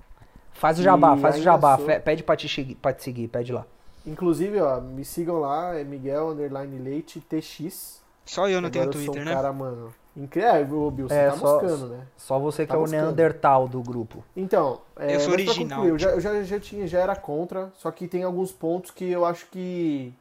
Faz 0.53 0.77
o 0.79 0.83
jabá, 0.83 1.15
E 1.17 1.19
faz 1.19 1.37
o 1.37 1.41
jabá. 1.41 1.75
sou- 1.77 1.87
Pede 2.01 2.23
pra 2.23 2.35
te, 2.35 2.47
seguir- 2.47 2.75
pra 2.75 2.93
te 2.93 3.03
seguir, 3.03 3.27
pede 3.27 3.51
lá. 3.51 3.65
Inclusive, 4.05 4.59
ó, 4.59 4.81
me 4.81 5.05
sigam 5.05 5.39
lá, 5.39 5.75
é 5.77 5.83
Miguel 5.83 6.29
Underline 6.29 6.77
Leite 6.79 7.19
TX. 7.21 8.01
Só 8.25 8.47
eu 8.49 8.61
não 8.61 8.69
tenho 8.69 8.85
eu 8.85 8.91
Twitter, 8.91 9.21
um 9.21 9.25
né? 9.25 9.33
cara, 9.33 9.51
mano. 9.53 9.93
Incrível, 10.15 10.91
Bill, 10.91 11.07
você 11.09 11.15
É, 11.15 11.29
tá 11.29 11.37
só- 11.37 11.59
buscando, 11.59 11.87
né? 11.89 12.05
Só 12.15 12.37
você 12.39 12.63
que 12.65 12.69
Tá 12.69 12.75
é 12.75 12.77
o 12.77 12.81
buscando. 12.81 13.01
Neandertal 13.01 13.67
do 13.67 13.81
grupo. 13.81 14.23
Então, 14.37 14.81
é, 14.97 15.15
Eu 15.15 15.19
sou 15.19 15.31
original, 15.33 15.79
concluir, 15.79 15.89
eu 15.89 15.97
já, 15.99 16.09
eu 16.11 16.19
já, 16.21 16.43
já 16.43 16.59
tinha, 16.59 16.85
já 16.87 16.99
era 16.99 17.15
contra, 17.15 17.71
só 17.75 17.89
que 17.89 18.07
tem 18.07 18.23
alguns 18.23 18.51
pontos 18.51 18.91
que 18.91 19.09
eu 19.09 19.25
acho 19.25 19.47
que, 19.47 20.13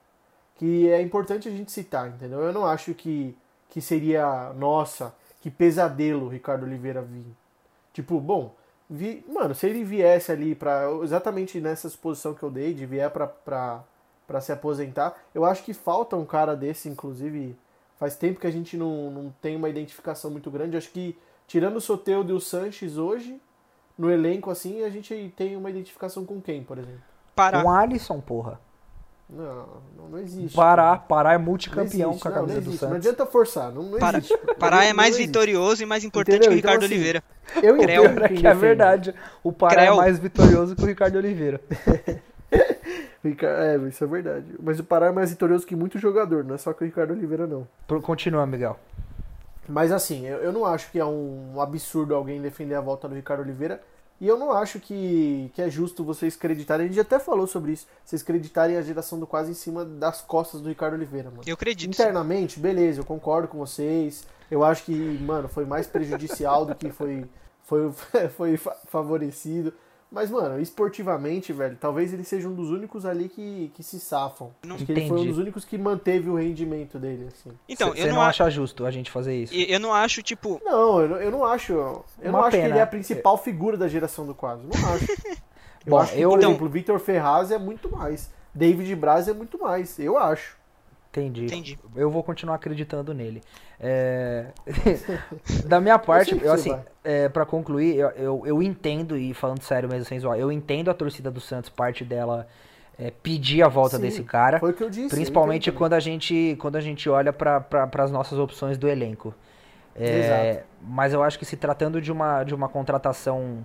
que 0.57 0.89
é 0.91 1.03
importante 1.03 1.47
a 1.49 1.51
gente 1.51 1.71
citar, 1.71 2.09
entendeu? 2.09 2.41
Eu 2.41 2.53
não 2.53 2.65
acho 2.65 2.95
que, 2.95 3.37
que 3.69 3.81
seria, 3.83 4.53
nossa, 4.57 5.15
que 5.43 5.51
pesadelo 5.51 6.25
o 6.27 6.29
Ricardo 6.29 6.65
Oliveira 6.65 7.03
vir. 7.03 7.27
Tipo, 7.93 8.19
bom, 8.19 8.55
vi, 8.93 9.25
mano, 9.29 9.55
se 9.55 9.67
ele 9.67 9.83
viesse 9.83 10.31
ali 10.31 10.55
pra, 10.55 10.85
exatamente 11.03 11.61
nessa 11.61 11.87
exposição 11.87 12.35
que 12.35 12.43
eu 12.43 12.51
dei, 12.51 12.75
de 12.75 12.85
vier 12.85 13.11
pra, 13.11 13.27
pra, 13.27 13.83
pra 14.27 14.41
se 14.41 14.53
aposentar, 14.53 15.17
eu 15.35 15.45
acho 15.45 15.65
que 15.65 15.73
falta 15.73 16.15
um 16.17 16.25
cara 16.27 16.55
desse, 16.55 16.89
inclusive, 16.89 17.57
faz 17.99 18.17
tempo 18.17 18.39
que 18.39 18.47
a 18.47 18.51
gente 18.51 18.77
não, 18.77 19.11
não 19.11 19.35
tem 19.41 19.57
uma 19.57 19.69
identificação 19.69 20.31
muito 20.31 20.51
grande, 20.51 20.77
acho 20.77 20.91
que 20.91 21.19
tirando 21.47 21.77
o 21.77 21.81
Soteldo 21.81 22.33
e 22.33 22.37
o 22.37 22.41
Sanches 22.41 22.99
hoje, 22.99 23.41
no 23.97 24.11
elenco 24.11 24.51
assim, 24.51 24.85
a 24.85 24.91
gente 24.91 25.33
tem 25.37 25.57
uma 25.57 25.71
identificação 25.71 26.25
com 26.25 26.41
quem, 26.41 26.63
por 26.63 26.79
exemplo? 26.79 27.01
Pará. 27.35 27.63
Um 27.65 27.71
Alisson, 27.71 28.21
porra. 28.21 28.61
Não, 29.29 29.67
não, 29.97 30.09
não 30.11 30.19
existe. 30.19 30.55
Pará, 30.55 30.97
Pará 30.99 31.33
é 31.33 31.39
Não 31.39 31.45
multicampeão 31.47 32.11
existe, 32.11 32.23
com 32.23 32.29
a 32.29 32.31
não, 32.33 32.39
não 32.41 32.47
camisa 32.47 32.61
do 32.61 32.69
existe. 32.69 32.83
Não 32.85 32.91
Santos. 32.91 33.07
adianta 33.07 33.27
forçar, 33.27 33.73
não, 33.73 33.83
não 33.85 33.99
Pará, 33.99 34.19
existe. 34.19 34.37
Pará 34.59 34.77
Não- 34.77 34.83
é 34.83 34.93
mais 34.93 35.11
não 35.13 35.17
existe. 35.21 35.27
vitorioso 35.29 35.83
e 35.83 35.87
mais 35.87 36.05
importante 36.05 36.35
Entendeu? 36.37 36.51
que 36.51 36.55
o 36.55 36.57
Ricardo 36.57 36.77
Então, 36.85 36.87
assim, 36.87 36.95
Oliveira. 36.97 37.25
Eu 37.63 37.77
Creu. 37.79 38.05
entendo 38.05 38.25
é 38.25 38.29
que 38.29 38.47
é 38.47 38.55
verdade. 38.55 39.15
O 39.43 39.53
Pará 39.53 39.83
Creu. 39.83 39.95
é 39.95 39.97
mais 39.97 40.19
vitorioso 40.19 40.77
que 40.77 40.83
o 40.83 40.87
Ricardo 40.87 41.17
Oliveira. 41.17 41.61
É, 43.25 43.77
isso 43.89 44.03
é 44.03 44.07
verdade. 44.09 44.47
Mas 44.61 44.81
o 44.81 44.85
Pará 44.85 45.07
é 45.07 45.13
mais 45.13 45.31
vitorioso 45.31 45.65
que 45.65 45.77
muito 45.77 45.97
jogador, 45.97 46.43
não 46.43 46.57
é 46.57 46.59
só 46.59 46.73
que 46.73 46.83
o 46.83 46.85
Ricardo 46.85 47.13
Oliveira, 47.13 47.47
não. 47.47 47.69
Continua, 48.01 48.45
Miguel. 48.45 48.77
Mas 49.69 49.93
assim, 49.93 50.27
eu, 50.27 50.39
eu 50.39 50.53
não 50.53 50.67
acho 50.67 50.91
que 50.91 50.99
é 50.99 51.05
um 51.05 51.61
absurdo 51.61 52.17
alguém 52.17 52.43
defender 52.43 52.75
a 52.75 52.81
volta 52.81 53.09
do 53.09 53.15
Ricardo 53.15 53.41
Oliveira. 53.41 53.81
E 54.23 54.29
eu 54.29 54.39
não 54.39 54.53
acho 54.53 54.79
que, 54.79 55.51
que 55.53 55.61
é 55.61 55.69
justo 55.69 56.05
vocês 56.05 56.37
acreditarem. 56.37 56.87
A 56.87 56.89
gente 56.89 57.01
até 57.01 57.19
falou 57.19 57.45
sobre 57.45 57.73
isso. 57.73 57.89
Vocês 58.05 58.23
acreditarem 58.23 58.77
a 58.77 58.81
geração 58.81 59.19
do 59.19 59.27
quase 59.27 59.51
em 59.51 59.55
cima 59.55 59.85
das 59.85 60.21
costas 60.21 60.61
do 60.61 60.69
Ricardo 60.69 60.95
Oliveira, 60.95 61.29
mano. 61.29 61.43
Eu 61.45 61.55
acredito. 61.55 61.91
Internamente, 61.91 62.61
beleza, 62.61 63.01
eu 63.01 63.05
concordo 63.05 63.49
com 63.49 63.59
vocês. 63.59 64.25
Eu 64.49 64.63
acho 64.63 64.85
que, 64.85 64.95
mano, 64.95 65.49
foi 65.49 65.65
mais 65.65 65.89
prejudicial 65.89 66.65
do 66.65 66.73
que 66.73 66.93
foi, 66.93 67.27
foi, 67.65 67.91
foi 68.37 68.57
fa- 68.57 68.77
favorecido. 68.87 69.75
Mas, 70.15 70.31
mano, 70.31 70.61
esportivamente, 70.61 71.55
velho, 71.55 71.75
talvez 71.81 72.13
ele 72.13 72.23
seja 72.23 72.47
um 72.47 72.55
dos 72.55 72.69
únicos 72.71 73.07
ali 73.07 73.31
que, 73.31 73.73
que 73.75 73.83
se 73.83 73.99
safam. 73.99 74.51
Não- 74.63 74.77
Acho 74.77 74.85
que 74.85 74.93
ele 74.93 75.01
foi 75.09 75.11
um 75.13 75.15
Entendi. 75.21 75.29
dos 75.31 75.39
únicos 75.39 75.65
que 75.65 75.79
manteve 75.79 76.29
o 76.29 76.35
rendimento 76.37 76.99
dele, 76.99 77.29
assim. 77.29 77.51
Então, 77.67 77.91
Você 77.93 78.03
eu 78.03 78.09
não, 78.09 78.17
não, 78.17 78.23
a- 78.23 78.27
acha 78.29 78.51
justo 78.51 78.85
a 78.85 78.91
gente 78.91 79.11
fazer 79.11 79.35
isso? 79.35 79.55
eu 79.55 79.81
não 79.81 79.93
acho, 79.95 80.23
tipo, 80.23 80.61
Não, 80.63 81.01
eu 81.01 81.09
não, 81.09 81.17
eu 81.17 81.31
não 81.31 81.45
acho. 81.47 81.73
Eu 81.73 82.05
Uma 82.25 82.33
não 82.33 82.41
acho 82.41 82.51
que 82.51 82.57
pena. 82.59 82.69
ele 82.69 82.79
é 82.79 82.83
a 82.83 82.87
principal 82.87 83.39
figura 83.39 83.77
da 83.79 83.89
geração 83.89 84.27
do 84.27 84.35
quadro. 84.35 84.69
Não 84.69 84.89
acho. 84.95 85.07
Eu 85.85 85.91
Bom, 85.91 85.99
acho 85.99 86.13
que, 86.13 86.21
eu- 86.21 86.29
por 86.31 86.39
Então- 86.39 86.51
exemplo, 86.51 86.67
o 86.69 86.71
Vitor 86.71 86.99
Ferraz 87.01 87.51
é 87.51 87.59
muito 87.59 87.91
mais. 87.91 88.31
David 88.55 88.95
Braz 88.95 89.27
é 89.27 89.33
muito 89.33 89.59
mais. 89.59 89.99
Eu 89.99 90.17
acho. 90.17 90.57
Entendi. 91.13 91.45
entendi. 91.45 91.79
Eu 91.95 92.11
vou 92.11 92.23
continuar 92.23 92.55
acreditando 92.55 93.13
nele. 93.13 93.43
É, 93.79 94.47
da 95.67 95.79
minha 95.79 95.99
parte, 95.99 96.41
eu, 96.43 96.53
assim, 96.53 96.75
é, 97.05 97.29
para 97.29 97.45
concluir, 97.45 97.97
eu, 97.97 98.09
eu, 98.11 98.43
eu 98.47 98.63
entendo, 98.63 99.17
e 99.19 99.35
falando 99.35 99.63
sério 99.63 99.89
mesmo 99.89 100.07
sem 100.07 100.19
zoar, 100.19 100.39
eu 100.39 100.51
entendo 100.51 100.91
a 100.91 100.95
torcida 100.95 101.31
do 101.31 101.41
Santos, 101.41 101.69
parte 101.69 102.03
dela 102.03 102.49
é, 102.99 103.11
pedir 103.11 103.63
a 103.63 103.69
volta 103.69 103.97
Sim, 103.97 104.03
desse 104.03 104.23
cara. 104.23 104.59
Foi 104.59 104.71
o 104.71 104.75
que 104.75 104.83
eu 104.83 104.89
disse. 104.89 105.07
eu 105.07 105.11
Principalmente 105.11 105.69
entendo 105.69 105.79
quando 105.79 105.93
a 105.93 106.01
gente, 106.01 106.57
quando 106.59 106.77
a 106.77 106.81
gente 106.81 107.09
olha 107.11 107.33
para 107.33 107.91
as 107.99 108.11
nossas 108.11 108.39
opções 108.39 108.79
do 108.79 108.89
elenco. 108.89 109.35
É, 109.95 110.51
Exato. 110.51 110.67
mas 110.83 111.13
eu 111.13 111.23
acho 111.23 111.39
que 111.39 111.45
se 111.45 111.55
tratando 111.55 112.01
de 112.01 112.11
uma, 112.11 112.45
de 112.45 112.55
uma 112.55 112.69
contratação 112.69 113.63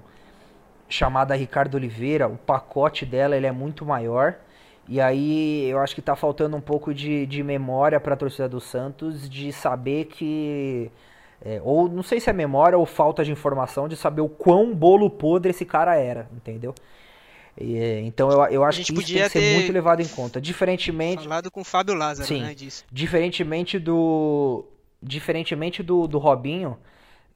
chamada 0.89 1.33
Ricardo 1.35 1.75
Oliveira, 1.75 2.27
o 2.27 2.35
pacote 2.37 3.05
dela 3.05 3.37
ele 3.37 3.47
é 3.47 3.51
muito 3.51 3.85
maior. 3.85 4.35
E 4.87 5.01
aí 5.01 5.69
eu 5.69 5.79
acho 5.79 5.93
que 5.93 6.01
tá 6.01 6.15
faltando 6.15 6.55
um 6.55 6.61
pouco 6.61 6.93
de, 6.93 7.25
de 7.25 7.43
memória 7.43 7.99
para 7.99 8.13
a 8.13 8.17
torcida 8.17 8.47
do 8.47 8.61
Santos 8.61 9.29
de 9.29 9.51
saber 9.51 10.05
que. 10.05 10.89
é, 11.43 11.61
ou 11.63 11.89
não 11.89 12.01
sei 12.01 12.19
se 12.19 12.29
é 12.29 12.33
memória 12.33 12.77
ou 12.77 12.85
falta 12.85 13.23
de 13.23 13.31
informação 13.31 13.87
de 13.87 13.97
saber 13.97 14.21
o 14.21 14.29
quão 14.29 14.73
bolo 14.73 15.09
podre 15.09 15.51
esse 15.51 15.65
cara 15.65 15.95
era, 15.95 16.29
entendeu? 16.33 16.73
E, 17.59 17.77
é, 17.77 17.99
então 18.01 18.31
eu, 18.31 18.43
eu 18.45 18.63
acho 18.63 18.77
que 18.83 18.93
isso 18.93 19.13
tem 19.13 19.23
que 19.23 19.29
ser 19.29 19.55
muito 19.55 19.73
levado 19.73 20.01
em 20.01 20.07
conta. 20.07 20.39
Diferentemente, 20.39 21.23
Falado 21.23 21.51
com 21.51 21.61
o 21.61 21.65
Fábio 21.65 21.95
Lázaro, 21.95 22.27
Sim. 22.27 22.41
né, 22.41 22.53
disso. 22.53 22.85
Diferentemente 22.91 23.77
do. 23.77 24.63
Diferentemente 25.01 25.83
do, 25.83 26.07
do 26.07 26.17
Robinho, 26.17 26.77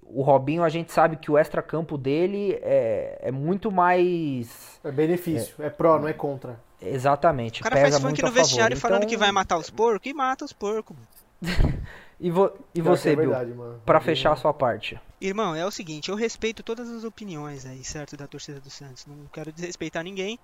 o 0.01 0.21
Robinho 0.21 0.63
a 0.63 0.69
gente 0.69 0.91
sabe 0.91 1.15
que 1.15 1.29
o 1.29 1.37
extra-campo 1.37 1.97
dele 1.97 2.57
é, 2.61 3.19
é 3.21 3.31
muito 3.31 3.71
mais. 3.71 4.79
É 4.83 4.91
benefício. 4.91 5.55
É, 5.59 5.69
pró, 5.69 5.99
não 5.99 6.07
é 6.07 6.13
contra. 6.13 6.59
Exatamente. 6.81 7.61
O 7.61 7.63
cara 7.63 7.75
pesa 7.75 7.99
faz 7.99 8.03
funk 8.03 8.21
no 8.23 8.31
vestiário 8.31 8.75
falando 8.77 8.99
Então, 9.03 9.09
que 9.09 9.17
vai 9.17 9.31
matar 9.31 9.57
os 9.57 9.69
porcos 9.69 10.09
e 10.09 10.13
mata 10.13 10.43
os 10.45 10.53
porcos. 10.53 10.95
E, 12.23 12.29
vo- 12.29 12.51
e 12.71 12.73
que 12.73 12.81
você, 12.83 13.09
é 13.13 13.15
Bill? 13.15 13.29
verdade, 13.31 13.51
Robinho- 13.51 14.01
fechar 14.03 14.33
a 14.33 14.35
sua 14.35 14.53
parte. 14.53 15.01
Irmão, 15.19 15.55
é 15.55 15.65
o 15.65 15.71
seguinte, 15.71 16.09
eu 16.09 16.15
respeito 16.15 16.61
todas 16.61 16.87
as 16.87 17.03
opiniões 17.03 17.65
aí, 17.65 17.83
certo, 17.83 18.15
da 18.15 18.27
torcida 18.27 18.59
do 18.59 18.69
Santos. 18.69 19.07
Não 19.07 19.25
quero 19.33 19.51
desrespeitar 19.51 20.03
ninguém. 20.03 20.37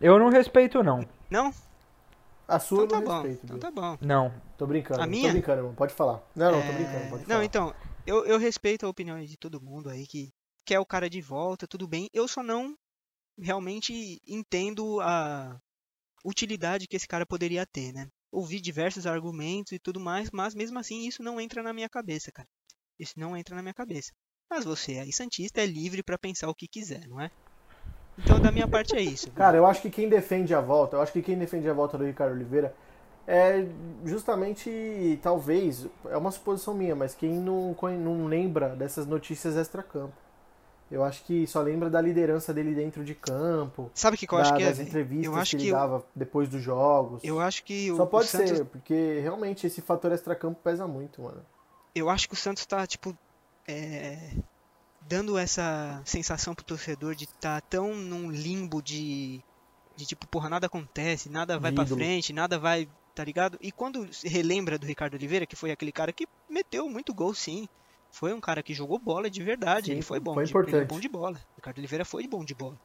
Eu 0.00 0.18
não 0.18 0.28
respeito, 0.28 0.82
não. 0.82 1.06
Não? 1.30 1.54
A 2.48 2.58
sua 2.58 2.82
Então 2.84 2.98
eu 2.98 3.04
tá 3.04 3.08
não 3.12 3.16
bom. 3.22 3.28
respeito. 3.28 3.44
Então 3.44 3.58
tá 3.60 3.70
bom. 3.70 3.96
Não. 4.00 4.34
Tô 4.58 4.66
brincando. 4.66 5.00
A 5.02 5.06
minha? 5.06 5.28
Tô 5.28 5.32
brincando, 5.34 5.58
irmão. 5.60 5.74
Pode 5.74 5.94
falar. 5.94 6.20
Não, 6.34 6.50
não, 6.50 6.60
tô 6.62 6.66
É, 6.66 6.72
brincando. 6.72 7.10
Pode 7.10 7.22
Não, 7.22 7.28
falar. 7.28 7.44
então, 7.44 7.74
eu, 8.04 8.24
eu 8.26 8.36
respeito 8.36 8.84
a 8.84 8.88
opinião 8.88 9.24
de 9.24 9.36
todo 9.36 9.60
mundo 9.62 9.88
aí 9.88 10.08
que 10.08 10.32
quer 10.64 10.80
o 10.80 10.84
cara 10.86 11.08
de 11.08 11.20
volta, 11.20 11.64
tudo 11.68 11.86
bem. 11.86 12.08
Eu 12.12 12.26
só 12.26 12.42
não 12.42 12.74
realmente 13.40 14.20
entendo 14.26 15.00
a 15.00 15.56
utilidade 16.24 16.86
que 16.86 16.96
esse 16.96 17.08
cara 17.08 17.26
poderia 17.26 17.66
ter, 17.66 17.92
né? 17.92 18.08
Ouvi 18.32 18.60
diversos 18.60 19.06
argumentos 19.06 19.72
e 19.72 19.78
tudo 19.78 19.98
mais, 19.98 20.30
mas 20.30 20.54
mesmo 20.54 20.78
assim 20.78 21.06
isso 21.06 21.22
não 21.22 21.40
entra 21.40 21.62
na 21.62 21.72
minha 21.72 21.88
cabeça, 21.88 22.30
cara. 22.32 22.48
Isso 22.98 23.14
não 23.16 23.36
entra 23.36 23.56
na 23.56 23.62
minha 23.62 23.74
cabeça. 23.74 24.12
Mas 24.48 24.64
você 24.64 24.98
aí, 24.98 25.12
Santista, 25.12 25.60
é 25.60 25.66
livre 25.66 26.02
pra 26.02 26.18
pensar 26.18 26.48
o 26.48 26.54
que 26.54 26.68
quiser, 26.68 27.06
não 27.08 27.20
é? 27.20 27.30
Então, 28.18 28.38
da 28.38 28.52
minha 28.52 28.68
parte 28.68 28.94
é 28.94 29.00
isso. 29.00 29.30
Cara, 29.32 29.56
eu 29.56 29.64
acho 29.64 29.80
que 29.80 29.90
quem 29.90 30.08
defende 30.08 30.54
a 30.54 30.60
volta, 30.60 30.96
eu 30.96 31.00
acho 31.00 31.12
que 31.12 31.22
quem 31.22 31.38
defende 31.38 31.68
a 31.68 31.72
volta 31.72 31.96
do 31.96 32.04
Ricardo 32.04 32.34
Oliveira 32.34 32.74
é 33.26 33.64
justamente, 34.04 35.18
talvez, 35.22 35.86
é 36.06 36.16
uma 36.16 36.30
suposição 36.30 36.74
minha, 36.74 36.94
mas 36.94 37.14
quem 37.14 37.32
não, 37.32 37.74
não 37.98 38.26
lembra 38.26 38.70
dessas 38.70 39.06
notícias 39.06 39.56
extra-campo. 39.56 40.14
Eu 40.90 41.04
acho 41.04 41.22
que 41.24 41.46
só 41.46 41.60
lembra 41.62 41.88
da 41.88 42.00
liderança 42.00 42.52
dele 42.52 42.74
dentro 42.74 43.04
de 43.04 43.14
campo. 43.14 43.90
Sabe 43.94 44.16
o 44.16 44.18
que, 44.18 44.26
que 44.26 44.32
eu 44.34 44.38
da- 44.38 44.42
acho 44.44 44.56
que 44.56 44.62
é? 44.62 44.66
das 44.66 44.78
entrevistas 44.80 45.26
Eu 45.26 45.36
acho 45.36 45.50
que 45.50 45.56
ele 45.56 45.64
que, 45.66 45.70
dava 45.70 46.04
depois 46.16 46.48
dos 46.48 46.60
jogos. 46.62 47.22
eu 47.22 47.38
acho 47.40 47.62
que 47.62 47.90
o, 47.92 47.96
Só 47.96 48.02
o 48.02 48.06
pode 48.08 48.26
Santos 48.28 48.48
ser, 48.58 48.64
porque 48.64 49.20
realmente 49.20 49.66
esse 49.66 49.80
fator 49.80 50.10
extracampo 50.12 50.60
pesa 50.62 50.88
muito, 50.88 51.22
mano. 51.22 51.44
eu 51.94 52.10
acho 52.10 52.26
que 52.28 52.34
o 52.34 52.36
Santos 52.36 52.66
tá, 52.66 52.84
tipo, 52.88 53.16
é, 53.68 54.32
dando 55.02 55.38
essa 55.38 56.02
sensação 56.04 56.54
pro 56.54 56.64
torcedor 56.64 57.14
de 57.14 57.24
estar 57.24 57.60
tão 57.62 57.94
num 57.94 58.28
limbo 58.30 58.82
de, 58.82 59.40
de 59.94 60.06
tipo, 60.06 60.26
porra, 60.26 60.48
nada 60.48 60.66
acontece, 60.66 61.28
nada 61.28 61.56
vai 61.58 61.70
pra 61.70 61.84
ídolo. 61.84 62.00
frente, 62.00 62.32
nada 62.32 62.58
vai, 62.58 62.88
tá 63.14 63.22
ligado? 63.22 63.56
E 63.60 63.70
quando 63.70 64.12
se 64.12 64.26
relembra 64.28 64.76
do 64.76 64.86
Ricardo 64.86 65.14
Oliveira, 65.14 65.46
que 65.46 65.54
foi 65.54 65.70
aquele 65.70 65.92
cara 65.92 66.12
que 66.12 66.26
meteu 66.48 66.88
muito 66.88 67.14
gol, 67.14 67.32
sim. 67.32 67.68
Foi 68.10 68.32
um 68.32 68.40
cara 68.40 68.62
que 68.62 68.74
jogou 68.74 68.98
bola 68.98 69.30
de 69.30 69.42
verdade, 69.42 69.86
Sim, 69.86 69.92
ele 69.92 70.02
foi 70.02 70.18
bom, 70.18 70.34
foi 70.34 70.44
de, 70.44 70.50
ele 70.50 70.58
é 70.58 70.62
importante. 70.62 70.88
bom 70.88 71.00
de 71.00 71.08
bola. 71.08 71.36
Ricardo 71.56 71.78
Oliveira 71.78 72.04
foi 72.04 72.26
bom 72.26 72.44
de 72.44 72.54
bola. 72.54 72.78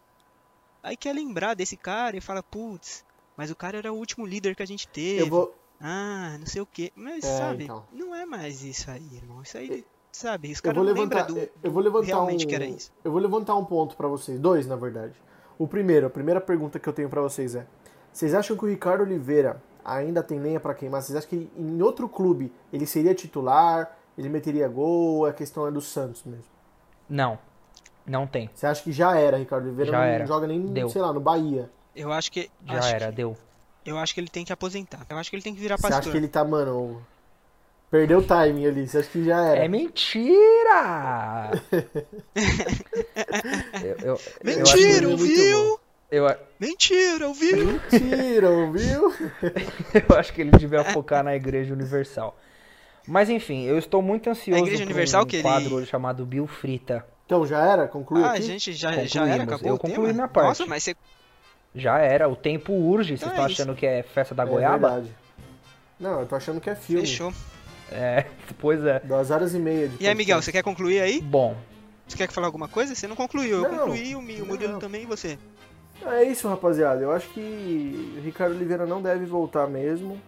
Aí 0.83 0.95
quer 0.95 1.13
lembrar 1.13 1.55
desse 1.55 1.75
cara 1.75 2.15
e 2.15 2.21
fala, 2.21 2.43
putz, 2.43 3.03
mas 3.35 3.49
o 3.49 3.55
cara 3.55 3.77
era 3.77 3.91
o 3.91 3.95
último 3.97 4.25
líder 4.25 4.55
que 4.55 4.61
a 4.63 4.67
gente 4.67 4.87
teve. 4.87 5.21
Eu 5.23 5.29
vou. 5.29 5.55
Ah, 5.81 6.37
não 6.39 6.45
sei 6.45 6.61
o 6.61 6.65
que. 6.65 6.93
Mas, 6.95 7.23
É, 7.25 7.37
sabe, 7.37 7.63
então. 7.65 7.83
não 7.91 8.13
é 8.15 8.25
mais 8.25 8.63
isso 8.63 8.89
aí, 8.89 9.03
irmão. 9.15 9.41
Isso 9.41 9.57
aí, 9.57 9.83
sabe, 10.11 10.51
os 10.51 10.61
caras 10.61 10.77
não 10.77 10.83
levantar, 10.83 11.27
lembram 11.27 11.45
do, 11.45 11.51
eu 11.63 11.71
vou 11.71 11.81
levantar 11.83 12.05
realmente 12.07 12.45
um, 12.45 12.47
que 12.47 12.55
era 12.55 12.65
isso. 12.65 12.91
Eu 13.03 13.11
vou 13.11 13.19
levantar 13.19 13.55
um 13.55 13.65
ponto 13.65 13.97
pra 13.97 14.07
vocês, 14.07 14.39
dois 14.39 14.67
na 14.67 14.75
verdade. 14.75 15.15
O 15.57 15.67
primeiro, 15.67 16.05
a 16.05 16.09
primeira 16.09 16.39
pergunta 16.39 16.79
que 16.79 16.87
eu 16.87 16.93
tenho 16.93 17.09
pra 17.09 17.21
vocês 17.21 17.55
é: 17.55 17.65
vocês 18.13 18.33
acham 18.33 18.55
que 18.55 18.63
o 18.63 18.67
Ricardo 18.69 19.01
Oliveira 19.01 19.61
ainda 19.83 20.21
tem 20.23 20.39
lenha 20.39 20.59
pra 20.59 20.73
queimar? 20.73 21.01
Vocês 21.01 21.15
acham 21.17 21.29
que 21.29 21.49
em 21.57 21.81
outro 21.81 22.07
clube 22.07 22.51
ele 22.71 22.85
seria 22.85 23.13
titular, 23.15 23.94
ele 24.17 24.29
meteria 24.29 24.67
gol? 24.67 25.25
A 25.25 25.33
questão 25.33 25.67
é 25.67 25.71
do 25.71 25.81
Santos 25.81 26.23
mesmo. 26.25 26.45
Não. 27.09 27.37
Não 28.05 28.27
tem. 28.27 28.49
Você 28.53 28.67
acha 28.67 28.83
que 28.83 28.91
já 28.91 29.17
era, 29.17 29.37
Ricardo 29.37 29.65
Oliveira 29.65 29.91
Já 29.91 29.97
não 29.97 30.03
era. 30.05 30.25
joga 30.27 30.45
nem, 30.47 30.61
Deu. 30.67 30.89
sei 30.89 31.01
lá, 31.01 31.11
no 31.11 31.19
Bahia? 31.19 31.69
Eu 31.95 32.11
acho 32.11 32.31
que. 32.31 32.49
Já 32.65 32.77
acho 32.79 32.87
era, 32.95 33.05
que- 33.09 33.15
deu. 33.15 33.35
eu 33.85 33.97
acho 33.97 34.13
que 34.13 34.19
ele 34.19 34.27
tem 34.29 34.45
que 34.45 34.53
aposentar. 34.53 35.05
Eu 35.09 35.17
acho 35.17 35.29
que 35.29 35.35
ele 35.35 35.43
tem 35.43 35.55
que 35.55 35.59
virar 35.61 35.77
Você 35.77 35.81
pastor. 35.83 35.99
acha 36.01 36.11
que 36.11 36.17
ele 36.17 36.27
tá, 36.27 36.43
mano, 36.43 37.01
perdeu 37.89 38.19
o 38.19 38.23
timing 38.23 38.67
ali? 38.67 38.87
Você 38.87 38.99
acha 38.99 39.09
que 39.09 39.23
já 39.25 39.41
era? 39.43 39.65
É 39.65 39.67
mentira! 39.67 41.51
eu, 43.83 43.95
eu, 44.01 44.13
eu 44.15 44.19
Mentira, 44.43 45.07
muito 45.07 45.21
ouviu? 45.21 45.79
eu, 46.11 46.37
Mentira, 46.59 47.27
ouviu? 47.27 47.65
Mentira, 47.91 48.49
ouviu? 48.51 49.13
eu 50.09 50.15
acho 50.17 50.31
que 50.33 50.41
ele 50.41 50.51
devia 50.51 50.83
focar 50.83 51.23
na 51.23 51.35
Igreja 51.35 51.73
Universal. 51.73 52.37
Mas 53.07 53.29
enfim, 53.29 53.63
eu 53.65 53.77
estou 53.77 54.01
muito 54.01 54.29
ansioso 54.29 54.57
A 54.63 54.65
Igreja 54.65 54.83
por 54.83 54.89
Universal 54.89 55.23
um 55.23 55.25
que 55.25 55.35
ele- 55.37 55.43
quadro 55.43 55.75
hoje 55.75 55.87
chamado 55.87 56.25
Bill 56.25 56.47
Frita. 56.47 57.05
Então, 57.25 57.45
já 57.45 57.59
era? 57.63 57.87
Concluiu 57.87 58.23
Ah, 58.25 58.33
aqui? 58.33 58.43
gente, 58.43 58.73
já, 58.73 58.91
já 59.05 59.27
era, 59.27 59.43
acabou 59.43 59.67
Eu 59.69 59.75
o 59.75 59.79
tema? 59.79 59.95
concluí 59.95 60.13
minha 60.13 60.27
parte. 60.27 60.47
Nossa, 60.47 60.65
mas 60.67 60.83
você... 60.83 60.95
Já 61.73 61.97
era, 61.99 62.29
o 62.29 62.35
tempo 62.35 62.71
urge. 62.71 63.17
Vocês 63.17 63.21
Então 63.21 63.29
é 63.29 63.33
estão 63.33 63.47
isso. 63.51 63.61
achando 63.61 63.75
que 63.75 63.85
é 63.85 64.01
festa 64.03 64.33
da 64.35 64.43
É 64.43 64.45
goiaba? 64.45 64.89
verdade. 64.89 65.15
Não, 65.99 66.19
eu 66.21 66.25
tô 66.25 66.35
achando 66.35 66.61
que 66.61 66.69
é 66.69 66.75
filme. 66.75 67.01
Fechou. 67.05 67.33
É, 67.91 68.25
pois 68.59 68.83
é. 68.85 68.99
Duas 68.99 69.29
horas 69.31 69.53
e 69.53 69.59
meia 69.59 69.87
de 69.89 70.03
E 70.03 70.07
aí, 70.07 70.15
Miguel, 70.15 70.41
você 70.41 70.51
quer 70.51 70.63
concluir 70.63 71.01
aí? 71.01 71.19
Bom, 71.21 71.55
Você 72.07 72.15
quer 72.17 72.29
falar 72.29 72.47
alguma 72.47 72.67
coisa? 72.67 72.93
Você 72.95 73.07
não 73.07 73.15
concluiu. 73.15 73.63
Eu 73.63 73.71
Não, 73.71 73.79
concluí, 73.79 74.15
o 74.15 74.19
o 74.19 74.21
Murilo 74.45 74.73
não. 74.73 74.79
também 74.79 75.01
e 75.03 75.05
você. 75.05 75.37
É 76.05 76.23
isso, 76.23 76.47
rapaziada. 76.47 77.01
Eu 77.01 77.11
acho 77.11 77.27
que 77.29 78.15
o 78.19 78.21
Ricardo 78.21 78.55
Oliveira 78.55 78.85
não 78.85 79.01
deve 79.01 79.25
voltar 79.25 79.67
mesmo. 79.67 80.21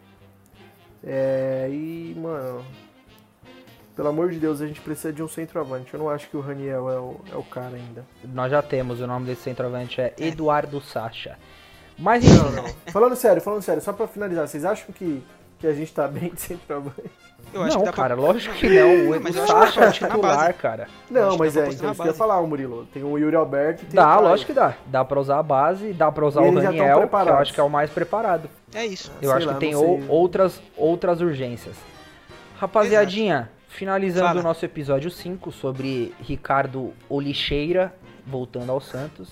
É, 1.03 1.67
e, 1.71 2.15
mano, 2.17 2.65
pelo 3.95 4.09
amor 4.09 4.31
de 4.31 4.39
Deus, 4.39 4.61
a 4.61 4.67
gente 4.67 4.81
precisa 4.81 5.11
de 5.13 5.23
um 5.23 5.27
centroavante. 5.27 5.93
Eu 5.93 5.99
não 5.99 6.09
acho 6.09 6.29
que 6.29 6.37
o 6.37 6.41
Raniel 6.41 6.89
é 6.89 6.99
o, 6.99 7.15
é 7.31 7.35
o 7.35 7.43
cara 7.43 7.75
ainda. 7.75 8.05
nós 8.23 8.51
já 8.51 8.61
temos. 8.61 8.99
O 9.01 9.07
nome 9.07 9.25
desse 9.25 9.41
centroavante 9.43 9.99
é 10.01 10.13
É. 10.19 10.27
Eduardo 10.27 10.79
Sacha. 10.81 11.37
Mas 11.97 12.23
Não, 12.23 12.51
não. 12.51 12.63
falando 12.91 13.15
sério, 13.15 13.41
falando 13.41 13.61
sério, 13.63 13.81
só 13.81 13.91
pra 13.91 14.07
finalizar, 14.07 14.47
vocês 14.47 14.63
acham 14.63 14.91
que, 14.93 15.23
que 15.57 15.65
a 15.65 15.73
gente 15.73 15.91
tá 15.91 16.07
bem 16.07 16.29
de 16.29 16.39
centroavante? 16.41 17.09
Eu 17.53 17.63
acho 17.63 17.73
não, 17.75 17.79
que 17.79 17.85
dá 17.85 17.93
pra- 17.93 18.03
cara, 18.03 18.15
lógico 18.19 18.53
que 18.55 18.69
não. 18.69 19.09
O, 19.11 19.33
Sacha 19.47 19.79
pra 19.79 19.87
é 19.87 19.91
titular, 19.91 20.53
cara. 20.55 20.87
Não, 21.09 21.37
mas 21.37 21.53
pra 21.53 21.63
é, 21.63 21.69
então 21.69 21.85
na 21.87 21.91
isso 21.91 22.01
que 22.01 22.07
eu 22.07 22.11
ia 22.11 22.17
falar, 22.17 22.39
o 22.39 22.47
Murilo. 22.47 22.85
Tem 22.93 23.03
o 23.03 23.17
Yuri 23.17 23.35
Alberto 23.35 23.83
e 23.83 23.85
tem 23.87 23.95
Dá, 23.95 24.19
o 24.19 24.21
lógico 24.23 24.47
que 24.47 24.53
dá. 24.53 24.75
Dá 24.85 25.03
pra 25.05 25.19
usar 25.19 25.39
a 25.39 25.43
base, 25.43 25.93
dá 25.93 26.11
pra 26.11 26.25
usar 26.25 26.41
E 26.43 26.49
o 26.49 26.53
Raniel, 26.59 27.07
que 27.07 27.15
eu 27.15 27.35
acho 27.37 27.53
que 27.53 27.59
é 27.59 27.63
o 27.63 27.69
mais 27.69 27.89
preparado. 27.89 28.49
É 28.73 28.85
isso. 28.85 29.11
Eu 29.21 29.29
Sei 29.29 29.37
acho 29.37 29.47
lá, 29.47 29.53
que 29.53 29.59
tem 29.59 29.75
ou- 29.75 30.01
outras, 30.09 30.61
outras 30.75 31.21
urgências. 31.21 31.75
Rapaziadinha, 32.59 33.49
finalizando 33.69 34.27
Fala. 34.27 34.39
o 34.39 34.43
nosso 34.43 34.65
episódio 34.65 35.11
5 35.11 35.51
sobre 35.51 36.13
Ricardo 36.21 36.93
Olixeira, 37.09 37.93
voltando 38.25 38.71
ao 38.71 38.81
Santos. 38.81 39.29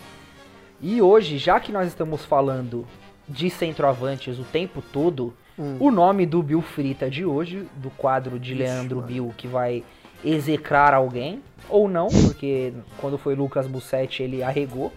E 0.81 1.01
hoje, 1.01 1.37
já 1.37 1.59
que 1.59 1.71
nós 1.71 1.87
estamos 1.87 2.23
falando 2.23 2.85
de 3.27 3.49
centroavantes 3.49 4.37
o 4.37 4.43
tempo 4.43 4.81
todo, 4.93 5.33
Hum. 5.57 5.77
o 5.79 5.89
nome 5.91 6.25
do 6.25 6.43
Bill 6.43 6.61
Frita 6.61 7.09
de 7.09 7.25
hoje, 7.25 7.65
do 7.75 7.89
quadro 7.91 8.37
de 8.39 8.51
Ixi, 8.53 8.61
Leandro 8.63 8.97
mano. 8.97 9.07
Bill, 9.07 9.33
que 9.37 9.47
vai 9.47 9.83
execrar 10.23 10.93
alguém, 10.93 11.41
ou 11.69 11.87
não, 11.87 12.07
porque 12.07 12.73
quando 12.97 13.17
foi 13.17 13.35
Lucas 13.35 13.65
Bussetti 13.67 14.21
ele 14.23 14.43
arregou. 14.43 14.91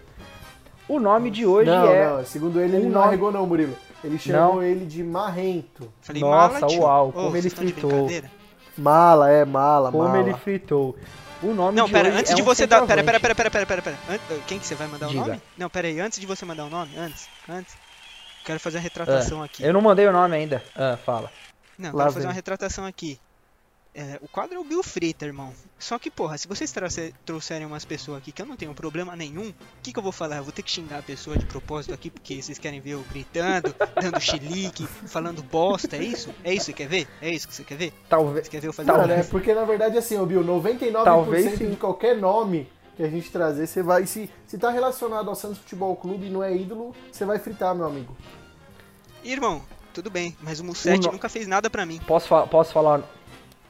O 0.87 0.99
nome 0.99 1.29
de 1.29 1.45
hoje 1.45 1.69
não, 1.69 1.87
é. 1.87 2.09
não, 2.09 2.25
segundo 2.25 2.59
ele, 2.59 2.75
ele 2.77 2.85
um 2.87 2.89
não 2.89 2.95
nome- 2.95 3.07
arregou 3.07 3.31
não, 3.31 3.45
Murilo. 3.45 3.75
Ele 4.03 4.17
chamou 4.17 4.63
ele 4.63 4.85
de 4.85 5.03
marrento. 5.03 5.91
Falei, 6.01 6.21
Nossa, 6.21 6.61
mala, 6.61 6.73
uau, 6.79 7.11
como 7.11 7.35
ele 7.37 7.49
fritou. 7.49 8.09
Mala, 8.77 9.29
é 9.29 9.45
mala, 9.45 9.91
Como 9.91 10.03
mala. 10.05 10.19
ele 10.21 10.33
fritou. 10.35 10.95
O 11.43 11.53
nome 11.53 11.77
Não, 11.77 11.85
de 11.85 11.91
pera, 11.91 12.09
hoje 12.09 12.17
antes 12.17 12.31
é 12.31 12.35
de 12.35 12.41
um 12.41 12.45
você 12.45 12.65
dar. 12.67 12.85
Pera, 12.87 13.03
pera, 13.03 13.19
pera, 13.19 13.35
pera, 13.35 13.49
pera, 13.51 13.65
pera, 13.65 13.81
pera. 13.81 13.97
Quem 14.47 14.57
que 14.59 14.65
você 14.65 14.75
vai 14.75 14.87
mandar 14.87 15.07
o 15.07 15.09
Diga. 15.09 15.21
nome? 15.25 15.41
Não, 15.57 15.69
pera 15.69 15.87
aí, 15.87 15.99
antes 15.99 16.19
de 16.19 16.25
você 16.25 16.43
mandar 16.45 16.65
o 16.65 16.69
nome, 16.69 16.91
antes, 16.97 17.27
antes. 17.47 17.75
Quero 18.45 18.59
fazer 18.59 18.77
a 18.77 18.81
retratação 18.81 19.43
aqui. 19.43 19.63
Eu 19.63 19.73
não 19.73 19.81
mandei 19.81 20.07
o 20.07 20.11
nome 20.11 20.35
ainda. 20.35 20.63
Ah, 20.75 20.97
fala. 20.97 21.31
Não, 21.77 21.91
Lá 21.93 22.03
quero 22.03 22.13
fazer 22.13 22.27
uma 22.27 22.33
retratação 22.33 22.85
aqui. 22.85 23.19
É, 23.93 24.19
o 24.21 24.27
quadro 24.27 24.55
é 24.55 24.59
o 24.59 24.63
Bill 24.63 24.83
Frita, 24.83 25.25
irmão. 25.25 25.51
Só 25.79 25.97
que, 25.97 26.11
porra, 26.11 26.37
se 26.37 26.47
vocês 26.47 26.73
trouxerem 27.25 27.65
umas 27.65 27.85
pessoas 27.85 28.19
aqui 28.19 28.31
que 28.31 28.41
eu 28.41 28.45
não 28.45 28.55
tenho 28.55 28.73
problema 28.73 29.15
nenhum, 29.15 29.49
o 29.49 29.55
que, 29.81 29.91
que 29.91 29.97
eu 29.97 30.03
vou 30.03 30.11
falar? 30.11 30.37
Eu 30.37 30.43
vou 30.43 30.51
ter 30.53 30.61
que 30.61 30.69
xingar 30.69 30.99
a 30.99 31.01
pessoa 31.01 31.35
de 31.37 31.45
propósito 31.45 31.93
aqui 31.93 32.09
porque 32.11 32.41
vocês 32.41 32.59
querem 32.59 32.79
ver 32.79 32.91
eu 32.91 33.03
gritando, 33.09 33.75
dando 33.99 34.19
chilique, 34.19 34.85
falando 35.07 35.41
bosta, 35.41 35.95
é 35.97 36.03
isso? 36.03 36.29
É 36.43 36.53
isso 36.53 36.67
que 36.67 36.71
você 36.71 36.73
quer 36.73 36.87
ver? 36.87 37.07
É 37.21 37.29
isso 37.29 37.47
que 37.47 37.55
você 37.55 37.63
quer 37.63 37.77
ver? 37.77 37.93
Talvez. 38.07 38.45
Você 38.45 38.51
quer 38.51 38.61
ver 38.61 38.67
eu 38.67 38.73
fazer 38.73 38.91
Talvez. 38.91 39.19
é 39.19 39.23
porque 39.23 39.53
na 39.53 39.65
verdade 39.65 39.97
assim, 39.97 40.17
ô 40.17 40.25
Bill, 40.25 40.43
99% 40.43 41.03
Talvez 41.03 41.57
sim. 41.57 41.71
de 41.71 41.75
qualquer 41.75 42.15
nome 42.15 42.69
que 42.99 43.03
a 43.05 43.09
gente 43.09 43.31
trazer, 43.31 43.65
você 43.65 43.81
vai. 43.81 44.05
Se, 44.05 44.29
se 44.45 44.57
tá 44.57 44.69
relacionado 44.69 45.29
ao 45.29 45.35
Santos 45.35 45.59
Futebol 45.59 45.95
Clube 45.95 46.27
e 46.27 46.29
não 46.29 46.43
é 46.43 46.53
ídolo, 46.53 46.93
você 47.09 47.23
vai 47.23 47.39
fritar, 47.39 47.73
meu 47.73 47.85
amigo. 47.85 48.13
Irmão, 49.23 49.61
tudo 49.93 50.09
bem, 50.09 50.35
mas 50.41 50.59
o 50.59 50.65
Mussetti 50.65 51.05
no- 51.07 51.13
nunca 51.13 51.29
fez 51.29 51.47
nada 51.47 51.69
pra 51.69 51.85
mim. 51.85 51.99
Posso, 52.05 52.27
fa- 52.27 52.45
posso 52.45 52.73
falar. 52.73 53.01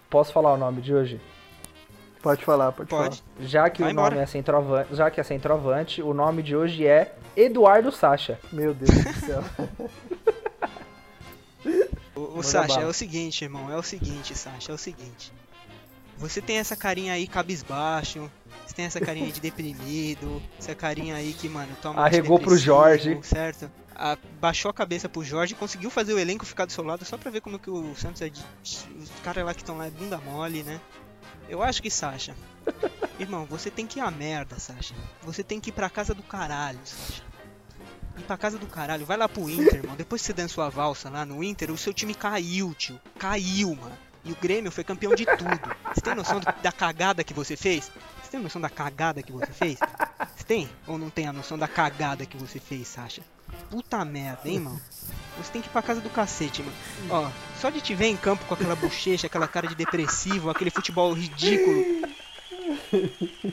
Posso 0.09 0.34
falar 0.34 0.53
o 0.53 0.57
nome 0.57 0.82
de 0.82 0.95
hoje? 0.95 1.21
Pode 2.23 2.43
falar, 2.43 2.71
pode, 2.71 2.89
Pode. 2.89 3.23
Já 3.39 3.69
que 3.69 3.84
Vai 3.84 3.91
o 3.91 3.95
nome 3.95 4.07
embora. 4.09 4.23
é 4.23 4.25
centroavante, 4.25 4.95
já 4.95 5.11
que 5.11 5.21
é 5.21 5.23
centroavante, 5.23 6.01
o 6.01 6.11
nome 6.13 6.41
de 6.41 6.55
hoje 6.55 6.86
é 6.88 7.15
Eduardo 7.36 7.91
Sacha. 7.91 8.39
falar. 8.41 8.61
Meu 8.61 8.73
Deus 8.73 8.89
do 8.89 9.13
céu. 9.25 9.43
O, 12.15 12.39
o 12.39 12.43
é 12.82 12.86
o 12.88 12.93
seguinte, 12.93 13.43
irmão, 13.45 13.71
é 13.71 13.77
o 13.77 13.84
seguinte, 13.84 14.36
Sasha, 14.36 14.71
é 14.71 14.75
o 14.75 14.77
seguinte. 14.77 15.32
Você 16.20 16.41
tem 16.41 16.57
essa 16.57 16.76
carinha 16.76 17.13
aí 17.13 17.26
cabisbaixo, 17.28 18.30
você 18.67 18.76
tem 18.76 18.86
essa 18.86 18.99
carinha 18.99 19.26
aí 19.26 19.32
de 19.32 19.39
deprimido, 19.41 20.41
essa 20.59 20.76
carinha 20.76 21.15
aí 21.15 21.34
que, 21.34 21.47
mano, 21.49 21.76
toma 21.82 22.03
Arregou 22.05 22.38
pro 22.39 22.57
Jorge. 22.57 23.17
Certo? 23.24 23.72
A- 23.95 24.17
baixou 24.39 24.70
a 24.70 24.74
cabeça 24.74 25.09
pro 25.09 25.24
Jorge, 25.24 25.55
conseguiu 25.55 25.89
fazer 25.89 26.13
o 26.13 26.20
elenco 26.20 26.45
ficar 26.45 26.65
do 26.65 26.72
seu 26.72 26.84
lado 26.84 27.03
só 27.05 27.17
pra 27.17 27.32
ver 27.32 27.41
como 27.41 27.57
que 27.59 27.70
o 27.70 27.95
Santos 27.95 28.22
é 28.22 28.30
de... 28.30 28.41
Os 28.63 28.86
caras 29.24 29.45
lá 29.45 29.53
que 29.53 29.61
estão 29.61 29.78
lá 29.78 29.88
é 29.88 29.91
bunda 29.91 30.17
mole, 30.20 30.63
né? 30.63 30.80
Eu 31.49 31.63
acho 31.63 31.82
que, 31.82 31.89
Sasha, 31.89 32.36
irmão, 33.20 33.45
você 33.45 33.72
tem 33.72 33.88
que 33.88 33.99
ir 33.99 34.01
à 34.01 34.11
merda, 34.11 34.59
Sasha. 34.59 34.93
Você 35.24 35.43
tem 35.43 35.59
que 35.59 35.70
ir 35.70 35.74
pra 35.74 35.89
casa 35.89 36.13
do 36.13 36.22
caralho, 36.24 36.80
Sasha. 36.86 37.24
Ir 38.17 38.24
pra 38.24 38.38
casa 38.38 38.57
do 38.57 38.67
caralho, 38.67 39.05
vai 39.05 39.17
lá 39.17 39.28
pro 39.28 39.49
Inter, 39.49 39.76
irmão. 39.84 39.95
Depois 39.95 40.22
que 40.22 40.28
você 40.28 40.34
dançou 40.34 40.63
a 40.63 40.70
valsa 40.70 41.09
lá 41.09 41.26
no 41.26 41.43
Inter, 41.43 41.72
o 41.72 41.78
seu 41.78 41.93
time 41.93 42.13
caiu, 42.13 42.74
tio. 42.76 42.99
Caiu, 43.17 43.74
mano. 43.76 43.97
E 44.24 44.32
o 44.32 44.36
Grêmio 44.36 44.72
foi 44.72 44.84
campeão 44.84 45.15
de 45.15 45.26
tudo. 45.26 45.76
Você 45.93 46.01
tem 46.01 46.13
noção 46.15 46.39
do- 46.39 46.45
da 46.61 46.72
cagada 46.72 47.24
que 47.24 47.34
você 47.34 47.55
fez? 47.55 47.91
Você 48.22 48.32
tem 48.32 48.39
noção 48.39 48.61
da 48.61 48.70
cagada 48.70 49.24
que 49.24 49.32
você 49.32 49.51
fez? 49.51 49.80
Você 50.36 50.43
tem? 50.45 50.70
Ou 50.86 50.97
não 50.97 51.09
tem 51.09 51.28
a 51.28 51.34
noção 51.34 51.57
da 51.57 51.67
cagada 51.67 52.26
que 52.26 52.38
você 52.38 52.59
fez, 52.59 52.88
Sasha? 52.88 53.22
Puta 53.72 54.03
merda, 54.05 54.47
hein, 54.47 54.59
mano? 54.59 54.80
Você 55.38 55.51
tem 55.51 55.61
que 55.61 55.67
ir 55.70 55.72
pra 55.72 55.82
casa 55.82 56.01
do 56.01 56.09
cacete, 56.09 56.61
mano. 56.61 56.76
Ó, 57.09 57.30
só 57.59 57.70
de 57.70 57.80
te 57.82 57.95
ver 57.95 58.07
em 58.07 58.17
campo 58.17 58.43
com 58.45 58.53
aquela 58.53 58.76
bochecha, 58.76 59.28
aquela 59.28 59.47
cara 59.47 59.67
de 59.67 59.74
depressivo, 59.76 60.49
aquele 60.49 60.70
futebol 60.70 61.13
ridículo. 61.13 61.84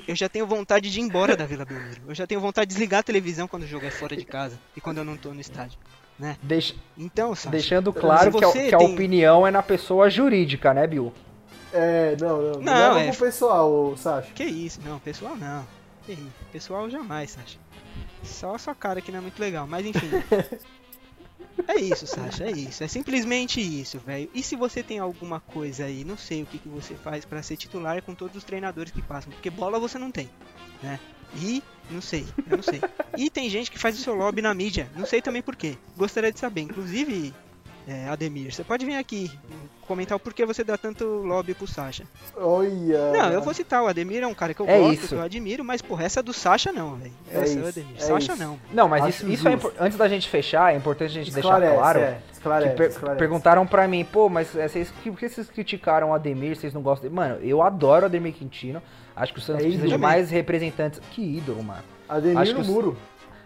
Eu 0.07 0.15
já 0.17 0.29
tenho 0.29 0.47
vontade 0.47 0.91
de 0.91 0.99
ir 1.01 1.03
embora 1.03 1.37
da 1.37 1.47
Vila 1.47 1.65
Belmiro. 1.65 2.03
Eu 2.09 2.15
já 2.15 2.27
tenho 2.27 2.41
vontade 2.41 2.69
de 2.69 2.75
desligar 2.75 3.01
a 3.01 3.03
televisão 3.03 3.47
quando 3.49 3.63
o 3.63 3.67
jogo 3.67 3.87
é 3.87 3.91
fora 3.91 4.17
de 4.17 4.25
casa 4.25 4.59
e 4.77 4.81
quando 4.81 4.99
eu 4.99 5.05
não 5.05 5.17
tô 5.17 5.33
no 5.33 5.41
estádio. 5.41 5.79
Deix- 6.43 6.75
Então, 6.97 7.35
Sasha, 7.35 7.51
deixando 7.51 7.93
claro 7.93 8.33
que, 8.33 8.45
a, 8.45 8.53
que 8.53 8.75
a 8.75 8.79
tem- 8.79 8.95
opinião 8.95 9.47
é 9.47 9.51
na 9.51 9.63
pessoa 9.63 10.09
jurídica, 10.09 10.73
né, 10.73 10.87
Bill? 10.87 11.13
É, 11.73 12.17
não, 12.21 12.41
não. 12.41 12.53
Não, 12.53 12.63
Não, 12.63 12.99
é- 12.99 13.11
pro 13.11 13.27
pessoal, 13.27 13.95
Sasha. 13.97 14.33
que 14.35 14.45
isso? 14.45 14.81
Não, 14.85 14.99
pessoal, 14.99 15.37
não. 15.37 15.67
Pessoal 16.53 16.89
jamais, 16.89 17.33
Sasha. 17.33 17.59
Só 18.23 18.55
a 18.55 18.59
sua 18.59 18.75
cara 18.75 19.01
que 19.01 19.11
não 19.13 19.19
é 19.19 19.23
muito 19.23 19.39
legal, 19.39 19.67
mas 19.67 19.85
enfim. 19.85 20.09
É 21.69 21.81
isso, 21.81 22.07
Sasha, 22.07 22.45
é 22.45 22.51
isso. 22.51 22.85
É 22.85 22.89
simplesmente 22.89 23.61
isso, 23.61 23.99
velho. 23.99 24.29
E 24.35 24.43
se 24.43 24.55
você 24.55 24.83
tem 24.83 24.99
alguma 24.99 25.41
coisa 25.41 25.85
aí, 25.87 26.05
não 26.05 26.17
sei 26.17 26.43
o 26.43 26.47
que, 26.47 26.59
que 26.59 26.69
você 26.69 26.95
faz 26.95 27.25
pra 27.25 27.43
ser 27.43 27.57
titular 27.57 28.03
com 28.03 28.15
todos 28.15 28.37
os 28.37 28.45
treinadores 28.45 28.93
que 28.93 29.01
passam, 29.01 29.33
porque 29.33 29.49
bola 29.49 29.79
você 29.81 29.99
não 29.99 30.11
tem, 30.11 30.29
né? 30.83 31.01
E, 31.37 31.63
não 31.91 32.01
sei, 32.01 32.27
eu 32.49 32.57
não 32.57 32.63
sei. 32.63 32.81
E 33.17 33.31
tem 33.31 33.49
gente 33.49 33.71
que 33.71 33.79
faz 33.79 33.99
o 33.99 34.03
seu 34.03 34.15
lobby 34.15 34.43
na 34.43 34.55
mídia, 34.55 34.91
não 34.97 35.07
sei 35.07 35.21
também 35.23 35.43
porquê. 35.43 35.77
Gostaria 35.97 36.33
de 36.33 36.39
saber, 36.39 36.63
inclusive, 36.63 37.33
é, 37.87 38.09
Ademir, 38.09 38.53
você 38.53 38.65
pode 38.65 38.85
vir 38.85 38.97
aqui 38.97 39.31
comentar 39.87 40.17
o 40.17 40.21
porquê 40.21 40.45
você 40.45 40.65
dá 40.65 40.77
tanto 40.77 41.05
lobby 41.05 41.55
pro 41.55 41.67
Sasha. 41.67 42.05
Olha. 42.37 43.13
Não, 43.13 43.31
eu 43.31 43.41
vou 43.43 43.55
citar 43.55 43.83
o 43.83 43.87
Ademir, 43.87 44.23
é 44.23 44.27
um 44.27 44.35
cara 44.35 44.53
que 44.53 44.61
eu 44.61 44.69
É 44.69 44.79
gosto, 44.79 44.93
isso. 44.95 45.09
que 45.09 45.15
eu 45.15 45.23
admiro, 45.23 45.65
mas 45.65 45.81
porra, 45.81 46.05
essa 46.05 46.23
do 46.23 46.33
Sasha 46.33 46.73
não, 46.73 46.97
velho. 46.97 47.13
É 47.31 47.37
Essa, 47.43 47.59
isso, 47.59 47.69
Ademir. 47.69 47.97
é 47.97 48.01
Sasha 48.01 48.33
isso. 48.33 48.43
não. 48.43 48.59
Não, 48.73 48.89
mas 48.89 49.03
Acho 49.05 49.11
isso, 49.11 49.29
isso 49.31 49.49
é 49.49 49.59
antes 49.79 49.97
da 49.97 50.09
gente 50.09 50.29
fechar, 50.29 50.73
é 50.75 50.77
importante 50.77 51.11
a 51.11 51.15
gente 51.23 51.33
deixar 51.33 51.49
Esclarece, 51.49 51.75
claro 51.77 52.01
é, 52.01 52.19
esclarece, 52.33 52.71
que 52.71 52.77
per- 52.77 52.89
esclarece. 52.91 53.19
perguntaram 53.19 53.67
pra 53.67 53.87
mim, 53.87 54.05
pô, 54.05 54.29
mas 54.29 54.55
é, 54.57 54.67
vocês, 54.67 54.93
que- 55.03 55.11
por 55.11 55.19
que 55.21 55.29
vocês 55.29 55.49
criticaram 55.49 56.11
o 56.11 56.15
Ademir, 56.15 56.57
vocês 56.57 56.75
não 56.75 56.83
gostam 56.83 57.03
dele? 57.09 57.15
Mano, 57.15 57.39
eu 57.43 57.63
adoro 57.63 58.03
o 58.03 58.07
Ademir 58.07 58.35
Quintino, 58.35 58.83
acho 59.15 59.33
que 59.33 59.39
o 59.39 59.43
Santos 59.43 59.63
É 59.65 59.69
precisa 59.69 59.87
de 59.87 59.97
mais 59.99 60.31
representantes. 60.31 61.01
Que 61.13 61.23
ídolo, 61.23 61.63
mano. 61.63 61.83
Ademir 62.09 62.39
Acho 62.39 62.55
no 62.55 62.65
muro. 62.65 62.97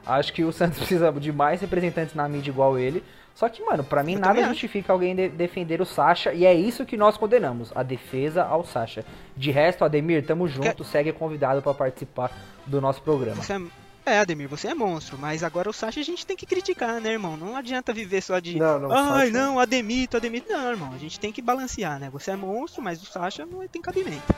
Acho 0.06 0.32
que 0.32 0.42
o 0.44 0.52
Santos 0.52 0.78
precisa 0.80 1.12
de 1.12 1.30
mais 1.32 1.60
representantes 1.60 2.14
na 2.14 2.26
mídia 2.26 2.50
igual 2.50 2.78
ele. 2.78 3.04
Só 3.34 3.48
que, 3.48 3.62
mano, 3.64 3.82
pra 3.82 4.02
mim 4.02 4.14
Eu 4.14 4.20
nada 4.20 4.44
justifica 4.48 4.92
alguém 4.92 5.14
de- 5.16 5.28
defender 5.30 5.80
o 5.80 5.86
Sasha. 5.86 6.32
E 6.34 6.44
é 6.44 6.52
isso 6.52 6.84
que 6.84 6.96
nós 6.96 7.16
condenamos, 7.16 7.72
a 7.74 7.82
defesa 7.82 8.44
ao 8.44 8.64
Sasha. 8.64 9.04
De 9.36 9.50
resto, 9.50 9.84
Ademir, 9.84 10.24
tamo 10.26 10.46
junto, 10.46 10.84
segue 10.84 11.12
convidado 11.12 11.62
pra 11.62 11.72
participar 11.72 12.30
do 12.66 12.80
nosso 12.80 13.00
programa. 13.00 13.42
Você 13.42 13.54
é... 13.54 13.60
é, 14.04 14.18
Ademir, 14.18 14.46
você 14.48 14.68
é 14.68 14.74
monstro, 14.74 15.16
mas 15.18 15.42
agora 15.42 15.70
o 15.70 15.72
Sasha 15.72 16.00
a 16.00 16.04
gente 16.04 16.26
tem 16.26 16.36
que 16.36 16.44
criticar, 16.44 17.00
né, 17.00 17.12
irmão? 17.12 17.36
Não 17.36 17.56
adianta 17.56 17.92
viver 17.94 18.20
só 18.20 18.38
de. 18.38 18.58
Não, 18.58 18.78
não, 18.78 18.92
Ai, 18.92 19.28
Sasha- 19.28 19.38
não, 19.38 19.58
Ademito, 19.58 20.16
Ademito. 20.18 20.52
Não, 20.52 20.70
irmão, 20.70 20.92
a 20.94 20.98
gente 20.98 21.18
tem 21.18 21.32
que 21.32 21.40
balancear, 21.40 21.98
né? 21.98 22.10
Você 22.12 22.30
é 22.32 22.36
monstro, 22.36 22.82
mas 22.82 23.02
o 23.02 23.06
Sasha 23.06 23.46
não 23.46 23.66
tem 23.68 23.80
cabimento. 23.80 24.34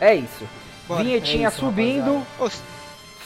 É 0.00 0.14
isso. 0.14 0.48
Bora. 0.88 1.02
Vinhetinha 1.04 1.48
É 1.48 1.50
isso, 1.50 1.58
subindo, 1.60 2.24
Ô, 2.38 2.48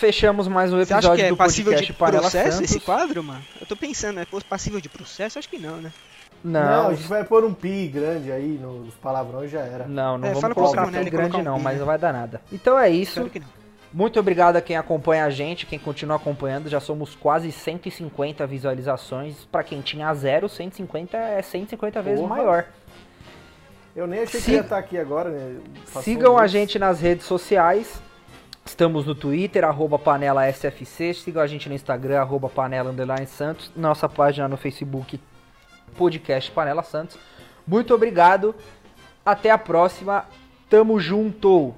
fechamos 0.01 0.49
mais 0.49 0.73
um 0.73 0.79
você 0.79 0.95
episódio 0.95 1.11
acha 1.11 1.17
que 1.21 1.27
é 1.27 1.29
do 1.29 1.37
passível 1.37 1.73
podcast 1.73 1.93
de 1.93 1.99
Panela 1.99 2.23
processo 2.23 2.57
Santos. 2.57 2.71
esse 2.71 2.81
quadro, 2.81 3.23
mano? 3.23 3.43
Eu 3.61 3.67
tô 3.67 3.77
pensando, 3.77 4.19
é 4.19 4.27
passível 4.49 4.81
de 4.81 4.89
processo? 4.89 5.39
Acho 5.39 5.49
que 5.49 5.59
não, 5.59 5.77
né? 5.77 5.93
Não, 6.43 6.61
Não, 6.85 6.89
a 6.89 6.95
gente 6.95 7.07
vai 7.07 7.23
pôr 7.23 7.45
um 7.45 7.53
pi 7.53 7.87
grande 7.87 8.33
aí 8.33 8.59
nos 8.59 8.95
palavrões 8.95 9.51
já 9.51 9.61
era. 9.61 9.87
não, 9.87 10.17
não 10.17 10.27
É, 10.27 10.33
vamos 10.33 10.55
colocar 10.55 10.85
tão 10.85 10.91
colocar 10.91 11.11
grande 11.11 11.37
um 11.37 11.43
não, 11.43 11.59
pi, 11.59 11.63
mas 11.63 11.73
né? 11.75 11.79
não 11.81 11.87
vai 11.87 11.99
dar 11.99 12.15
nada. 12.15 12.41
Então 12.51 12.79
é 12.79 12.89
isso. 12.89 13.21
Espero 13.21 13.29
que 13.31 13.41
não. 13.41 13.61
Muito 13.93 14.19
obrigado 14.19 14.57
a 14.57 14.63
quem 14.63 14.77
acompanha 14.77 15.25
a 15.27 15.31
gente, 15.31 15.67
quem 15.67 15.79
continua 15.79 16.17
acompanhando. 16.17 16.71
Já 16.71 16.81
somos 16.81 17.15
quase 17.15 17.53
150 17.53 18.47
visualizações. 18.47 19.45
Pra 19.53 19.63
quem 19.63 19.83
tinha 19.83 20.13
zero, 20.15 20.49
150 20.49 21.17
é 21.17 21.43
150 21.43 22.01
vezes 22.01 22.21
Porra. 22.21 22.37
maior. 22.37 22.65
Eu 23.95 24.07
nem 24.07 24.21
achei 24.21 24.41
que 24.41 24.53
ia 24.53 24.61
estar 24.61 24.79
aqui 24.79 24.97
agora, 24.97 25.29
né? 25.29 25.57
Passou 25.87 26.03
Sigam 26.03 26.35
um 26.35 26.39
a 26.39 26.47
gente 26.47 26.79
nas 26.79 27.01
redes 27.01 27.27
sociais. 27.27 28.01
Estamos 28.71 29.05
no 29.05 29.17
Twitter, 29.17 29.65
arroba 29.65 29.99
panela 29.99 30.49
SFC. 30.49 31.13
Sigam 31.13 31.43
a 31.43 31.47
gente 31.49 31.69
no 31.69 31.75
Instagram, 31.75 32.21
arroba 32.21 32.49
panela 32.49 32.91
underline 32.91 33.27
Santos. 33.27 33.71
Nossa 33.75 34.09
página 34.09 34.47
no 34.47 34.57
Facebook, 34.57 35.21
podcast 35.99 36.49
Panela 36.53 36.85
Santos. 36.85 37.19
Muito 37.67 37.93
obrigado. 37.93 38.55
Até 39.27 39.51
a 39.51 39.59
próxima. 39.59 40.25
Tamo 40.71 41.01
junto. 41.01 41.75